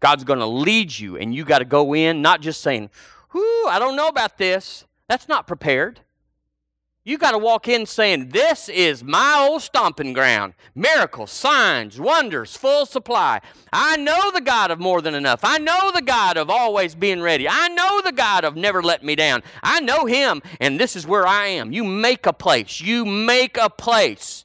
God's 0.00 0.24
going 0.24 0.40
to 0.40 0.46
lead 0.46 0.96
you, 0.96 1.16
and 1.16 1.34
you 1.34 1.46
got 1.46 1.60
to 1.60 1.64
go 1.64 1.94
in 1.94 2.20
not 2.20 2.42
just 2.42 2.60
saying, 2.60 2.90
"Whoo, 3.32 3.66
I 3.66 3.78
don't 3.78 3.96
know 3.96 4.08
about 4.08 4.36
this." 4.36 4.84
That's 5.08 5.28
not 5.28 5.46
prepared. 5.46 6.00
You 7.04 7.18
got 7.18 7.32
to 7.32 7.38
walk 7.38 7.66
in 7.66 7.84
saying, 7.86 8.28
This 8.28 8.68
is 8.68 9.02
my 9.02 9.36
old 9.40 9.62
stomping 9.62 10.12
ground. 10.12 10.54
Miracles, 10.76 11.32
signs, 11.32 11.98
wonders, 11.98 12.56
full 12.56 12.86
supply. 12.86 13.40
I 13.72 13.96
know 13.96 14.30
the 14.30 14.40
God 14.40 14.70
of 14.70 14.78
more 14.78 15.02
than 15.02 15.16
enough. 15.16 15.40
I 15.42 15.58
know 15.58 15.90
the 15.92 16.02
God 16.02 16.36
of 16.36 16.48
always 16.48 16.94
being 16.94 17.20
ready. 17.20 17.48
I 17.48 17.66
know 17.68 18.02
the 18.02 18.12
God 18.12 18.44
of 18.44 18.54
never 18.54 18.84
letting 18.84 19.08
me 19.08 19.16
down. 19.16 19.42
I 19.64 19.80
know 19.80 20.06
Him, 20.06 20.42
and 20.60 20.78
this 20.78 20.94
is 20.94 21.04
where 21.04 21.26
I 21.26 21.46
am. 21.46 21.72
You 21.72 21.82
make 21.82 22.24
a 22.24 22.32
place. 22.32 22.80
You 22.80 23.04
make 23.04 23.56
a 23.56 23.68
place. 23.68 24.44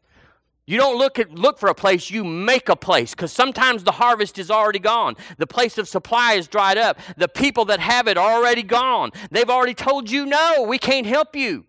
You 0.66 0.78
don't 0.78 0.97
look 0.97 1.20
at 1.20 1.32
look 1.36 1.60
for 1.60 1.70
a 1.70 1.76
place, 1.76 2.10
you 2.10 2.24
make 2.26 2.70
a 2.70 2.76
place 2.76 3.12
because 3.12 3.32
sometimes 3.32 3.84
the 3.84 3.91
harvest 3.91 4.39
is 4.39 4.49
already 4.49 4.80
gone. 4.80 5.16
The 5.38 5.47
place 5.47 5.78
of 5.78 5.88
supply 5.88 6.34
is 6.34 6.47
dried 6.47 6.80
up. 6.80 6.99
The 7.18 7.30
people 7.30 7.66
that 7.66 7.80
have 7.80 8.08
it 8.08 8.18
are 8.18 8.32
already 8.32 8.64
gone. 8.64 9.12
They've 9.30 9.49
already 9.49 9.76
told 9.76 10.10
you 10.10 10.26
no, 10.26 10.66
we 10.68 10.80
can't 10.80 11.05
help 11.05 11.36
you. 11.36 11.66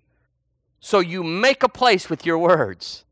So 0.80 1.00
you 1.00 1.22
make 1.22 1.62
a 1.62 1.68
place 1.68 2.08
with 2.08 2.24
your 2.24 2.38
words. 2.38 3.04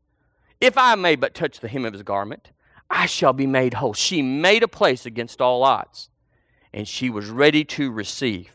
If 0.59 0.77
I 0.77 0.95
may 0.95 1.15
but 1.15 1.33
touch 1.33 1.59
the 1.59 1.67
hem 1.67 1.85
of 1.85 1.93
his 1.93 2.03
garment, 2.03 2.51
I 2.89 3.05
shall 3.05 3.33
be 3.33 3.47
made 3.47 3.75
whole. 3.75 3.93
She 3.93 4.21
made 4.21 4.63
a 4.63 4.67
place 4.67 5.05
against 5.05 5.41
all 5.41 5.63
odds, 5.63 6.09
and 6.73 6.87
she 6.87 7.09
was 7.09 7.29
ready 7.29 7.63
to 7.65 7.91
receive. 7.91 8.51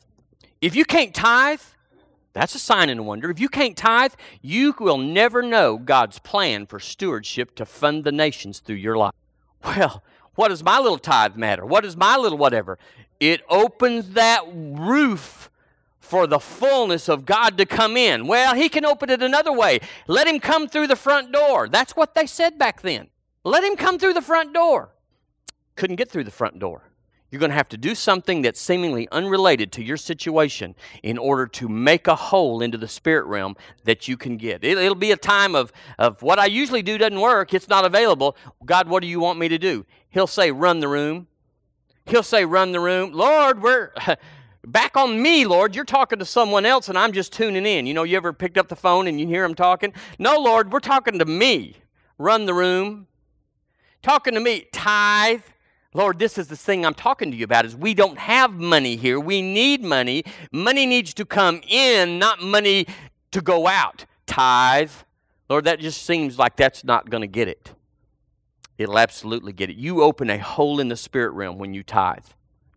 If 0.60 0.74
you 0.74 0.84
can't 0.84 1.14
tithe, 1.14 1.60
that's 2.32 2.54
a 2.54 2.58
sign 2.58 2.88
and 2.88 3.00
a 3.00 3.02
wonder. 3.02 3.30
If 3.30 3.38
you 3.38 3.48
can't 3.48 3.76
tithe, 3.76 4.14
you 4.40 4.74
will 4.80 4.96
never 4.96 5.42
know 5.42 5.76
God's 5.76 6.18
plan 6.18 6.66
for 6.66 6.80
stewardship 6.80 7.54
to 7.56 7.66
fund 7.66 8.04
the 8.04 8.12
nations 8.12 8.60
through 8.60 8.76
your 8.76 8.96
life. 8.96 9.14
Well, 9.62 10.02
what 10.34 10.48
does 10.48 10.64
my 10.64 10.78
little 10.78 10.98
tithe 10.98 11.36
matter? 11.36 11.66
What 11.66 11.84
does 11.84 11.96
my 11.96 12.16
little 12.16 12.38
whatever? 12.38 12.78
It 13.20 13.42
opens 13.48 14.12
that 14.12 14.42
roof 14.52 15.50
for 16.12 16.26
the 16.26 16.38
fullness 16.38 17.08
of 17.08 17.24
God 17.24 17.56
to 17.56 17.64
come 17.64 17.96
in. 17.96 18.26
Well, 18.26 18.54
he 18.54 18.68
can 18.68 18.84
open 18.84 19.08
it 19.08 19.22
another 19.22 19.50
way. 19.50 19.80
Let 20.06 20.26
him 20.26 20.40
come 20.40 20.68
through 20.68 20.88
the 20.88 20.94
front 20.94 21.32
door. 21.32 21.70
That's 21.70 21.96
what 21.96 22.14
they 22.14 22.26
said 22.26 22.58
back 22.58 22.82
then. 22.82 23.08
Let 23.44 23.64
him 23.64 23.76
come 23.76 23.98
through 23.98 24.12
the 24.12 24.20
front 24.20 24.52
door. 24.52 24.92
Couldn't 25.74 25.96
get 25.96 26.10
through 26.10 26.24
the 26.24 26.30
front 26.30 26.58
door. 26.58 26.90
You're 27.30 27.38
going 27.38 27.48
to 27.50 27.56
have 27.56 27.70
to 27.70 27.78
do 27.78 27.94
something 27.94 28.42
that's 28.42 28.60
seemingly 28.60 29.08
unrelated 29.10 29.72
to 29.72 29.82
your 29.82 29.96
situation 29.96 30.74
in 31.02 31.16
order 31.16 31.46
to 31.46 31.66
make 31.66 32.06
a 32.06 32.14
hole 32.14 32.60
into 32.60 32.76
the 32.76 32.88
spirit 32.88 33.24
realm 33.24 33.56
that 33.84 34.06
you 34.06 34.18
can 34.18 34.36
get. 34.36 34.62
It, 34.62 34.76
will 34.76 34.94
be 34.94 35.12
a 35.12 35.16
time 35.16 35.54
of, 35.54 35.72
of 35.98 36.20
what 36.20 36.38
I 36.38 36.44
usually 36.44 36.82
do 36.82 36.98
doesn't 36.98 37.20
work, 37.22 37.54
it's 37.54 37.70
not 37.70 37.86
available. 37.86 38.36
God, 38.66 38.86
what 38.86 39.00
do 39.00 39.08
you 39.08 39.18
want 39.18 39.38
me 39.38 39.48
to 39.48 39.56
do? 39.56 39.86
He'll 40.10 40.26
say, 40.26 40.50
run 40.50 40.80
the 40.80 40.88
room. 40.88 41.26
He'll 42.04 42.22
say, 42.22 42.44
run 42.44 42.72
the 42.72 42.80
room. 42.80 43.12
Lord, 43.12 43.62
we're. 43.62 43.92
back 44.64 44.96
on 44.96 45.20
me, 45.20 45.44
Lord. 45.44 45.74
You're 45.74 45.84
talking 45.84 46.18
to 46.18 46.24
someone 46.24 46.66
else 46.66 46.88
and 46.88 46.98
I'm 46.98 47.12
just 47.12 47.32
tuning 47.32 47.66
in. 47.66 47.86
You 47.86 47.94
know, 47.94 48.02
you 48.02 48.16
ever 48.16 48.32
picked 48.32 48.58
up 48.58 48.68
the 48.68 48.76
phone 48.76 49.06
and 49.06 49.20
you 49.20 49.26
hear 49.26 49.42
them 49.42 49.54
talking? 49.54 49.92
No, 50.18 50.38
Lord, 50.38 50.72
we're 50.72 50.80
talking 50.80 51.18
to 51.18 51.24
me. 51.24 51.76
Run 52.18 52.46
the 52.46 52.54
room. 52.54 53.06
Talking 54.02 54.34
to 54.34 54.40
me. 54.40 54.66
Tithe. 54.72 55.42
Lord, 55.94 56.18
this 56.18 56.38
is 56.38 56.48
the 56.48 56.56
thing 56.56 56.86
I'm 56.86 56.94
talking 56.94 57.30
to 57.30 57.36
you 57.36 57.44
about 57.44 57.66
is 57.66 57.76
we 57.76 57.92
don't 57.92 58.18
have 58.18 58.52
money 58.52 58.96
here. 58.96 59.20
We 59.20 59.42
need 59.42 59.82
money. 59.82 60.24
Money 60.50 60.86
needs 60.86 61.12
to 61.14 61.26
come 61.26 61.60
in, 61.68 62.18
not 62.18 62.40
money 62.40 62.86
to 63.32 63.42
go 63.42 63.66
out. 63.66 64.06
Tithe. 64.26 64.90
Lord, 65.50 65.64
that 65.66 65.80
just 65.80 66.04
seems 66.04 66.38
like 66.38 66.56
that's 66.56 66.82
not 66.82 67.10
going 67.10 67.20
to 67.20 67.26
get 67.26 67.46
it. 67.46 67.72
It'll 68.78 68.98
absolutely 68.98 69.52
get 69.52 69.68
it. 69.68 69.76
You 69.76 70.02
open 70.02 70.30
a 70.30 70.38
hole 70.38 70.80
in 70.80 70.88
the 70.88 70.96
spirit 70.96 71.32
realm 71.32 71.58
when 71.58 71.74
you 71.74 71.82
tithe. 71.82 72.24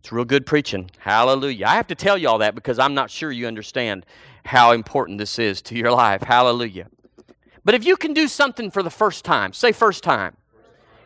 It's 0.06 0.12
real 0.12 0.24
good 0.24 0.46
preaching. 0.46 0.88
Hallelujah. 0.98 1.66
I 1.66 1.74
have 1.74 1.88
to 1.88 1.96
tell 1.96 2.16
you 2.16 2.28
all 2.28 2.38
that 2.38 2.54
because 2.54 2.78
I'm 2.78 2.94
not 2.94 3.10
sure 3.10 3.32
you 3.32 3.48
understand 3.48 4.06
how 4.44 4.70
important 4.70 5.18
this 5.18 5.36
is 5.36 5.60
to 5.62 5.76
your 5.76 5.90
life. 5.90 6.22
Hallelujah. 6.22 6.86
But 7.64 7.74
if 7.74 7.84
you 7.84 7.96
can 7.96 8.12
do 8.12 8.28
something 8.28 8.70
for 8.70 8.84
the 8.84 8.90
first 8.90 9.24
time, 9.24 9.52
say 9.52 9.72
first 9.72 10.04
time. 10.04 10.36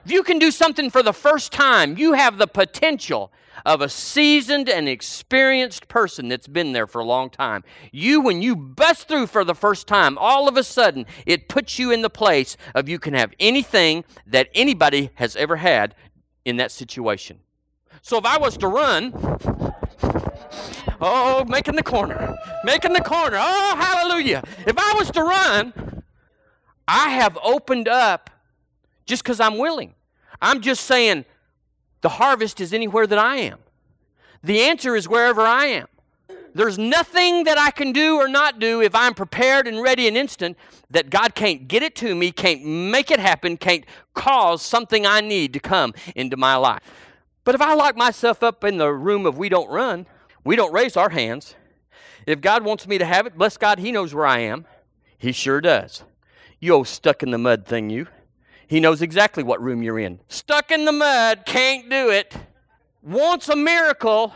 If 0.05 0.13
you 0.13 0.23
can 0.23 0.39
do 0.39 0.51
something 0.51 0.91
for 0.91 1.03
the 1.03 1.15
first 1.15 1.51
time, 1.51 1.97
you 1.97 2.13
have 2.13 2.37
the 2.37 2.47
potential 2.47 3.33
of 3.65 3.81
a 3.81 3.89
seasoned 3.89 4.69
and 4.69 4.87
experienced 4.87 5.89
person 5.89 6.29
that's 6.29 6.47
been 6.47 6.75
there 6.75 6.87
for 6.87 7.01
a 7.01 7.05
long 7.07 7.31
time. 7.31 7.65
You, 7.93 8.21
when 8.21 8.43
you 8.43 8.55
bust 8.55 9.09
through 9.09 9.29
for 9.29 9.45
the 9.45 9.55
first 9.55 9.87
time, 9.87 10.19
all 10.19 10.47
of 10.47 10.59
a 10.59 10.63
sudden, 10.63 11.07
it 11.25 11.49
puts 11.49 11.79
you 11.79 11.91
in 11.91 12.03
the 12.03 12.11
place 12.11 12.59
of 12.75 12.87
you 12.87 12.99
can 12.99 13.15
have 13.15 13.33
anything 13.41 14.05
that 14.27 14.51
anybody 14.55 15.09
has 15.15 15.37
ever 15.37 15.57
had 15.57 15.95
in 16.45 16.59
that 16.59 16.71
situation. 16.71 17.41
So 18.03 18.19
if 18.19 18.25
I 18.25 18.39
was 18.39 18.57
to 18.59 18.69
run, 18.69 19.13
oh, 21.01 21.45
making 21.49 21.77
the 21.77 21.83
corner, 21.83 22.37
making 22.65 22.93
the 22.93 23.03
corner, 23.03 23.37
oh, 23.41 23.77
hallelujah. 23.77 24.43
If 24.67 24.77
I 24.79 24.95
was 24.99 25.11
to 25.13 25.23
run, 25.23 26.03
I 26.89 27.11
have 27.11 27.39
opened 27.43 27.89
up 27.89 28.31
just 29.07 29.23
because 29.23 29.41
I'm 29.41 29.59
willing. 29.59 29.95
I'm 30.43 30.61
just 30.61 30.85
saying 30.85 31.25
the 32.01 32.09
harvest 32.09 32.61
is 32.61 32.73
anywhere 32.73 33.07
that 33.07 33.19
I 33.19 33.37
am. 33.37 33.59
The 34.43 34.63
answer 34.63 34.97
is 34.97 35.09
wherever 35.09 35.43
I 35.43 35.67
am. 35.67 35.87
There's 36.55 36.79
nothing 36.79 37.45
that 37.45 37.59
I 37.59 37.71
can 37.71 37.93
do 37.93 38.17
or 38.17 38.27
not 38.27 38.59
do 38.59 38.81
if 38.81 38.95
I'm 38.95 39.15
prepared 39.15 39.69
and 39.69 39.81
ready 39.81 40.09
and 40.09 40.17
instant 40.17 40.57
that 40.91 41.11
God 41.11 41.35
can't 41.35 41.69
get 41.69 41.83
it 41.83 41.95
to 41.97 42.15
me, 42.15 42.33
can't 42.33 42.65
make 42.65 43.11
it 43.11 43.21
happen, 43.21 43.57
can't 43.57 43.85
cause 44.15 44.63
something 44.63 45.07
I 45.07 45.21
need 45.21 45.53
to 45.53 45.61
come 45.61 45.95
into 46.17 46.37
my 46.37 46.57
life. 46.57 46.83
But 47.45 47.55
if 47.55 47.61
I 47.61 47.75
lock 47.75 47.97
myself 47.97 48.43
up 48.43 48.65
in 48.65 48.79
the 48.79 48.93
room 48.93 49.27
of 49.27 49.39
we 49.39 49.49
don't 49.49 49.71
run, 49.71 50.07
we 50.45 50.57
don't 50.57 50.73
raise 50.73 50.97
our 50.97 51.11
hands. 51.11 51.55
If 52.27 52.41
God 52.41 52.65
wants 52.65 52.87
me 52.87 52.99
to 52.99 53.05
have 53.05 53.27
it, 53.27 53.37
bless 53.37 53.57
God, 53.57 53.79
He 53.79 53.93
knows 53.93 54.15
where 54.15 54.27
I 54.27 54.41
am. 54.41 54.67
He 55.19 55.33
sure 55.33 55.61
does. 55.61 56.05
You 56.61 56.75
old 56.75 56.89
stuck 56.89 57.23
in 57.23 57.31
the 57.31 57.39
mud 57.39 57.67
thing, 57.67 57.91
you. 57.91 58.07
He 58.67 58.81
knows 58.81 59.03
exactly 59.03 59.43
what 59.43 59.63
room 59.63 59.83
you're 59.83 59.99
in. 59.99 60.21
Stuck 60.29 60.71
in 60.71 60.85
the 60.85 60.93
mud, 60.93 61.45
can't 61.47 61.89
do 61.91 62.11
it. 62.11 62.37
Wants 63.03 63.49
a 63.49 63.57
miracle, 63.57 64.35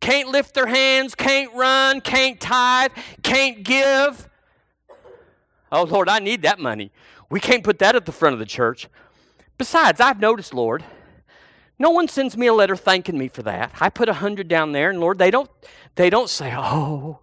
can't 0.00 0.28
lift 0.28 0.54
their 0.54 0.66
hands, 0.66 1.14
can't 1.14 1.52
run, 1.54 2.00
can't 2.00 2.40
tithe, 2.40 2.90
can't 3.22 3.62
give. 3.62 4.28
Oh, 5.70 5.84
Lord, 5.84 6.08
I 6.08 6.18
need 6.18 6.42
that 6.42 6.58
money. 6.58 6.90
We 7.30 7.40
can't 7.40 7.62
put 7.62 7.78
that 7.78 7.94
at 7.94 8.06
the 8.06 8.12
front 8.12 8.32
of 8.32 8.38
the 8.38 8.46
church. 8.46 8.88
Besides, 9.58 10.00
I've 10.00 10.20
noticed, 10.20 10.54
Lord, 10.54 10.84
no 11.78 11.90
one 11.90 12.08
sends 12.08 12.36
me 12.36 12.46
a 12.46 12.54
letter 12.54 12.76
thanking 12.76 13.18
me 13.18 13.28
for 13.28 13.42
that. 13.42 13.72
I 13.80 13.88
put 13.88 14.08
a 14.08 14.14
hundred 14.14 14.48
down 14.48 14.72
there, 14.72 14.90
and 14.90 15.00
Lord, 15.00 15.18
they 15.18 15.30
don't 15.30 15.50
they 15.96 16.10
don't 16.10 16.30
say, 16.30 16.54
Oh, 16.56 17.20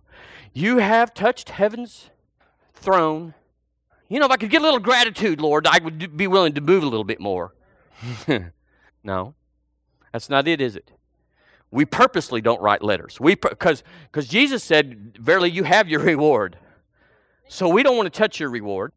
you 0.53 0.77
have 0.77 1.13
touched 1.13 1.49
heaven's 1.49 2.09
throne. 2.73 3.33
You 4.09 4.19
know, 4.19 4.25
if 4.25 4.31
I 4.31 4.37
could 4.37 4.49
get 4.49 4.61
a 4.61 4.65
little 4.65 4.79
gratitude, 4.79 5.39
Lord, 5.39 5.65
I 5.65 5.79
would 5.81 6.17
be 6.17 6.27
willing 6.27 6.53
to 6.53 6.61
move 6.61 6.83
a 6.83 6.87
little 6.87 7.05
bit 7.05 7.21
more. 7.21 7.53
no, 9.03 9.35
that's 10.11 10.29
not 10.29 10.47
it, 10.47 10.59
is 10.59 10.75
it? 10.75 10.91
We 11.71 11.85
purposely 11.85 12.41
don't 12.41 12.61
write 12.61 12.83
letters. 12.83 13.21
We 13.21 13.35
because 13.35 13.83
because 14.11 14.27
Jesus 14.27 14.63
said, 14.63 15.17
"Verily, 15.17 15.49
you 15.49 15.63
have 15.63 15.87
your 15.87 16.01
reward." 16.13 16.57
So 17.47 17.67
we 17.67 17.83
don't 17.83 17.97
want 17.97 18.11
to 18.11 18.17
touch 18.17 18.39
your 18.39 18.49
reward, 18.49 18.93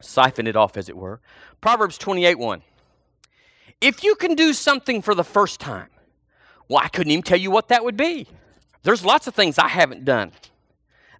siphon 0.00 0.46
it 0.46 0.56
off, 0.56 0.76
as 0.76 0.88
it 0.88 0.96
were. 0.96 1.20
Proverbs 1.62 1.96
twenty-eight 1.96 2.38
one. 2.38 2.62
If 3.84 4.02
you 4.02 4.14
can 4.14 4.34
do 4.34 4.54
something 4.54 5.02
for 5.02 5.14
the 5.14 5.22
first 5.22 5.60
time, 5.60 5.90
well, 6.70 6.82
I 6.82 6.88
couldn't 6.88 7.10
even 7.10 7.22
tell 7.22 7.38
you 7.38 7.50
what 7.50 7.68
that 7.68 7.84
would 7.84 7.98
be. 7.98 8.26
There's 8.82 9.04
lots 9.04 9.26
of 9.26 9.34
things 9.34 9.58
I 9.58 9.68
haven't 9.68 10.06
done 10.06 10.32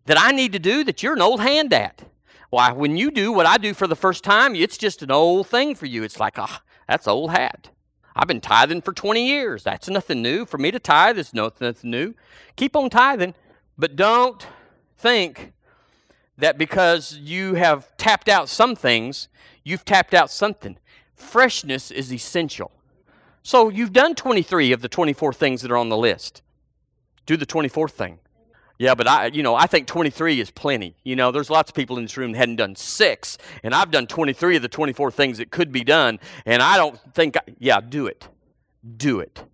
that 0.06 0.18
I 0.18 0.30
need 0.30 0.52
to 0.52 0.58
do 0.58 0.82
that 0.84 1.02
you're 1.02 1.12
an 1.12 1.20
old 1.20 1.42
hand 1.42 1.74
at. 1.74 2.04
Why, 2.48 2.72
when 2.72 2.96
you 2.96 3.10
do 3.10 3.32
what 3.32 3.44
I 3.44 3.58
do 3.58 3.74
for 3.74 3.86
the 3.86 3.94
first 3.94 4.24
time, 4.24 4.54
it's 4.54 4.78
just 4.78 5.02
an 5.02 5.10
old 5.10 5.46
thing 5.46 5.74
for 5.74 5.84
you. 5.84 6.04
It's 6.04 6.18
like, 6.18 6.38
ah, 6.38 6.62
oh, 6.62 6.66
that's 6.88 7.06
old 7.06 7.32
hat. 7.32 7.68
I've 8.16 8.28
been 8.28 8.40
tithing 8.40 8.80
for 8.80 8.94
20 8.94 9.26
years. 9.26 9.62
That's 9.62 9.90
nothing 9.90 10.22
new. 10.22 10.46
For 10.46 10.56
me 10.56 10.70
to 10.70 10.78
tithe 10.78 11.18
is 11.18 11.34
nothing 11.34 11.74
new. 11.82 12.14
Keep 12.56 12.76
on 12.76 12.88
tithing, 12.88 13.34
but 13.76 13.94
don't 13.94 14.46
think 14.96 15.52
that 16.38 16.56
because 16.56 17.18
you 17.18 17.56
have 17.56 17.94
tapped 17.98 18.30
out 18.30 18.48
some 18.48 18.74
things, 18.74 19.28
you've 19.64 19.84
tapped 19.84 20.14
out 20.14 20.30
something 20.30 20.78
freshness 21.14 21.90
is 21.90 22.12
essential. 22.12 22.70
So 23.42 23.68
you've 23.68 23.92
done 23.92 24.14
23 24.14 24.72
of 24.72 24.80
the 24.80 24.88
24 24.88 25.32
things 25.32 25.62
that 25.62 25.70
are 25.70 25.76
on 25.76 25.88
the 25.88 25.96
list. 25.96 26.42
Do 27.26 27.36
the 27.36 27.46
24th 27.46 27.90
thing. 27.90 28.18
Yeah, 28.78 28.94
but 28.94 29.06
I, 29.06 29.26
you 29.26 29.42
know, 29.42 29.54
I 29.54 29.66
think 29.66 29.86
23 29.86 30.40
is 30.40 30.50
plenty. 30.50 30.96
You 31.04 31.14
know, 31.14 31.30
there's 31.30 31.48
lots 31.48 31.70
of 31.70 31.76
people 31.76 31.96
in 31.96 32.04
this 32.04 32.16
room 32.16 32.34
hadn't 32.34 32.56
done 32.56 32.74
six, 32.74 33.38
and 33.62 33.74
I've 33.74 33.90
done 33.90 34.06
23 34.06 34.56
of 34.56 34.62
the 34.62 34.68
24 34.68 35.10
things 35.12 35.38
that 35.38 35.50
could 35.50 35.70
be 35.70 35.84
done, 35.84 36.18
and 36.44 36.60
I 36.60 36.76
don't 36.76 36.98
think, 37.14 37.36
I, 37.36 37.42
yeah, 37.58 37.80
do 37.80 38.06
it. 38.06 38.28
Do 38.96 39.20
it. 39.20 39.44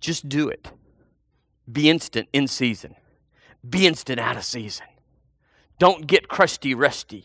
Just 0.00 0.28
do 0.28 0.48
it. 0.48 0.70
Be 1.70 1.88
instant 1.88 2.28
in 2.32 2.46
season. 2.46 2.96
Be 3.68 3.86
instant 3.86 4.20
out 4.20 4.36
of 4.36 4.44
season. 4.44 4.86
Don't 5.78 6.06
get 6.06 6.28
crusty, 6.28 6.74
rusty. 6.74 7.24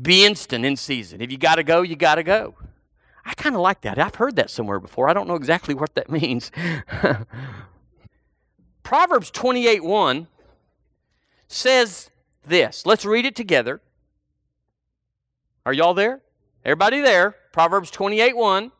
Be 0.00 0.24
instant 0.24 0.64
in 0.64 0.76
season. 0.76 1.20
If 1.20 1.32
you 1.32 1.38
got 1.38 1.56
to 1.56 1.62
go, 1.62 1.82
you 1.82 1.96
got 1.96 2.16
to 2.16 2.22
go. 2.22 2.54
I 3.24 3.34
kind 3.34 3.54
of 3.54 3.60
like 3.60 3.82
that. 3.82 3.98
I've 3.98 4.14
heard 4.14 4.36
that 4.36 4.50
somewhere 4.50 4.80
before. 4.80 5.08
I 5.08 5.12
don't 5.12 5.28
know 5.28 5.34
exactly 5.34 5.74
what 5.74 5.94
that 5.94 6.10
means. 6.10 6.50
Proverbs 8.82 9.30
28 9.30 9.84
1 9.84 10.26
says 11.46 12.10
this. 12.46 12.86
Let's 12.86 13.04
read 13.04 13.26
it 13.26 13.36
together. 13.36 13.80
Are 15.66 15.72
y'all 15.72 15.94
there? 15.94 16.22
Everybody 16.64 17.00
there? 17.00 17.36
Proverbs 17.52 17.90
28 17.90 18.36
1. 18.36 18.68
Do 18.68 18.72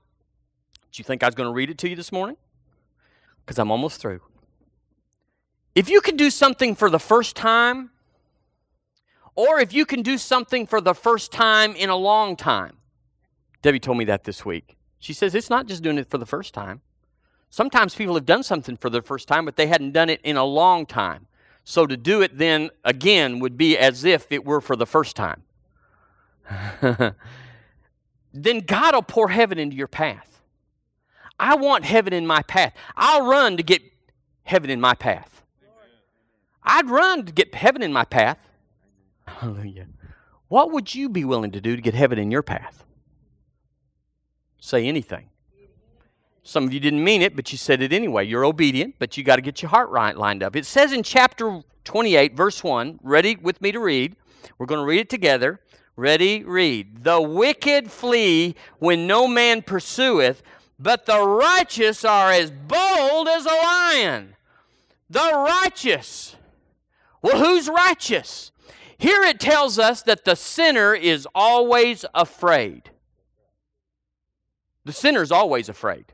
you 0.95 1.05
think 1.05 1.23
I 1.23 1.27
was 1.27 1.35
going 1.35 1.49
to 1.49 1.53
read 1.53 1.69
it 1.69 1.79
to 1.79 1.89
you 1.89 1.97
this 1.97 2.11
morning? 2.11 2.37
Because 3.45 3.59
I'm 3.59 3.71
almost 3.71 4.01
through. 4.01 4.21
If 5.75 5.91
you 5.91 6.01
can 6.01 6.17
do 6.17 6.31
something 6.31 6.75
for 6.75 6.89
the 6.91 6.99
first 6.99 7.37
time, 7.37 7.91
or 9.39 9.61
if 9.61 9.73
you 9.73 9.87
can 9.87 10.03
do 10.03 10.19
something 10.19 10.67
for 10.67 10.81
the 10.81 10.95
first 10.95 11.31
time 11.31 11.77
in 11.77 11.91
a 11.91 11.95
long 11.95 12.35
time. 12.35 12.77
Debbie 13.63 13.79
told 13.79 13.97
me 13.97 14.05
that 14.07 14.25
this 14.25 14.45
week. 14.45 14.77
She 14.99 15.13
says 15.13 15.33
it's 15.33 15.49
not 15.49 15.67
just 15.67 15.81
doing 15.81 15.97
it 15.97 16.11
for 16.11 16.19
the 16.19 16.27
first 16.27 16.53
time. 16.53 16.81
Sometimes 17.49 17.95
people 17.95 18.17
have 18.17 18.27
done 18.27 18.43
something 18.43 18.77
for 18.77 18.91
the 18.91 19.01
first 19.01 19.29
time, 19.29 19.45
but 19.45 19.55
they 19.55 19.69
hadn't 19.69 19.93
done 19.93 20.11
it 20.11 20.21
in 20.25 20.37
a 20.37 20.45
long 20.45 20.87
time. 20.87 21.29
So 21.63 21.87
to 21.87 21.97
do 21.97 22.21
it 22.21 22.37
then 22.37 22.71
again 22.85 23.39
would 23.39 23.57
be 23.57 23.79
as 23.79 24.05
if 24.05 24.33
it 24.33 24.45
were 24.45 24.61
for 24.61 24.75
the 24.75 24.87
first 24.87 25.15
time. 25.15 25.45
then 28.35 28.59
God 28.67 28.97
will 28.97 29.03
pour 29.03 29.29
heaven 29.29 29.57
into 29.57 29.77
your 29.77 29.87
path. 29.87 30.41
I 31.39 31.55
want 31.55 31.85
heaven 31.85 32.13
in 32.13 32.27
my 32.27 32.43
path. 32.43 32.75
I'll 32.97 33.25
run 33.25 33.57
to 33.57 33.63
get 33.63 33.83
heaven 34.43 34.69
in 34.69 34.81
my 34.81 34.95
path. 34.95 35.45
I'd 36.65 36.91
run 36.91 37.25
to 37.25 37.31
get 37.31 37.55
heaven 37.55 37.85
in 37.85 37.93
my 37.93 38.05
path. 38.05 38.48
Hallelujah. 39.39 39.87
What 40.49 40.73
would 40.73 40.95
you 40.95 41.09
be 41.09 41.25
willing 41.25 41.53
to 41.53 41.61
do 41.61 41.77
to 41.77 41.83
get 41.83 41.95
heaven 41.95 42.19
in 42.19 42.31
your 42.31 42.43
path? 42.43 42.85
Say 44.59 44.87
anything. 44.87 45.29
Some 46.43 46.65
of 46.65 46.73
you 46.73 46.81
didn't 46.81 47.05
mean 47.05 47.23
it, 47.23 47.37
but 47.37 47.53
you 47.53 47.59
said 47.59 47.81
it 47.81 47.93
anyway. 47.93 48.27
You're 48.27 48.45
obedient, 48.45 48.97
but 48.99 49.17
you 49.17 49.23
got 49.23 49.37
to 49.37 49.43
get 49.43 49.63
your 49.63 49.69
heart 49.69 49.91
right 49.91 50.17
lined 50.17 50.43
up. 50.43 50.57
It 50.57 50.67
says 50.67 50.93
in 50.93 51.05
chapter 51.05 51.63
28, 51.85 52.35
verse 52.35 52.65
1, 52.65 52.99
ready 53.03 53.37
with 53.37 53.63
me 53.63 53.71
to 53.71 53.79
read. 53.79 54.17
We're 54.59 54.67
going 54.67 54.81
to 54.81 54.87
read 54.87 55.01
it 55.01 55.11
together. 55.11 55.61
Ready, 55.95 56.43
read. 56.43 57.05
The 57.05 57.21
wicked 57.21 57.93
flee 57.93 58.57
when 58.79 59.07
no 59.07 59.29
man 59.29 59.63
pursueth, 59.63 60.43
but 60.81 61.07
the 61.07 61.21
righteous 61.21 62.05
are 62.05 62.33
as 62.33 62.51
bold 62.51 63.29
as 63.29 63.47
a 63.47 63.51
lion. 63.51 64.35
The 65.09 65.31
righteous. 65.33 66.35
Well, 67.23 67.39
who's 67.39 67.69
righteous? 67.69 68.51
Here 68.99 69.23
it 69.23 69.39
tells 69.39 69.79
us 69.79 70.03
that 70.03 70.25
the 70.25 70.35
sinner 70.35 70.93
is 70.93 71.27
always 71.35 72.05
afraid. 72.15 72.91
The 74.85 74.93
sinner 74.93 75.23
is 75.23 75.31
always 75.31 75.69
afraid 75.69 76.07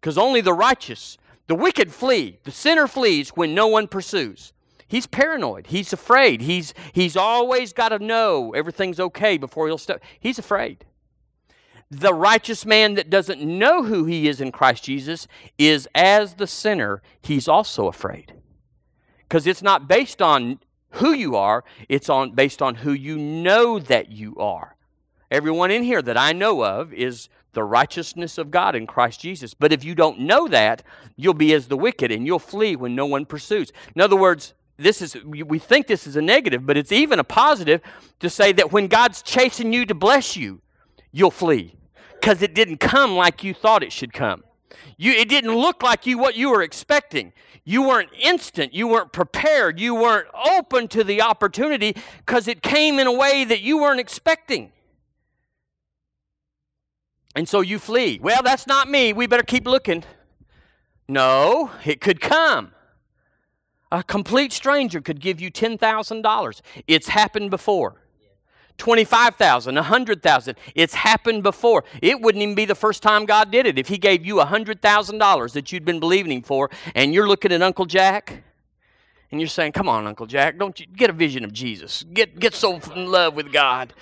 because 0.00 0.18
only 0.18 0.40
the 0.40 0.52
righteous, 0.52 1.16
the 1.46 1.54
wicked 1.54 1.92
flee. 1.92 2.38
The 2.44 2.50
sinner 2.50 2.86
flees 2.86 3.30
when 3.30 3.54
no 3.54 3.68
one 3.68 3.88
pursues. 3.88 4.52
He's 4.86 5.06
paranoid. 5.06 5.68
He's 5.68 5.92
afraid. 5.92 6.42
He's, 6.42 6.74
he's 6.92 7.16
always 7.16 7.72
got 7.72 7.90
to 7.90 8.00
know 8.00 8.52
everything's 8.52 9.00
okay 9.00 9.38
before 9.38 9.68
he'll 9.68 9.78
step. 9.78 10.02
He's 10.18 10.38
afraid. 10.38 10.84
The 11.90 12.12
righteous 12.12 12.66
man 12.66 12.94
that 12.94 13.08
doesn't 13.08 13.40
know 13.40 13.84
who 13.84 14.04
he 14.04 14.28
is 14.28 14.40
in 14.40 14.52
Christ 14.52 14.84
Jesus 14.84 15.26
is 15.58 15.88
as 15.94 16.34
the 16.34 16.46
sinner, 16.46 17.02
he's 17.22 17.48
also 17.48 17.86
afraid. 17.86 18.34
Because 19.20 19.46
it's 19.46 19.62
not 19.62 19.88
based 19.88 20.20
on 20.20 20.58
who 20.92 21.12
you 21.12 21.36
are, 21.36 21.64
it's 21.88 22.08
on 22.08 22.32
based 22.32 22.60
on 22.62 22.76
who 22.76 22.92
you 22.92 23.16
know 23.16 23.78
that 23.78 24.10
you 24.10 24.36
are. 24.36 24.76
Everyone 25.30 25.70
in 25.70 25.84
here 25.84 26.02
that 26.02 26.16
I 26.16 26.32
know 26.32 26.64
of 26.64 26.92
is 26.92 27.28
the 27.52 27.64
righteousness 27.64 28.38
of 28.38 28.50
God 28.50 28.74
in 28.74 28.86
Christ 28.86 29.20
Jesus. 29.20 29.54
But 29.54 29.72
if 29.72 29.84
you 29.84 29.94
don't 29.94 30.20
know 30.20 30.48
that, 30.48 30.82
you'll 31.16 31.34
be 31.34 31.52
as 31.52 31.68
the 31.68 31.76
wicked 31.76 32.10
and 32.10 32.26
you'll 32.26 32.38
flee 32.38 32.76
when 32.76 32.94
no 32.94 33.06
one 33.06 33.26
pursues. 33.26 33.72
In 33.94 34.00
other 34.00 34.16
words, 34.16 34.54
this 34.76 35.02
is 35.02 35.16
we 35.24 35.58
think 35.58 35.86
this 35.86 36.06
is 36.06 36.16
a 36.16 36.22
negative, 36.22 36.66
but 36.66 36.76
it's 36.76 36.92
even 36.92 37.18
a 37.18 37.24
positive 37.24 37.82
to 38.20 38.30
say 38.30 38.52
that 38.52 38.72
when 38.72 38.86
God's 38.86 39.22
chasing 39.22 39.72
you 39.72 39.84
to 39.86 39.94
bless 39.94 40.36
you, 40.36 40.62
you'll 41.12 41.30
flee 41.30 41.76
because 42.14 42.42
it 42.42 42.54
didn't 42.54 42.78
come 42.78 43.14
like 43.14 43.44
you 43.44 43.52
thought 43.52 43.82
it 43.82 43.92
should 43.92 44.12
come. 44.12 44.42
You, 44.96 45.12
it 45.12 45.28
didn't 45.28 45.54
look 45.54 45.82
like 45.82 46.06
you 46.06 46.18
what 46.18 46.36
you 46.36 46.50
were 46.50 46.62
expecting. 46.62 47.32
You 47.64 47.82
weren't 47.82 48.10
instant. 48.18 48.74
You 48.74 48.88
weren't 48.88 49.12
prepared. 49.12 49.78
You 49.78 49.94
weren't 49.94 50.28
open 50.34 50.88
to 50.88 51.04
the 51.04 51.22
opportunity 51.22 51.94
because 52.18 52.48
it 52.48 52.62
came 52.62 52.98
in 52.98 53.06
a 53.06 53.12
way 53.12 53.44
that 53.44 53.60
you 53.60 53.78
weren't 53.78 54.00
expecting. 54.00 54.72
And 57.34 57.48
so 57.48 57.60
you 57.60 57.78
flee. 57.78 58.18
Well, 58.20 58.42
that's 58.42 58.66
not 58.66 58.88
me. 58.88 59.12
We 59.12 59.26
better 59.26 59.42
keep 59.42 59.66
looking. 59.66 60.04
No, 61.08 61.70
it 61.84 62.00
could 62.00 62.20
come. 62.20 62.72
A 63.92 64.02
complete 64.02 64.52
stranger 64.52 65.00
could 65.00 65.20
give 65.20 65.40
you 65.40 65.50
$10,000. 65.50 66.60
It's 66.86 67.08
happened 67.08 67.50
before. 67.50 68.00
25,000, 68.80 69.74
100,000. 69.74 70.56
It's 70.74 70.94
happened 70.94 71.42
before. 71.42 71.84
It 72.00 72.20
wouldn't 72.20 72.42
even 72.42 72.54
be 72.54 72.64
the 72.64 72.74
first 72.74 73.02
time 73.02 73.26
God 73.26 73.52
did 73.52 73.66
it. 73.66 73.78
If 73.78 73.88
he 73.88 73.98
gave 73.98 74.24
you 74.24 74.36
$100,000 74.36 75.52
that 75.52 75.70
you'd 75.70 75.84
been 75.84 76.00
believing 76.00 76.32
him 76.32 76.42
for 76.42 76.70
and 76.94 77.12
you're 77.12 77.28
looking 77.28 77.52
at 77.52 77.60
Uncle 77.60 77.84
Jack 77.84 78.42
and 79.30 79.38
you're 79.38 79.48
saying, 79.48 79.72
"Come 79.72 79.88
on, 79.88 80.06
Uncle 80.06 80.26
Jack, 80.26 80.58
don't 80.58 80.80
you 80.80 80.86
get 80.86 81.10
a 81.10 81.12
vision 81.12 81.44
of 81.44 81.52
Jesus. 81.52 82.04
Get 82.12 82.40
get 82.40 82.54
so 82.54 82.80
in 82.96 83.06
love 83.10 83.34
with 83.34 83.52
God. 83.52 83.92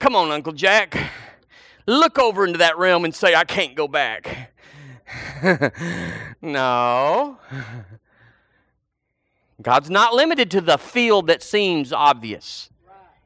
Come 0.00 0.16
on, 0.16 0.32
Uncle 0.32 0.52
Jack. 0.52 1.10
Look 1.86 2.18
over 2.18 2.44
into 2.44 2.58
that 2.58 2.76
realm 2.76 3.04
and 3.04 3.14
say, 3.14 3.36
"I 3.36 3.44
can't 3.44 3.76
go 3.76 3.86
back." 3.86 4.52
no. 6.42 7.38
God's 9.62 9.88
not 9.88 10.12
limited 10.12 10.50
to 10.50 10.60
the 10.60 10.76
field 10.76 11.28
that 11.28 11.40
seems 11.42 11.92
obvious. 11.92 12.68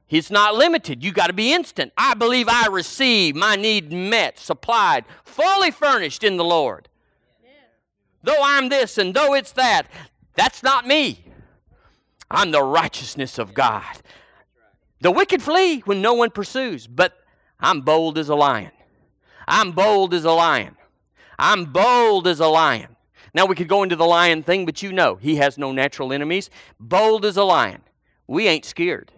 He's 0.08 0.30
not 0.30 0.54
limited. 0.54 1.04
You 1.04 1.12
got 1.12 1.26
to 1.26 1.34
be 1.34 1.52
instant. 1.52 1.92
I 1.96 2.14
believe 2.14 2.48
I 2.48 2.66
receive 2.68 3.36
my 3.36 3.56
need 3.56 3.92
met, 3.92 4.38
supplied, 4.38 5.04
fully 5.22 5.70
furnished 5.70 6.24
in 6.24 6.38
the 6.38 6.44
Lord. 6.44 6.88
Though 8.22 8.42
I'm 8.42 8.70
this 8.70 8.96
and 8.96 9.12
though 9.14 9.34
it's 9.34 9.52
that, 9.52 9.82
that's 10.34 10.62
not 10.62 10.86
me. 10.86 11.24
I'm 12.30 12.50
the 12.50 12.62
righteousness 12.62 13.38
of 13.38 13.52
God. 13.52 13.84
The 15.00 15.10
wicked 15.10 15.42
flee 15.42 15.80
when 15.80 16.00
no 16.00 16.14
one 16.14 16.30
pursues, 16.30 16.86
but 16.86 17.12
I'm 17.60 17.82
bold 17.82 18.16
as 18.16 18.30
a 18.30 18.34
lion. 18.34 18.72
I'm 19.46 19.72
bold 19.72 20.14
as 20.14 20.24
a 20.24 20.32
lion. 20.32 20.76
I'm 21.38 21.66
bold 21.66 22.26
as 22.26 22.40
a 22.40 22.48
lion. 22.48 22.96
Now 23.34 23.44
we 23.44 23.54
could 23.54 23.68
go 23.68 23.82
into 23.82 23.94
the 23.94 24.06
lion 24.06 24.42
thing, 24.42 24.64
but 24.64 24.82
you 24.82 24.90
know 24.90 25.16
he 25.16 25.36
has 25.36 25.58
no 25.58 25.70
natural 25.70 26.12
enemies. 26.14 26.48
Bold 26.80 27.24
as 27.24 27.36
a 27.36 27.44
lion. 27.44 27.82
We 28.26 28.48
ain't 28.48 28.64
scared. 28.64 29.12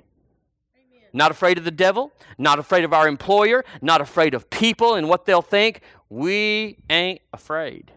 Not 1.13 1.31
afraid 1.31 1.59
of 1.59 1.65
the 1.65 1.71
devil, 1.71 2.13
not 2.39 2.59
afraid 2.59 2.85
of 2.85 2.93
our 2.93 3.09
employer, 3.09 3.65
not 3.83 4.01
afraid 4.01 4.35
of 4.35 4.49
people 4.51 4.95
and 4.95 5.09
what 5.09 5.25
they'll 5.25 5.43
think. 5.43 5.81
We 6.09 6.79
ain't 6.89 7.21
afraid. 7.33 7.93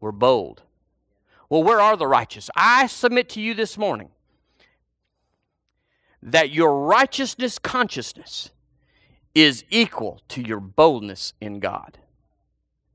We're 0.00 0.12
bold. 0.12 0.62
Well, 1.48 1.62
where 1.62 1.80
are 1.80 1.96
the 1.96 2.06
righteous? 2.06 2.50
I 2.56 2.86
submit 2.86 3.28
to 3.30 3.40
you 3.40 3.54
this 3.54 3.78
morning 3.78 4.10
that 6.22 6.50
your 6.50 6.86
righteousness 6.86 7.58
consciousness 7.58 8.50
is 9.34 9.64
equal 9.70 10.22
to 10.28 10.40
your 10.42 10.60
boldness 10.60 11.34
in 11.40 11.60
God. 11.60 11.98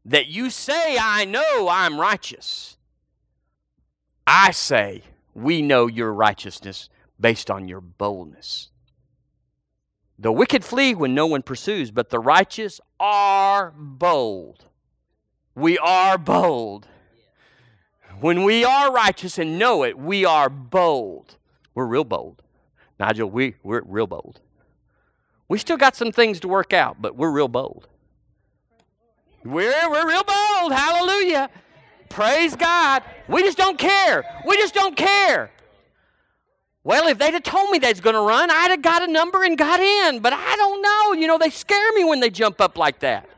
That 0.06 0.28
you 0.28 0.50
say, 0.50 0.98
I 1.00 1.26
know 1.26 1.68
I'm 1.70 2.00
righteous. 2.00 2.78
I 4.26 4.52
say, 4.52 5.04
we 5.34 5.62
know 5.62 5.88
your 5.88 6.14
righteousness 6.14 6.90
based 7.20 7.52
on 7.52 7.68
your 7.68 7.82
boldness. 7.82 8.70
The 10.22 10.34
wicked 10.34 10.66
flee 10.66 10.94
when 10.94 11.16
no 11.16 11.28
one 11.28 11.42
pursues, 11.42 11.92
but 11.92 12.10
the 12.10 12.20
righteous 12.20 12.82
are 13.00 13.72
bold. 13.72 14.66
We 15.56 15.78
are 15.78 16.18
bold. 16.18 16.88
When 18.20 18.44
we 18.44 18.66
are 18.66 18.92
righteous 18.92 19.38
and 19.38 19.58
know 19.58 19.84
it, 19.84 19.98
we 19.98 20.26
are 20.26 20.50
bold. 20.50 21.38
We're 21.74 21.86
real 21.86 22.04
bold. 22.04 22.44
Nigel, 23.00 23.30
we, 23.30 23.56
we're 23.64 23.82
real 23.86 24.08
bold. 24.08 24.42
We 25.48 25.58
still 25.58 25.78
got 25.78 25.96
some 25.96 26.12
things 26.12 26.42
to 26.42 26.50
work 26.50 26.74
out, 26.74 27.02
but 27.02 27.16
we're 27.16 27.32
real 27.32 27.48
bold. 27.48 27.88
We're, 29.46 29.90
we're 29.90 30.06
real 30.06 30.24
bold. 30.24 30.74
Hallelujah. 30.74 31.50
Praise 32.10 32.58
God. 32.58 33.04
We 33.30 33.42
just 33.44 33.58
don't 33.58 33.78
care. 33.78 34.26
We 34.46 34.58
just 34.58 34.74
don't 34.74 34.98
care. 34.98 35.52
Well, 36.90 37.08
if 37.08 37.20
they'd 37.20 37.36
have 37.36 37.44
told 37.44 37.70
me 37.70 37.78
they 37.78 37.90
was 37.92 38.02
going 38.02 38.16
to 38.16 38.22
run, 38.22 38.50
I'd 38.50 38.72
have 38.72 38.82
got 38.82 39.08
a 39.08 39.12
number 39.12 39.44
and 39.44 39.56
got 39.56 39.80
in. 39.80 40.22
But 40.22 40.34
I 40.34 40.56
don't 40.56 40.82
know. 40.82 41.22
You 41.22 41.28
know, 41.28 41.38
they 41.38 41.52
scare 41.52 41.94
me 41.94 42.04
when 42.04 42.20
they 42.20 42.32
jump 42.32 42.60
up 42.60 42.80
like 42.80 43.02
that. 43.02 43.30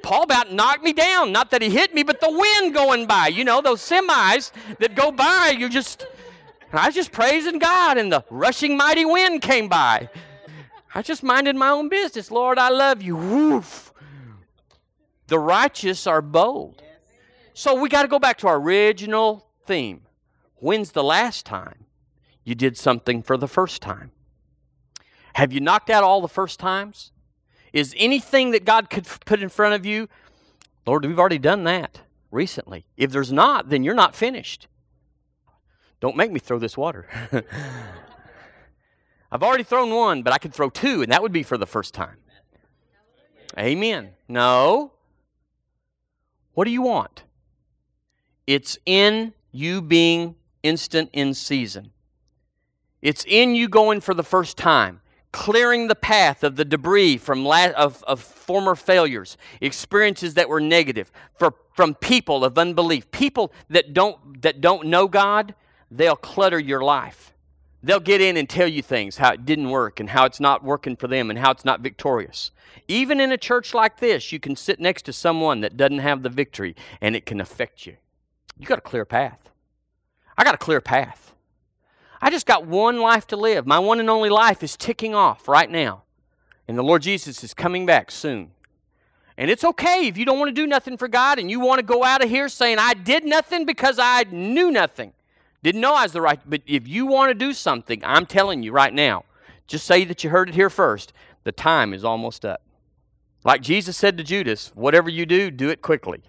Paul 0.00 0.22
about 0.22 0.52
knocked 0.52 0.84
me 0.84 0.92
down. 0.92 1.32
Not 1.32 1.50
that 1.50 1.60
he 1.60 1.70
hit 1.70 1.92
me, 1.92 2.04
but 2.04 2.20
the 2.20 2.30
wind 2.30 2.74
going 2.74 3.08
by. 3.08 3.26
You 3.26 3.42
know, 3.42 3.60
those 3.60 3.80
semis 3.80 4.52
that 4.78 4.94
go 4.94 5.10
by, 5.10 5.56
you 5.58 5.68
just. 5.68 6.06
I 6.72 6.86
was 6.86 6.94
just 6.94 7.10
praising 7.10 7.58
God, 7.58 7.98
and 7.98 8.12
the 8.12 8.24
rushing 8.30 8.76
mighty 8.76 9.04
wind 9.04 9.42
came 9.42 9.68
by. 9.68 10.08
I 10.94 11.02
just 11.02 11.24
minded 11.24 11.56
my 11.56 11.70
own 11.70 11.88
business. 11.88 12.30
Lord, 12.30 12.60
I 12.60 12.68
love 12.68 13.02
you. 13.02 13.16
Woof. 13.16 13.92
The 15.26 15.40
righteous 15.40 16.06
are 16.06 16.22
bold. 16.22 16.80
So 17.54 17.74
we 17.74 17.88
got 17.88 18.02
to 18.02 18.08
go 18.08 18.20
back 18.20 18.38
to 18.38 18.46
our 18.46 18.60
original 18.60 19.48
theme. 19.66 20.02
When's 20.60 20.92
the 20.92 21.02
last 21.02 21.44
time 21.44 21.86
you 22.48 22.54
did 22.54 22.76
something 22.76 23.22
for 23.22 23.36
the 23.36 23.46
first 23.46 23.82
time. 23.82 24.10
Have 25.34 25.52
you 25.52 25.60
knocked 25.60 25.90
out 25.90 26.02
all 26.02 26.22
the 26.22 26.28
first 26.28 26.58
times? 26.58 27.12
Is 27.72 27.94
anything 27.98 28.52
that 28.52 28.64
God 28.64 28.88
could 28.88 29.06
put 29.26 29.42
in 29.42 29.50
front 29.50 29.74
of 29.74 29.84
you, 29.84 30.08
Lord, 30.86 31.04
we've 31.04 31.18
already 31.18 31.38
done 31.38 31.64
that 31.64 32.00
recently. 32.30 32.86
If 32.96 33.10
there's 33.10 33.30
not, 33.30 33.68
then 33.68 33.84
you're 33.84 33.94
not 33.94 34.14
finished. 34.16 34.66
Don't 36.00 36.16
make 36.16 36.32
me 36.32 36.40
throw 36.40 36.58
this 36.58 36.76
water. 36.76 37.06
I've 39.30 39.42
already 39.42 39.64
thrown 39.64 39.90
one, 39.90 40.22
but 40.22 40.32
I 40.32 40.38
could 40.38 40.54
throw 40.54 40.70
two, 40.70 41.02
and 41.02 41.12
that 41.12 41.20
would 41.20 41.32
be 41.32 41.42
for 41.42 41.58
the 41.58 41.66
first 41.66 41.92
time. 41.92 42.16
Amen. 43.58 44.10
No. 44.26 44.92
What 46.54 46.64
do 46.64 46.70
you 46.70 46.80
want? 46.82 47.24
It's 48.46 48.78
in 48.86 49.34
you 49.52 49.82
being 49.82 50.36
instant 50.62 51.10
in 51.12 51.34
season. 51.34 51.90
It's 53.02 53.24
in 53.26 53.54
you 53.54 53.68
going 53.68 54.00
for 54.00 54.14
the 54.14 54.22
first 54.22 54.56
time, 54.56 55.00
clearing 55.32 55.88
the 55.88 55.94
path 55.94 56.42
of 56.42 56.56
the 56.56 56.64
debris 56.64 57.18
from 57.18 57.44
la- 57.44 57.70
of, 57.76 58.02
of 58.04 58.20
former 58.20 58.74
failures, 58.74 59.36
experiences 59.60 60.34
that 60.34 60.48
were 60.48 60.60
negative, 60.60 61.12
for, 61.38 61.54
from 61.74 61.94
people 61.94 62.44
of 62.44 62.58
unbelief. 62.58 63.10
People 63.10 63.52
that 63.70 63.94
don't, 63.94 64.42
that 64.42 64.60
don't 64.60 64.86
know 64.88 65.06
God, 65.06 65.54
they'll 65.90 66.16
clutter 66.16 66.58
your 66.58 66.82
life. 66.82 67.34
They'll 67.82 68.00
get 68.00 68.20
in 68.20 68.36
and 68.36 68.48
tell 68.48 68.66
you 68.66 68.82
things, 68.82 69.18
how 69.18 69.32
it 69.32 69.46
didn't 69.46 69.70
work 69.70 70.00
and 70.00 70.10
how 70.10 70.24
it's 70.24 70.40
not 70.40 70.64
working 70.64 70.96
for 70.96 71.06
them 71.06 71.30
and 71.30 71.38
how 71.38 71.52
it's 71.52 71.64
not 71.64 71.80
victorious. 71.80 72.50
Even 72.88 73.20
in 73.20 73.30
a 73.30 73.36
church 73.36 73.72
like 73.72 73.98
this, 73.98 74.32
you 74.32 74.40
can 74.40 74.56
sit 74.56 74.80
next 74.80 75.02
to 75.02 75.12
someone 75.12 75.60
that 75.60 75.76
doesn't 75.76 75.98
have 75.98 76.24
the 76.24 76.28
victory 76.28 76.74
and 77.00 77.14
it 77.14 77.24
can 77.24 77.40
affect 77.40 77.86
you. 77.86 77.96
You 78.58 78.66
got 78.66 78.78
a 78.78 78.82
clear 78.82 79.04
path. 79.04 79.50
I 80.36 80.42
got 80.42 80.54
a 80.54 80.58
clear 80.58 80.80
path. 80.80 81.32
I 82.20 82.30
just 82.30 82.46
got 82.46 82.66
one 82.66 83.00
life 83.00 83.26
to 83.28 83.36
live. 83.36 83.66
My 83.66 83.78
one 83.78 84.00
and 84.00 84.10
only 84.10 84.28
life 84.28 84.62
is 84.62 84.76
ticking 84.76 85.14
off 85.14 85.48
right 85.48 85.70
now. 85.70 86.02
And 86.66 86.76
the 86.76 86.82
Lord 86.82 87.02
Jesus 87.02 87.42
is 87.44 87.54
coming 87.54 87.86
back 87.86 88.10
soon. 88.10 88.50
And 89.36 89.50
it's 89.50 89.64
okay 89.64 90.08
if 90.08 90.18
you 90.18 90.24
don't 90.24 90.38
want 90.38 90.48
to 90.48 90.54
do 90.54 90.66
nothing 90.66 90.96
for 90.96 91.06
God 91.06 91.38
and 91.38 91.50
you 91.50 91.60
want 91.60 91.78
to 91.78 91.84
go 91.84 92.02
out 92.02 92.24
of 92.24 92.28
here 92.28 92.48
saying, 92.48 92.78
I 92.80 92.94
did 92.94 93.24
nothing 93.24 93.64
because 93.64 93.98
I 94.00 94.24
knew 94.24 94.70
nothing. 94.70 95.12
Didn't 95.62 95.80
know 95.80 95.94
I 95.94 96.02
was 96.02 96.12
the 96.12 96.20
right. 96.20 96.40
But 96.44 96.62
if 96.66 96.88
you 96.88 97.06
want 97.06 97.30
to 97.30 97.34
do 97.34 97.52
something, 97.52 98.02
I'm 98.04 98.26
telling 98.26 98.62
you 98.62 98.72
right 98.72 98.92
now, 98.92 99.24
just 99.68 99.86
say 99.86 100.04
that 100.04 100.24
you 100.24 100.30
heard 100.30 100.48
it 100.48 100.56
here 100.56 100.70
first. 100.70 101.12
The 101.44 101.52
time 101.52 101.94
is 101.94 102.04
almost 102.04 102.44
up. 102.44 102.62
Like 103.44 103.62
Jesus 103.62 103.96
said 103.96 104.18
to 104.18 104.24
Judas, 104.24 104.72
whatever 104.74 105.08
you 105.08 105.24
do, 105.24 105.50
do 105.50 105.68
it 105.70 105.82
quickly. 105.82 106.22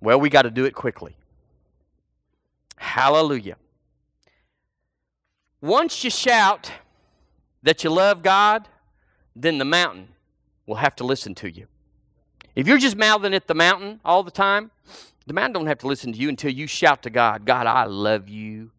Well, 0.00 0.20
we 0.20 0.28
got 0.28 0.42
to 0.42 0.50
do 0.50 0.64
it 0.64 0.74
quickly. 0.74 1.16
Hallelujah. 2.76 3.56
Once 5.60 6.02
you 6.04 6.10
shout 6.10 6.72
that 7.62 7.84
you 7.84 7.90
love 7.90 8.22
God, 8.22 8.68
then 9.36 9.58
the 9.58 9.64
mountain 9.64 10.08
will 10.66 10.76
have 10.76 10.96
to 10.96 11.04
listen 11.04 11.34
to 11.36 11.50
you. 11.50 11.66
If 12.54 12.66
you're 12.66 12.78
just 12.78 12.96
mouthing 12.96 13.34
at 13.34 13.46
the 13.46 13.54
mountain 13.54 14.00
all 14.04 14.22
the 14.22 14.30
time, 14.30 14.70
the 15.26 15.34
mountain 15.34 15.52
don't 15.52 15.66
have 15.66 15.78
to 15.78 15.86
listen 15.86 16.12
to 16.12 16.18
you 16.18 16.28
until 16.28 16.50
you 16.50 16.66
shout 16.66 17.02
to 17.02 17.10
God, 17.10 17.44
God, 17.44 17.66
I 17.66 17.84
love 17.84 18.28
you. 18.28 18.70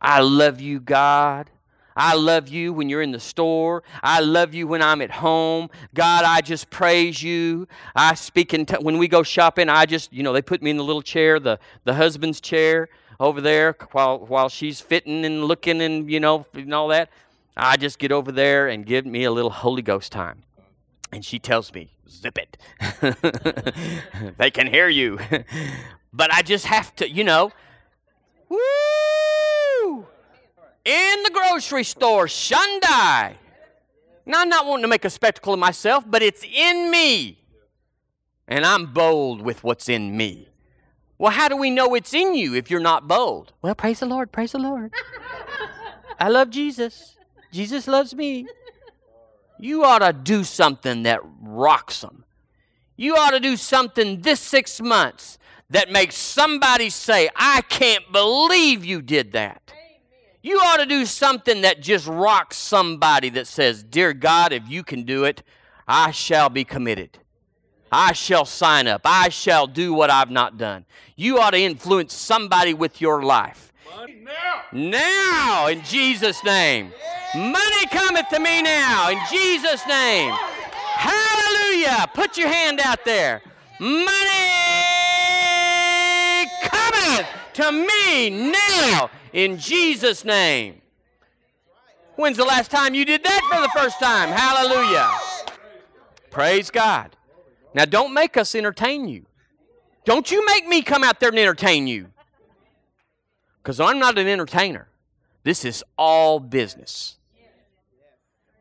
I 0.00 0.20
love 0.20 0.60
you, 0.60 0.80
God. 0.80 1.50
I 1.96 2.14
love 2.14 2.46
you 2.46 2.72
when 2.72 2.88
you're 2.88 3.02
in 3.02 3.10
the 3.10 3.18
store. 3.18 3.82
I 4.04 4.20
love 4.20 4.54
you 4.54 4.68
when 4.68 4.80
I'm 4.80 5.02
at 5.02 5.10
home. 5.10 5.68
God, 5.94 6.24
I 6.24 6.40
just 6.40 6.70
praise 6.70 7.20
you. 7.20 7.66
I 7.96 8.14
speak 8.14 8.54
in 8.54 8.66
t- 8.66 8.76
when 8.80 8.98
we 8.98 9.08
go 9.08 9.24
shopping. 9.24 9.68
I 9.68 9.84
just, 9.84 10.12
you 10.12 10.22
know, 10.22 10.32
they 10.32 10.40
put 10.40 10.62
me 10.62 10.70
in 10.70 10.76
the 10.76 10.84
little 10.84 11.02
chair, 11.02 11.40
the 11.40 11.58
the 11.82 11.94
husband's 11.94 12.40
chair 12.40 12.88
over 13.20 13.40
there 13.40 13.76
while 13.92 14.18
while 14.18 14.48
she's 14.48 14.80
fitting 14.80 15.24
and 15.24 15.44
looking 15.44 15.80
and 15.80 16.10
you 16.10 16.20
know 16.20 16.46
and 16.54 16.72
all 16.72 16.88
that. 16.88 17.10
I 17.56 17.76
just 17.76 17.98
get 17.98 18.12
over 18.12 18.30
there 18.30 18.68
and 18.68 18.86
give 18.86 19.04
me 19.04 19.24
a 19.24 19.32
little 19.32 19.50
Holy 19.50 19.82
Ghost 19.82 20.12
time. 20.12 20.44
And 21.10 21.24
she 21.24 21.40
tells 21.40 21.74
me, 21.74 21.90
zip 22.08 22.38
it. 22.38 22.56
they 24.38 24.50
can 24.50 24.68
hear 24.68 24.88
you. 24.88 25.18
but 26.12 26.32
I 26.32 26.42
just 26.42 26.66
have 26.66 26.94
to, 26.96 27.10
you 27.10 27.24
know, 27.24 27.50
woo! 28.48 30.06
In 30.84 31.22
the 31.24 31.30
grocery 31.32 31.82
store, 31.82 32.26
Shundai. 32.26 33.34
Now, 34.24 34.42
I'm 34.42 34.48
not 34.48 34.66
wanting 34.66 34.82
to 34.82 34.88
make 34.88 35.04
a 35.04 35.10
spectacle 35.10 35.54
of 35.54 35.58
myself, 35.58 36.04
but 36.06 36.22
it's 36.22 36.44
in 36.44 36.90
me. 36.90 37.38
and 38.46 38.64
I'm 38.64 38.86
bold 38.92 39.42
with 39.42 39.64
what's 39.64 39.88
in 39.88 40.16
me. 40.16 40.48
Well, 41.18 41.32
how 41.32 41.48
do 41.48 41.56
we 41.56 41.70
know 41.70 41.94
it's 41.94 42.14
in 42.14 42.34
you 42.34 42.54
if 42.54 42.70
you're 42.70 42.80
not 42.80 43.08
bold? 43.08 43.52
Well, 43.60 43.74
praise 43.74 44.00
the 44.00 44.06
Lord, 44.06 44.30
praise 44.30 44.52
the 44.52 44.58
Lord. 44.58 44.92
I 46.20 46.28
love 46.28 46.50
Jesus. 46.50 47.16
Jesus 47.52 47.88
loves 47.88 48.14
me. 48.14 48.46
You 49.58 49.84
ought 49.84 49.98
to 49.98 50.12
do 50.12 50.44
something 50.44 51.02
that 51.02 51.20
rocks 51.40 52.00
them. 52.00 52.24
You 52.96 53.16
ought 53.16 53.30
to 53.30 53.40
do 53.40 53.56
something 53.56 54.20
this 54.20 54.40
six 54.40 54.80
months 54.80 55.38
that 55.70 55.90
makes 55.90 56.16
somebody 56.16 56.90
say, 56.90 57.28
I 57.34 57.62
can't 57.62 58.10
believe 58.12 58.84
you 58.84 59.02
did 59.02 59.32
that. 59.32 59.72
You 60.42 60.58
ought 60.58 60.78
to 60.78 60.86
do 60.86 61.04
something 61.04 61.62
that 61.62 61.80
just 61.80 62.06
rocks 62.06 62.56
somebody 62.56 63.28
that 63.30 63.46
says, 63.46 63.82
Dear 63.82 64.12
God, 64.12 64.52
if 64.52 64.68
you 64.68 64.84
can 64.84 65.02
do 65.02 65.24
it, 65.24 65.42
I 65.86 66.12
shall 66.12 66.48
be 66.48 66.64
committed. 66.64 67.18
I 67.90 68.12
shall 68.12 68.44
sign 68.44 68.86
up. 68.86 69.02
I 69.04 69.28
shall 69.28 69.66
do 69.66 69.94
what 69.94 70.10
I've 70.10 70.30
not 70.30 70.58
done. 70.58 70.84
You 71.16 71.38
ought 71.38 71.50
to 71.50 71.58
influence 71.58 72.14
somebody 72.14 72.74
with 72.74 73.00
your 73.00 73.22
life. 73.22 73.72
Money 73.96 74.22
Now. 74.22 74.62
now, 74.72 75.66
in 75.68 75.82
Jesus' 75.82 76.44
name. 76.44 76.92
Money 77.34 77.86
cometh 77.90 78.28
to 78.30 78.38
me 78.40 78.62
now, 78.62 79.10
in 79.10 79.18
Jesus' 79.30 79.86
name. 79.86 80.34
Hallelujah. 80.94 82.06
Put 82.14 82.36
your 82.36 82.48
hand 82.48 82.80
out 82.80 83.04
there. 83.04 83.42
Money 83.80 84.06
cometh 86.62 87.26
to 87.54 87.72
me 87.72 88.52
now, 88.52 89.10
in 89.32 89.58
Jesus' 89.58 90.24
name. 90.24 90.80
When's 92.16 92.36
the 92.36 92.44
last 92.44 92.70
time 92.70 92.94
you 92.94 93.04
did 93.04 93.22
that 93.22 93.42
for 93.52 93.60
the 93.60 93.68
first 93.68 94.00
time? 94.00 94.30
Hallelujah. 94.30 95.10
Praise 96.30 96.70
God. 96.70 97.14
Now, 97.78 97.84
don't 97.84 98.12
make 98.12 98.36
us 98.36 98.56
entertain 98.56 99.06
you. 99.06 99.24
Don't 100.04 100.32
you 100.32 100.44
make 100.46 100.66
me 100.66 100.82
come 100.82 101.04
out 101.04 101.20
there 101.20 101.28
and 101.28 101.38
entertain 101.38 101.86
you. 101.86 102.08
Because 103.62 103.78
I'm 103.78 104.00
not 104.00 104.18
an 104.18 104.26
entertainer. 104.26 104.88
This 105.44 105.64
is 105.64 105.84
all 105.96 106.40
business. 106.40 107.18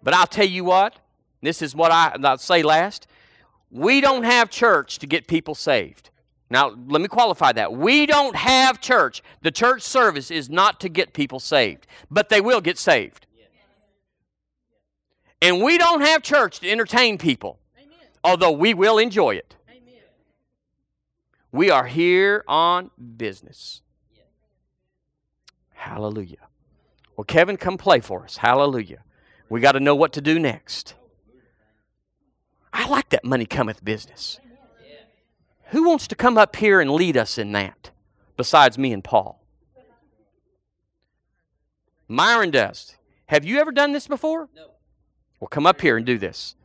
But 0.04 0.14
I'll 0.14 0.28
tell 0.28 0.46
you 0.46 0.64
what, 0.64 0.98
this 1.42 1.64
is 1.64 1.76
what 1.76 1.92
I, 1.92 2.16
I'll 2.24 2.38
say 2.38 2.62
last. 2.62 3.08
We 3.72 4.02
don't 4.02 4.24
have 4.24 4.52
church 4.52 5.00
to 5.00 5.08
get 5.08 5.26
people 5.26 5.56
saved. 5.56 6.12
Now, 6.52 6.76
let 6.86 7.02
me 7.02 7.08
qualify 7.08 7.54
that. 7.54 7.74
We 7.74 8.06
don't 8.06 8.36
have 8.36 8.80
church. 8.82 9.24
The 9.42 9.50
church 9.50 9.82
service 9.82 10.30
is 10.30 10.48
not 10.48 10.80
to 10.82 10.90
get 10.90 11.14
people 11.14 11.40
saved, 11.40 11.88
but 12.12 12.30
they 12.30 12.40
will 12.40 12.62
get 12.62 12.78
saved. 12.78 13.26
And 15.42 15.64
we 15.64 15.80
don't 15.80 16.02
have 16.02 16.22
church 16.22 16.60
to 16.60 16.70
entertain 16.70 17.18
people 17.18 17.58
although 18.28 18.52
we 18.52 18.74
will 18.74 18.98
enjoy 18.98 19.36
it. 19.36 19.56
Amen. 19.70 20.02
We 21.54 21.72
are 21.72 21.86
here 21.86 22.44
on 22.46 22.92
business. 23.16 23.82
Hallelujah. 25.74 26.50
Well, 27.16 27.24
Kevin, 27.24 27.56
come 27.56 27.78
play 27.78 28.02
for 28.02 28.24
us. 28.24 28.38
Hallelujah. 28.38 29.00
We 29.50 29.62
got 29.62 29.72
to 29.72 29.80
know 29.80 29.96
what 29.96 30.12
to 30.14 30.22
do 30.22 30.40
next. 30.40 30.94
I 32.74 32.88
like 32.90 33.10
that 33.10 33.24
money 33.24 33.46
cometh 33.46 33.84
business. 33.84 34.40
Who 35.68 35.88
wants 35.88 36.08
to 36.08 36.16
come 36.16 36.38
up 36.38 36.58
here 36.58 36.82
and 36.82 36.92
lead 36.92 37.16
us 37.16 37.38
in 37.38 37.54
that 37.54 37.92
besides 38.36 38.78
me 38.78 38.92
and 38.92 39.04
Paul? 39.04 39.42
Myron 42.10 42.52
does. 42.52 42.96
Have 43.28 43.46
you 43.46 43.60
ever 43.60 43.72
done 43.72 43.94
this 43.94 44.08
before? 44.08 44.50
No. 44.54 44.72
Well, 45.40 45.48
come 45.48 45.66
up 45.66 45.80
here 45.80 45.98
and 45.98 46.06
do 46.06 46.18
this. 46.18 46.56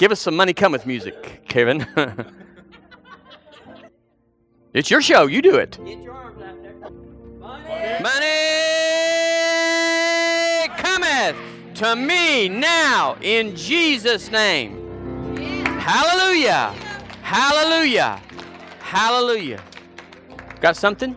Give 0.00 0.10
us 0.12 0.20
some 0.20 0.34
money 0.34 0.54
cometh 0.54 0.86
music, 0.86 1.42
Kevin. 1.46 1.86
it's 4.72 4.90
your 4.90 5.02
show. 5.02 5.26
You 5.26 5.42
do 5.42 5.56
it. 5.56 5.78
Money. 5.78 6.08
money 8.02 8.38
cometh 10.78 11.36
to 11.74 11.94
me 11.94 12.48
now 12.48 13.18
in 13.20 13.54
Jesus' 13.54 14.30
name. 14.30 15.36
Hallelujah. 15.66 16.74
Hallelujah. 17.20 18.22
Hallelujah. 18.78 19.62
Got 20.62 20.78
something? 20.78 21.14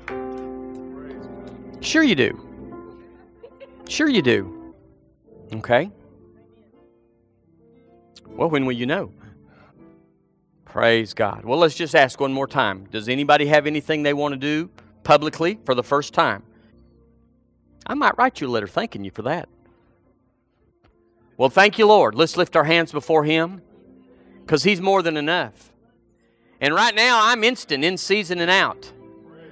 Sure 1.79 2.03
you 2.03 2.15
do. 2.15 2.37
Sure 3.87 4.09
you 4.09 4.21
do. 4.21 4.73
Okay. 5.53 5.89
Well, 8.27 8.49
when 8.49 8.65
will 8.65 8.73
you 8.73 8.85
know? 8.85 9.11
Praise 10.65 11.13
God. 11.13 11.45
Well, 11.45 11.59
let's 11.59 11.75
just 11.75 11.95
ask 11.95 12.19
one 12.19 12.33
more 12.33 12.47
time. 12.47 12.85
Does 12.89 13.07
anybody 13.07 13.45
have 13.45 13.67
anything 13.67 14.03
they 14.03 14.13
want 14.13 14.33
to 14.33 14.39
do 14.39 14.71
publicly 15.03 15.59
for 15.65 15.75
the 15.75 15.83
first 15.83 16.13
time? 16.13 16.43
I 17.85 17.93
might 17.93 18.17
write 18.17 18.41
you 18.41 18.47
a 18.47 18.49
letter 18.49 18.67
thanking 18.67 19.03
you 19.03 19.11
for 19.11 19.21
that. 19.23 19.49
Well, 21.37 21.49
thank 21.49 21.77
you, 21.77 21.85
Lord. 21.85 22.15
Let's 22.15 22.37
lift 22.37 22.55
our 22.55 22.63
hands 22.63 22.91
before 22.91 23.23
Him 23.23 23.61
because 24.41 24.63
He's 24.63 24.81
more 24.81 25.01
than 25.01 25.17
enough. 25.17 25.71
And 26.61 26.73
right 26.73 26.95
now, 26.95 27.19
I'm 27.21 27.43
instant, 27.43 27.83
in 27.83 27.97
season 27.97 28.39
and 28.39 28.49
out. 28.49 28.91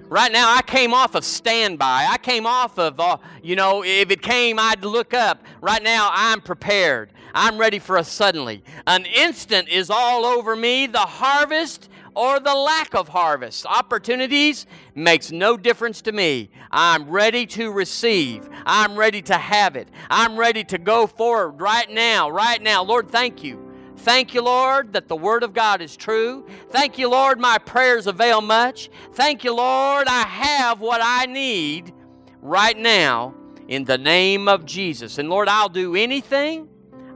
Right 0.07 0.31
now, 0.31 0.55
I 0.55 0.61
came 0.61 0.93
off 0.93 1.15
of 1.15 1.23
standby. 1.23 2.07
I 2.09 2.17
came 2.17 2.45
off 2.45 2.77
of, 2.77 2.99
uh, 2.99 3.17
you 3.41 3.55
know, 3.55 3.83
if 3.83 4.11
it 4.11 4.21
came, 4.21 4.59
I'd 4.59 4.83
look 4.83 5.13
up. 5.13 5.43
Right 5.61 5.83
now, 5.83 6.09
I'm 6.13 6.41
prepared. 6.41 7.13
I'm 7.33 7.57
ready 7.57 7.79
for 7.79 7.97
a 7.97 8.03
suddenly. 8.03 8.63
An 8.87 9.05
instant 9.05 9.69
is 9.69 9.89
all 9.89 10.25
over 10.25 10.55
me. 10.55 10.87
The 10.87 10.99
harvest 10.99 11.89
or 12.15 12.39
the 12.39 12.53
lack 12.53 12.93
of 12.93 13.07
harvest. 13.07 13.65
Opportunities 13.65 14.65
makes 14.95 15.31
no 15.31 15.57
difference 15.57 16.01
to 16.03 16.11
me. 16.11 16.51
I'm 16.71 17.09
ready 17.09 17.45
to 17.47 17.71
receive. 17.71 18.49
I'm 18.65 18.95
ready 18.95 19.21
to 19.23 19.37
have 19.37 19.75
it. 19.75 19.87
I'm 20.09 20.37
ready 20.37 20.63
to 20.65 20.77
go 20.77 21.07
forward 21.07 21.61
right 21.61 21.89
now, 21.89 22.29
right 22.29 22.61
now. 22.61 22.83
Lord, 22.83 23.09
thank 23.09 23.43
you. 23.43 23.67
Thank 23.97 24.33
you, 24.33 24.41
Lord, 24.41 24.93
that 24.93 25.07
the 25.07 25.15
Word 25.15 25.43
of 25.43 25.53
God 25.53 25.81
is 25.81 25.95
true. 25.95 26.47
Thank 26.71 26.97
you, 26.97 27.07
Lord, 27.07 27.39
my 27.39 27.59
prayers 27.59 28.07
avail 28.07 28.41
much. 28.41 28.89
Thank 29.13 29.43
you, 29.43 29.55
Lord, 29.55 30.07
I 30.07 30.23
have 30.23 30.81
what 30.81 31.01
I 31.03 31.27
need 31.27 31.93
right 32.41 32.77
now 32.77 33.35
in 33.67 33.83
the 33.85 33.99
name 33.99 34.47
of 34.47 34.65
Jesus. 34.65 35.19
And 35.19 35.29
Lord, 35.29 35.47
I'll 35.47 35.69
do 35.69 35.95
anything 35.95 36.67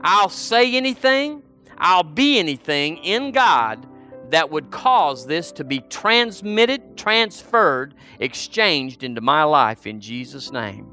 I'll 0.08 0.28
say 0.28 0.76
anything, 0.76 1.42
I'll 1.76 2.04
be 2.04 2.38
anything 2.38 2.98
in 2.98 3.32
God 3.32 3.84
that 4.30 4.50
would 4.50 4.70
cause 4.70 5.26
this 5.26 5.50
to 5.52 5.64
be 5.64 5.80
transmitted, 5.80 6.96
transferred, 6.96 7.92
exchanged 8.20 9.02
into 9.02 9.20
my 9.20 9.42
life 9.42 9.84
in 9.84 10.00
Jesus' 10.00 10.52
name. 10.52 10.86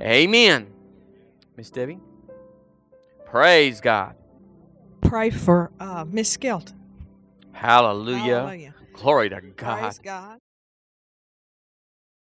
Amen. 0.00 0.68
Miss 1.58 1.68
Debbie? 1.68 2.00
Praise 3.26 3.82
God. 3.82 4.16
Pray 5.02 5.28
for 5.28 5.70
uh, 5.78 6.06
Miss 6.08 6.30
Skelton. 6.30 6.80
Hallelujah. 7.52 8.18
Hallelujah. 8.18 8.74
Glory 8.94 9.28
to 9.28 9.40
God. 9.42 9.80
Praise 9.80 9.98
God. 9.98 10.38